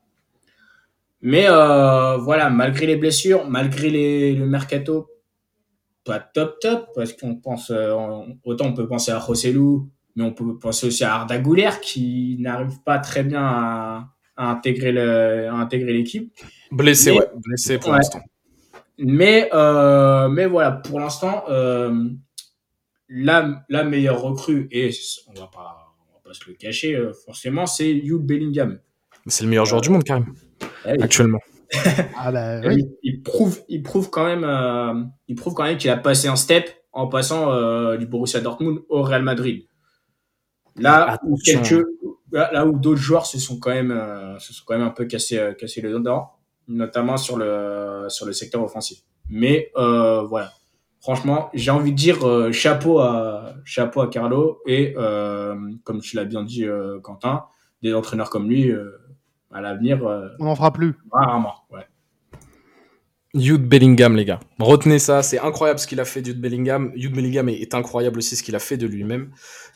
Mais 1.22 1.46
euh, 1.48 2.16
voilà, 2.18 2.50
malgré 2.50 2.86
les 2.86 2.96
blessures, 2.96 3.48
malgré 3.48 3.88
les, 3.90 4.34
le 4.34 4.46
mercato 4.46 5.08
pas 6.04 6.20
top 6.20 6.60
top, 6.60 6.88
parce 6.94 7.14
qu'on 7.14 7.36
pense 7.36 7.70
euh, 7.70 7.94
autant 8.44 8.66
on 8.66 8.74
peut 8.74 8.86
penser 8.86 9.10
à 9.10 9.18
Rossellou, 9.18 9.88
mais 10.16 10.22
on 10.22 10.32
peut 10.32 10.58
penser 10.58 10.86
aussi 10.86 11.02
à 11.04 11.14
Arda 11.14 11.38
Güler 11.38 11.70
qui 11.82 12.36
n'arrive 12.40 12.82
pas 12.84 12.98
très 12.98 13.24
bien 13.24 13.42
à, 13.42 14.13
à 14.36 14.50
intégrer 14.50 14.92
le, 14.92 15.48
à 15.48 15.54
intégrer 15.54 15.92
l'équipe. 15.92 16.32
Blessé, 16.70 17.12
Mais- 17.12 17.18
ouais, 17.18 17.26
blessé 17.36 17.78
pour 17.78 17.90
Ouais. 17.90 17.96
l'instant. 17.96 18.20
Mais, 18.98 19.48
euh, 19.52 20.28
mais 20.28 20.46
voilà, 20.46 20.72
pour 20.72 21.00
l'instant, 21.00 21.44
euh, 21.48 22.08
la, 23.08 23.64
la 23.68 23.84
meilleure 23.84 24.20
recrue, 24.22 24.68
et 24.70 24.90
on 25.28 25.32
va 25.40 25.46
pas, 25.48 25.94
on 26.10 26.14
va 26.14 26.20
pas 26.24 26.32
se 26.34 26.48
le 26.48 26.54
cacher, 26.54 26.94
euh, 26.94 27.12
forcément, 27.26 27.66
c'est 27.66 28.00
Jude 28.04 28.22
Bellingham. 28.24 28.78
C'est 29.26 29.44
le 29.44 29.50
meilleur 29.50 29.66
joueur 29.66 29.80
du 29.80 29.90
monde, 29.90 30.04
Karim, 30.04 30.26
Eh 30.86 30.92
oui. 30.92 30.96
actuellement. 31.02 31.40
Ah 32.16 32.30
bah 32.30 32.60
oui. 32.66 32.84
il, 33.02 33.22
prouve, 33.22 33.60
il 33.68 33.82
prouve 33.82 34.08
quand 34.10 34.24
même, 34.26 34.44
euh, 34.44 35.02
il 35.26 35.34
prouve 35.34 35.54
quand 35.54 35.64
même 35.64 35.76
qu'il 35.76 35.90
a 35.90 35.96
passé 35.96 36.28
un 36.28 36.36
step 36.36 36.70
en 36.92 37.08
passant 37.08 37.50
euh, 37.52 37.96
du 37.96 38.06
Borussia 38.06 38.40
Dortmund 38.40 38.80
au 38.88 39.02
Real 39.02 39.22
Madrid. 39.22 39.66
Là 40.76 41.18
où 41.26 41.36
quelques, 41.44 41.84
là, 42.34 42.50
là 42.52 42.66
où 42.66 42.78
d'autres 42.78 43.00
joueurs 43.00 43.26
se 43.26 43.38
sont 43.38 43.58
quand 43.58 43.70
même, 43.70 43.90
euh, 43.92 44.38
se 44.38 44.52
sont 44.52 44.64
quand 44.66 44.76
même 44.76 44.86
un 44.86 44.90
peu 44.90 45.04
cassés, 45.06 45.38
euh, 45.38 45.52
cassés 45.54 45.80
le 45.80 45.98
dents, 46.00 46.32
notamment 46.68 47.16
sur 47.16 47.36
le, 47.36 48.06
sur 48.08 48.26
le 48.26 48.32
secteur 48.32 48.62
offensif. 48.62 48.98
Mais 49.30 49.70
euh, 49.76 50.22
voilà, 50.22 50.52
franchement, 51.00 51.48
j'ai 51.54 51.70
envie 51.70 51.92
de 51.92 51.96
dire 51.96 52.26
euh, 52.26 52.52
chapeau 52.52 52.98
à, 52.98 53.54
chapeau 53.64 54.00
à 54.02 54.08
Carlo 54.08 54.60
et 54.66 54.94
euh, 54.98 55.54
comme 55.84 56.00
tu 56.00 56.16
l'as 56.16 56.24
bien 56.24 56.42
dit, 56.42 56.64
euh, 56.64 57.00
Quentin, 57.00 57.44
des 57.82 57.94
entraîneurs 57.94 58.30
comme 58.30 58.48
lui, 58.48 58.70
euh, 58.70 58.90
à 59.52 59.60
l'avenir, 59.60 60.04
euh, 60.06 60.28
On 60.40 60.44
n'en 60.46 60.56
fera 60.56 60.72
plus. 60.72 60.96
rarement. 61.12 61.54
Ouais. 61.70 61.86
Jude 63.34 63.66
Bellingham, 63.66 64.14
les 64.14 64.24
gars. 64.24 64.38
Retenez 64.60 65.00
ça, 65.00 65.24
c'est 65.24 65.40
incroyable 65.40 65.80
ce 65.80 65.88
qu'il 65.88 65.98
a 65.98 66.04
fait, 66.04 66.24
Jude 66.24 66.40
Bellingham. 66.40 66.92
Jude 66.94 67.12
Bellingham 67.14 67.48
est, 67.48 67.74
incroyable 67.74 68.18
aussi 68.18 68.36
ce 68.36 68.44
qu'il 68.44 68.54
a 68.54 68.60
fait 68.60 68.76
de 68.76 68.86
lui-même. 68.86 69.32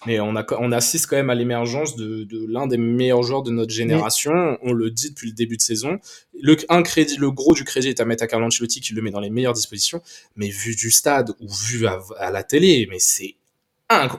Mais 0.07 0.21
on, 0.21 0.37
a, 0.37 0.47
on 0.61 0.71
assiste 0.71 1.09
quand 1.09 1.17
même 1.17 1.29
à 1.29 1.35
l'émergence 1.35 1.97
de, 1.97 2.27
l'un 2.49 2.69
des 2.69 2.77
meilleurs 2.77 3.25
joueurs 3.25 3.43
de 3.43 3.51
notre 3.51 3.73
génération. 3.73 4.57
On 4.63 4.73
le 4.73 4.93
dit 4.93 5.11
depuis 5.11 5.29
le 5.29 5.35
début 5.35 5.57
de 5.57 5.63
saison. 5.63 5.99
Le, 6.41 6.57
un 6.69 6.83
crédit, 6.83 7.17
le 7.17 7.33
gros 7.33 7.53
du 7.53 7.65
crédit 7.65 7.89
est 7.89 8.01
à 8.01 8.05
mettre 8.05 8.23
à 8.23 8.29
Carlo 8.29 8.47
Ancelotti 8.47 8.81
qui 8.81 8.95
le 8.95 9.03
met 9.03 9.11
dans 9.11 9.19
les 9.19 9.31
meilleures 9.31 9.55
dispositions. 9.55 10.03
Mais 10.37 10.51
vu 10.51 10.77
du 10.77 10.93
stade 10.93 11.35
ou 11.41 11.49
vu 11.53 11.89
à, 11.89 12.31
la 12.31 12.45
télé, 12.45 12.87
mais 12.89 13.01
c'est 13.01 13.35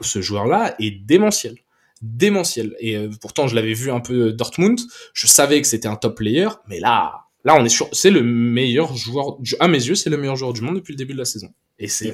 ce 0.02 0.22
joueur-là 0.22 0.76
est 0.80 0.92
démentiel. 0.92 1.56
Démentiel. 2.02 2.76
Et 2.80 2.98
euh, 2.98 3.10
pourtant, 3.22 3.48
je 3.48 3.56
l'avais 3.56 3.74
vu 3.74 3.92
un 3.92 4.00
peu 4.02 4.34
Dortmund. 4.34 4.80
Je 5.14 5.28
savais 5.28 5.62
que 5.62 5.68
c'était 5.68 5.88
un 5.88 5.96
top 5.96 6.18
player, 6.18 6.48
mais 6.68 6.80
là, 6.80 7.29
Là, 7.46 7.56
on 7.60 7.64
est 7.64 7.70
sur, 7.70 7.88
c'est 7.94 8.12
le 8.12 8.22
meilleur 8.24 8.96
joueur, 8.96 9.38
du- 9.40 9.56
à 9.60 9.68
mes 9.68 9.78
yeux, 9.78 9.96
c'est 9.96 10.10
le 10.10 10.18
meilleur 10.18 10.36
joueur 10.36 10.54
du 10.54 10.62
monde 10.62 10.76
depuis 10.76 10.94
le 10.94 10.98
début 10.98 11.14
de 11.14 11.20
la 11.20 11.26
saison. 11.26 11.50
Et 11.78 11.88
c'est, 11.88 12.12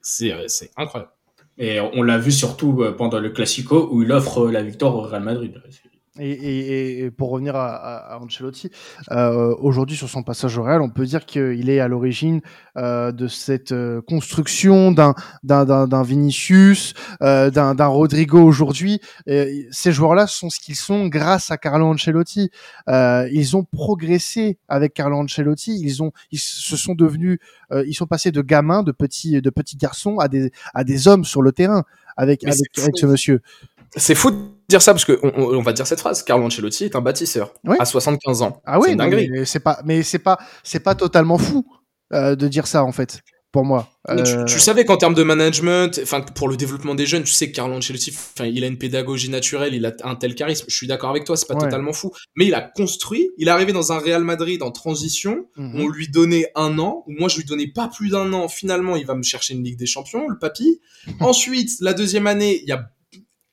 c'est, 0.00 0.32
euh, 0.32 0.46
incroyable. 0.76 1.10
Et 1.58 1.80
on 1.80 2.02
l'a 2.02 2.18
vu 2.18 2.30
surtout 2.30 2.82
euh, 2.82 2.92
pendant 2.92 3.18
le 3.18 3.30
Classico 3.30 3.88
où 3.90 4.02
il 4.02 4.12
offre 4.12 4.48
la 4.50 4.62
victoire 4.62 4.94
au 4.94 5.00
Real 5.00 5.22
Madrid. 5.22 5.60
Et, 6.18 6.30
et- 6.30 7.04
et 7.04 7.10
pour 7.10 7.30
revenir 7.30 7.56
à, 7.56 7.74
à- 8.14 8.18
Ancelotti, 8.18 8.70
euh, 9.12 9.54
aujourd'hui 9.58 9.96
sur 9.96 10.08
son 10.08 10.22
passage 10.22 10.56
au 10.58 10.62
Real, 10.62 10.80
on 10.80 10.88
peut 10.90 11.04
dire 11.04 11.26
qu'il 11.26 11.68
est 11.68 11.80
à 11.80 11.88
l'origine 11.88 12.40
euh, 12.76 13.12
de 13.12 13.28
cette 13.28 13.72
euh, 13.72 14.00
construction 14.02 14.92
d'un 14.92 15.14
d'un 15.42 15.64
d'un- 15.64 15.86
d'un 15.86 16.02
Vinicius, 16.02 16.94
euh, 17.22 17.50
d'un 17.50 17.74
d'un 17.74 17.86
Rodrigo 17.86 18.40
aujourd'hui. 18.42 19.00
Ces 19.70 19.92
joueurs-là 19.92 20.26
sont 20.26 20.48
ce 20.50 20.58
qu'ils 20.60 20.76
sont 20.76 21.06
grâce 21.08 21.50
à 21.50 21.56
Carlo 21.58 21.86
Ancelotti. 21.86 22.50
Euh, 22.88 23.28
ils 23.32 23.56
ont 23.56 23.64
progressé 23.64 24.58
avec 24.68 24.94
Carlo 24.94 25.18
Ancelotti. 25.18 25.78
Ils 25.82 26.02
ont 26.02 26.12
ils 26.30 26.38
se 26.38 26.76
sont 26.76 26.94
devenus, 26.94 27.38
euh, 27.72 27.84
ils 27.86 27.94
sont 27.94 28.06
passés 28.06 28.32
de 28.32 28.40
gamins, 28.42 28.82
de 28.82 28.92
petits 28.92 29.40
de 29.42 29.50
petits 29.50 29.76
garçons 29.76 30.18
à 30.18 30.28
des 30.28 30.50
à 30.74 30.84
des 30.84 31.08
hommes 31.08 31.24
sur 31.24 31.42
le 31.42 31.52
terrain 31.52 31.84
avec 32.16 32.42
avec, 32.44 32.56
ce 32.96 33.06
monsieur. 33.06 33.42
C'est 33.96 34.14
fou 34.14 34.30
de 34.30 34.36
dire 34.68 34.82
ça 34.82 34.92
parce 34.92 35.04
que 35.04 35.18
on, 35.22 35.62
va 35.62 35.72
dire 35.72 35.86
cette 35.86 36.00
phrase. 36.00 36.22
Carlo 36.22 36.44
Ancelotti 36.44 36.84
est 36.84 36.96
un 36.96 37.00
bâtisseur 37.00 37.52
Oui. 37.64 37.76
à 37.78 37.84
75 37.84 38.42
ans. 38.42 38.60
Ah 38.64 38.78
oui, 38.78 38.96
c'est 39.44 39.60
pas, 39.60 39.80
mais 39.84 40.02
c'est 40.02 40.18
pas, 40.18 40.38
c'est 40.62 40.80
pas 40.80 40.94
totalement 40.94 41.38
fou 41.38 41.64
euh, 42.12 42.36
de 42.36 42.46
dire 42.48 42.66
ça 42.66 42.84
en 42.84 42.92
fait, 42.92 43.20
pour 43.52 43.64
moi. 43.64 43.88
Tu, 44.08 44.14
Euh, 44.14 44.44
tu 44.44 44.60
savais 44.60 44.84
qu'en 44.84 44.96
termes 44.96 45.14
de 45.14 45.22
management, 45.22 45.98
enfin 46.02 46.20
pour 46.20 46.48
le 46.48 46.56
développement 46.56 46.94
des 46.94 47.06
jeunes, 47.06 47.24
tu 47.24 47.32
sais 47.32 47.50
que 47.50 47.56
Carlo 47.56 47.74
Ancelotti, 47.74 48.10
enfin 48.14 48.44
il 48.46 48.62
a 48.64 48.66
une 48.66 48.76
pédagogie 48.78 49.30
naturelle, 49.30 49.74
il 49.74 49.86
a 49.86 49.92
un 50.04 50.14
tel 50.14 50.34
charisme. 50.34 50.66
Je 50.68 50.76
suis 50.76 50.86
d'accord 50.86 51.10
avec 51.10 51.24
toi, 51.24 51.36
c'est 51.36 51.46
pas 51.48 51.54
Ouais. 51.54 51.60
totalement 51.60 51.92
fou, 51.92 52.12
mais 52.36 52.46
il 52.46 52.54
a 52.54 52.60
construit. 52.60 53.30
Il 53.38 53.48
est 53.48 53.50
arrivé 53.50 53.72
dans 53.72 53.92
un 53.92 53.98
Real 53.98 54.22
Madrid 54.24 54.62
en 54.62 54.70
transition. 54.72 55.46
mhm. 55.56 55.80
On 55.80 55.88
lui 55.88 56.08
donnait 56.08 56.50
un 56.54 56.78
an, 56.78 57.02
ou 57.06 57.12
moi 57.18 57.28
je 57.28 57.38
lui 57.38 57.44
donnais 57.44 57.68
pas 57.68 57.88
plus 57.88 58.10
d'un 58.10 58.32
an. 58.32 58.46
Finalement, 58.48 58.94
il 58.96 59.06
va 59.06 59.14
me 59.14 59.22
chercher 59.22 59.54
une 59.54 59.64
Ligue 59.64 59.78
des 59.78 59.86
Champions, 59.86 60.28
le 60.28 60.38
papy. 60.38 60.80
Ensuite, 61.20 61.70
la 61.80 61.94
deuxième 61.94 62.26
année, 62.26 62.60
il 62.62 62.68
y 62.68 62.72
a 62.72 62.90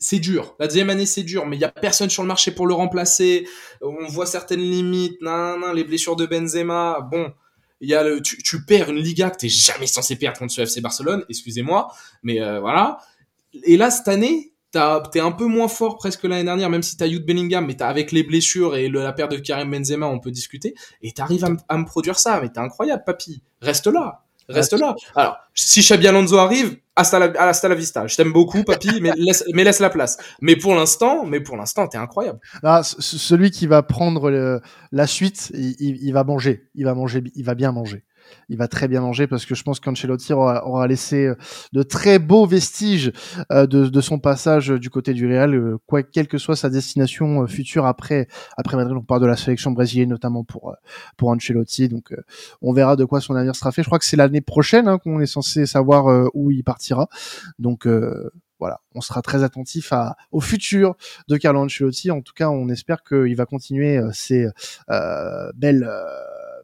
c'est 0.03 0.19
dur. 0.19 0.53
La 0.59 0.67
deuxième 0.67 0.89
année, 0.89 1.05
c'est 1.05 1.23
dur, 1.23 1.45
mais 1.45 1.55
il 1.55 1.61
y 1.61 1.63
a 1.63 1.69
personne 1.69 2.09
sur 2.09 2.23
le 2.23 2.27
marché 2.27 2.51
pour 2.51 2.67
le 2.67 2.73
remplacer. 2.73 3.47
On 3.81 4.05
voit 4.07 4.25
certaines 4.25 4.59
limites, 4.59 5.21
nan, 5.21 5.61
nan, 5.61 5.73
les 5.73 5.85
blessures 5.85 6.17
de 6.17 6.25
Benzema. 6.25 7.07
Bon, 7.09 7.31
il 7.79 7.87
y 7.89 7.93
a 7.95 8.03
le, 8.03 8.21
tu, 8.21 8.37
tu 8.43 8.65
perds 8.65 8.89
une 8.89 8.97
Liga 8.97 9.29
que 9.29 9.37
t'es 9.37 9.49
jamais 9.49 9.87
censé 9.87 10.17
perdre 10.17 10.39
contre 10.39 10.51
ce 10.51 10.59
FC 10.59 10.81
Barcelone. 10.81 11.23
Excusez-moi, 11.29 11.87
mais 12.21 12.41
euh, 12.41 12.59
voilà. 12.59 12.97
Et 13.63 13.77
là, 13.77 13.89
cette 13.89 14.09
année, 14.09 14.53
t'es 14.71 15.19
un 15.21 15.31
peu 15.31 15.45
moins 15.45 15.69
fort 15.69 15.95
presque 15.95 16.19
que 16.19 16.27
l'année 16.27 16.43
dernière, 16.43 16.69
même 16.69 16.83
si 16.83 16.97
t'as 16.97 17.07
Jude 17.07 17.25
Bellingham, 17.25 17.65
mais 17.65 17.77
t'as 17.77 17.87
avec 17.87 18.11
les 18.11 18.23
blessures 18.23 18.75
et 18.75 18.89
la 18.89 19.13
perte 19.13 19.31
de 19.31 19.37
Karim 19.37 19.71
Benzema, 19.71 20.07
on 20.07 20.19
peut 20.19 20.31
discuter. 20.31 20.73
Et 21.01 21.13
t'arrives 21.13 21.45
à, 21.45 21.51
à 21.69 21.77
me 21.77 21.85
produire 21.85 22.19
ça, 22.19 22.41
mais 22.41 22.49
t'es 22.49 22.59
incroyable, 22.59 23.03
papy. 23.05 23.41
Reste 23.61 23.87
là. 23.87 24.22
Reste 24.49 24.73
là. 24.79 24.95
Alors, 25.15 25.37
si 25.53 25.81
Xabi 25.81 26.07
Alonso 26.07 26.37
arrive, 26.37 26.77
hasta 26.95 27.17
la, 27.19 27.25
hasta 27.41 27.67
la 27.69 27.75
vista. 27.75 28.05
Je 28.07 28.15
t'aime 28.15 28.31
beaucoup, 28.33 28.63
papy, 28.63 28.87
mais 29.01 29.11
laisse, 29.15 29.43
mais 29.53 29.63
laisse 29.63 29.79
la 29.79 29.89
place. 29.89 30.17
Mais 30.41 30.55
pour 30.55 30.75
l'instant, 30.75 31.25
mais 31.25 31.39
pour 31.39 31.57
l'instant, 31.57 31.87
t'es 31.87 31.97
incroyable. 31.97 32.39
Là, 32.61 32.83
ce- 32.83 33.01
ce- 33.01 33.17
celui 33.17 33.51
qui 33.51 33.67
va 33.67 33.81
prendre 33.83 34.29
le- 34.29 34.61
la 34.91 35.07
suite, 35.07 35.51
il, 35.55 35.75
il- 35.79 35.97
il 36.03 36.11
va 36.13 36.23
manger, 36.23 36.67
il 36.75 36.85
va 36.85 36.93
manger, 36.93 37.23
il 37.35 37.43
va 37.45 37.55
bien 37.55 37.71
manger. 37.71 38.03
Il 38.49 38.57
va 38.57 38.67
très 38.67 38.87
bien 38.87 39.01
manger 39.01 39.27
parce 39.27 39.45
que 39.45 39.55
je 39.55 39.63
pense 39.63 39.79
qu'Ancelotti 39.79 40.33
aura, 40.33 40.67
aura 40.67 40.87
laissé 40.87 41.25
euh, 41.27 41.35
de 41.71 41.83
très 41.83 42.19
beaux 42.19 42.45
vestiges 42.45 43.11
euh, 43.51 43.65
de, 43.67 43.87
de 43.87 44.01
son 44.01 44.19
passage 44.19 44.69
du 44.69 44.89
côté 44.89 45.13
du 45.13 45.27
Real, 45.27 45.55
euh, 45.55 45.77
quoi, 45.85 46.03
quelle 46.03 46.27
que 46.27 46.37
soit 46.37 46.55
sa 46.55 46.69
destination 46.69 47.43
euh, 47.43 47.47
future 47.47 47.85
après 47.85 48.27
après 48.57 48.77
Madrid. 48.77 48.95
On 48.97 49.01
parle 49.01 49.21
de 49.21 49.27
la 49.27 49.37
sélection 49.37 49.71
brésilienne 49.71 50.09
notamment 50.09 50.43
pour 50.43 50.71
euh, 50.71 50.75
pour 51.17 51.29
Ancelotti, 51.29 51.89
donc 51.89 52.11
euh, 52.11 52.23
on 52.61 52.73
verra 52.73 52.95
de 52.95 53.05
quoi 53.05 53.21
son 53.21 53.35
avenir 53.35 53.55
sera 53.55 53.71
fait. 53.71 53.83
Je 53.83 53.87
crois 53.87 53.99
que 53.99 54.05
c'est 54.05 54.17
l'année 54.17 54.41
prochaine 54.41 54.87
hein, 54.87 54.97
qu'on 54.97 55.19
est 55.19 55.25
censé 55.25 55.65
savoir 55.65 56.07
euh, 56.07 56.27
où 56.33 56.51
il 56.51 56.63
partira, 56.63 57.07
donc 57.59 57.87
euh, 57.87 58.31
voilà, 58.59 58.79
on 58.95 59.01
sera 59.01 59.21
très 59.21 59.43
attentif 59.43 59.91
à, 59.91 60.15
au 60.31 60.39
futur 60.39 60.95
de 61.27 61.35
Carlo 61.35 61.59
Ancelotti. 61.59 62.11
En 62.11 62.21
tout 62.21 62.31
cas, 62.33 62.49
on 62.49 62.69
espère 62.69 63.03
qu'il 63.03 63.35
va 63.35 63.45
continuer 63.45 63.97
euh, 63.97 64.09
ses 64.13 64.47
euh, 64.89 65.51
belles 65.53 65.83
euh, 65.83 66.05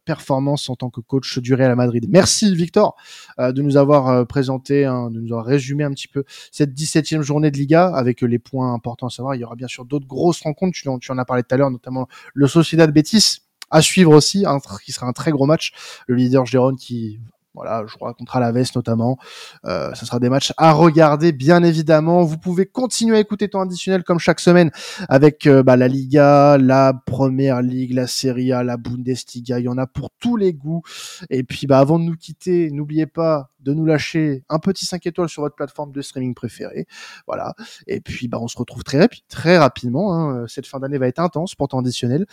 performances 0.06 0.70
en 0.70 0.76
tant 0.76 0.90
que 0.90 1.02
coach 1.02 1.40
du 1.40 1.54
Real 1.54 1.76
Madrid. 1.76 2.06
Merci 2.10 2.54
Victor 2.56 2.96
euh, 3.40 3.52
de 3.52 3.62
nous 3.62 3.78
avoir 3.78 4.08
euh, 4.08 4.26
présenté, 4.26 4.84
de 4.86 5.20
nous 5.20 5.32
avoir 5.32 5.46
résumé 5.46 5.84
un 5.84 5.92
petit 5.92 6.08
peu 6.08 6.24
cette 6.52 6.74
17e 6.74 7.22
journée 7.22 7.52
de 7.52 7.58
Liga 7.58 7.88
avec 7.94 8.24
euh, 8.24 8.28
les 8.28 8.40
points 8.40 8.74
importants 8.74 9.08
à 9.08 9.10
savoir. 9.10 9.36
Il 9.36 9.42
y 9.42 9.44
aura 9.44 9.56
bien 9.56 9.68
sûr 9.68 9.86
d'autres 9.86 10.08
grosses 10.08 10.42
rencontres, 10.42 10.74
tu, 10.76 10.88
en- 10.90 11.00
tu 11.00 11.12
en 11.12 11.18
as 11.18 11.26
parlé 11.26 11.44
tout 11.44 11.54
à 11.54 11.58
l'heure, 11.58 11.72
notamment 11.72 12.08
le 12.34 12.48
Sociedad 12.48 12.92
Betis 12.92 13.40
à 13.72 13.82
suivre 13.84 14.12
aussi, 14.16 14.46
qui 14.84 14.92
sera 14.92 15.06
un 15.06 15.14
très 15.14 15.30
gros 15.32 15.46
match. 15.46 15.74
Le 16.08 16.16
leader 16.16 16.46
Gérone 16.48 16.76
qui 16.76 17.20
voilà, 17.60 17.86
jouera 17.88 18.14
contre 18.14 18.38
Alaves 18.38 18.72
notamment. 18.74 19.18
Euh, 19.66 19.94
ce 19.94 20.06
sera 20.06 20.20
des 20.20 20.30
matchs 20.30 20.54
à 20.56 20.72
regarder, 20.72 21.34
bien 21.34 21.62
évidemment. 21.62 22.24
Vous 22.24 22.38
pouvez 22.38 22.66
continuer 22.66 23.18
à 23.18 23.20
écouter 23.20 23.50
temps 23.50 23.60
additionnel 23.60 24.06
comme 24.06 24.18
chaque 24.18 24.40
semaine 24.40 24.72
avec 25.10 25.46
euh, 25.46 25.62
bah, 25.62 25.76
la 25.76 25.90
Liga, 25.90 26.58
la 26.58 26.94
Première 27.06 27.62
Ligue, 27.62 27.94
la 27.94 28.08
Serie 28.08 28.54
A, 28.54 28.64
la 28.64 28.78
Bundesliga. 28.78 29.60
Il 29.60 29.66
y 29.66 29.68
en 29.68 29.78
a 29.78 29.88
pour 29.88 30.10
tous 30.22 30.38
les 30.38 30.54
goûts. 30.54 30.84
Et 31.30 31.44
puis, 31.44 31.68
bah, 31.68 31.80
avant 31.80 32.00
de 32.00 32.06
nous 32.06 32.16
quitter, 32.16 32.72
n'oubliez 32.72 33.08
pas 33.08 33.50
de 33.60 33.74
nous 33.74 33.86
lâcher 33.86 34.46
un 34.48 34.60
petit 34.60 34.86
5 34.86 35.06
étoiles 35.08 35.28
sur 35.28 35.42
votre 35.42 35.56
plateforme 35.56 35.92
de 35.92 36.02
streaming 36.02 36.34
préférée. 36.34 36.88
Voilà. 37.28 37.56
Et 37.88 38.00
puis, 38.00 38.30
bah, 38.30 38.38
on 38.40 38.48
se 38.48 38.58
retrouve 38.58 38.86
très, 38.86 39.10
très 39.28 39.58
rapidement. 39.58 40.16
hein. 40.16 40.46
Cette 40.48 40.66
fin 40.66 40.80
d'année 40.80 40.98
va 40.98 41.08
être 41.08 41.20
intense 41.20 41.56
pour 41.56 41.68
temps 41.68 41.80
additionnel. 41.80 42.26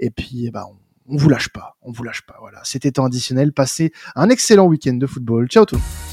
Et 0.00 0.10
puis, 0.10 0.50
bah, 0.50 0.66
on 1.08 1.16
vous 1.16 1.28
lâche 1.28 1.48
pas. 1.48 1.76
On 1.82 1.92
vous 1.92 2.04
lâche 2.04 2.22
pas. 2.22 2.36
Voilà. 2.40 2.60
C'était 2.64 2.92
temps 2.92 3.04
additionnel. 3.04 3.52
Passez 3.52 3.92
un 4.14 4.28
excellent 4.28 4.66
week-end 4.66 4.94
de 4.94 5.06
football. 5.06 5.48
Ciao 5.48 5.64
tout 5.64 5.76
le 5.76 5.80
monde. 5.80 6.11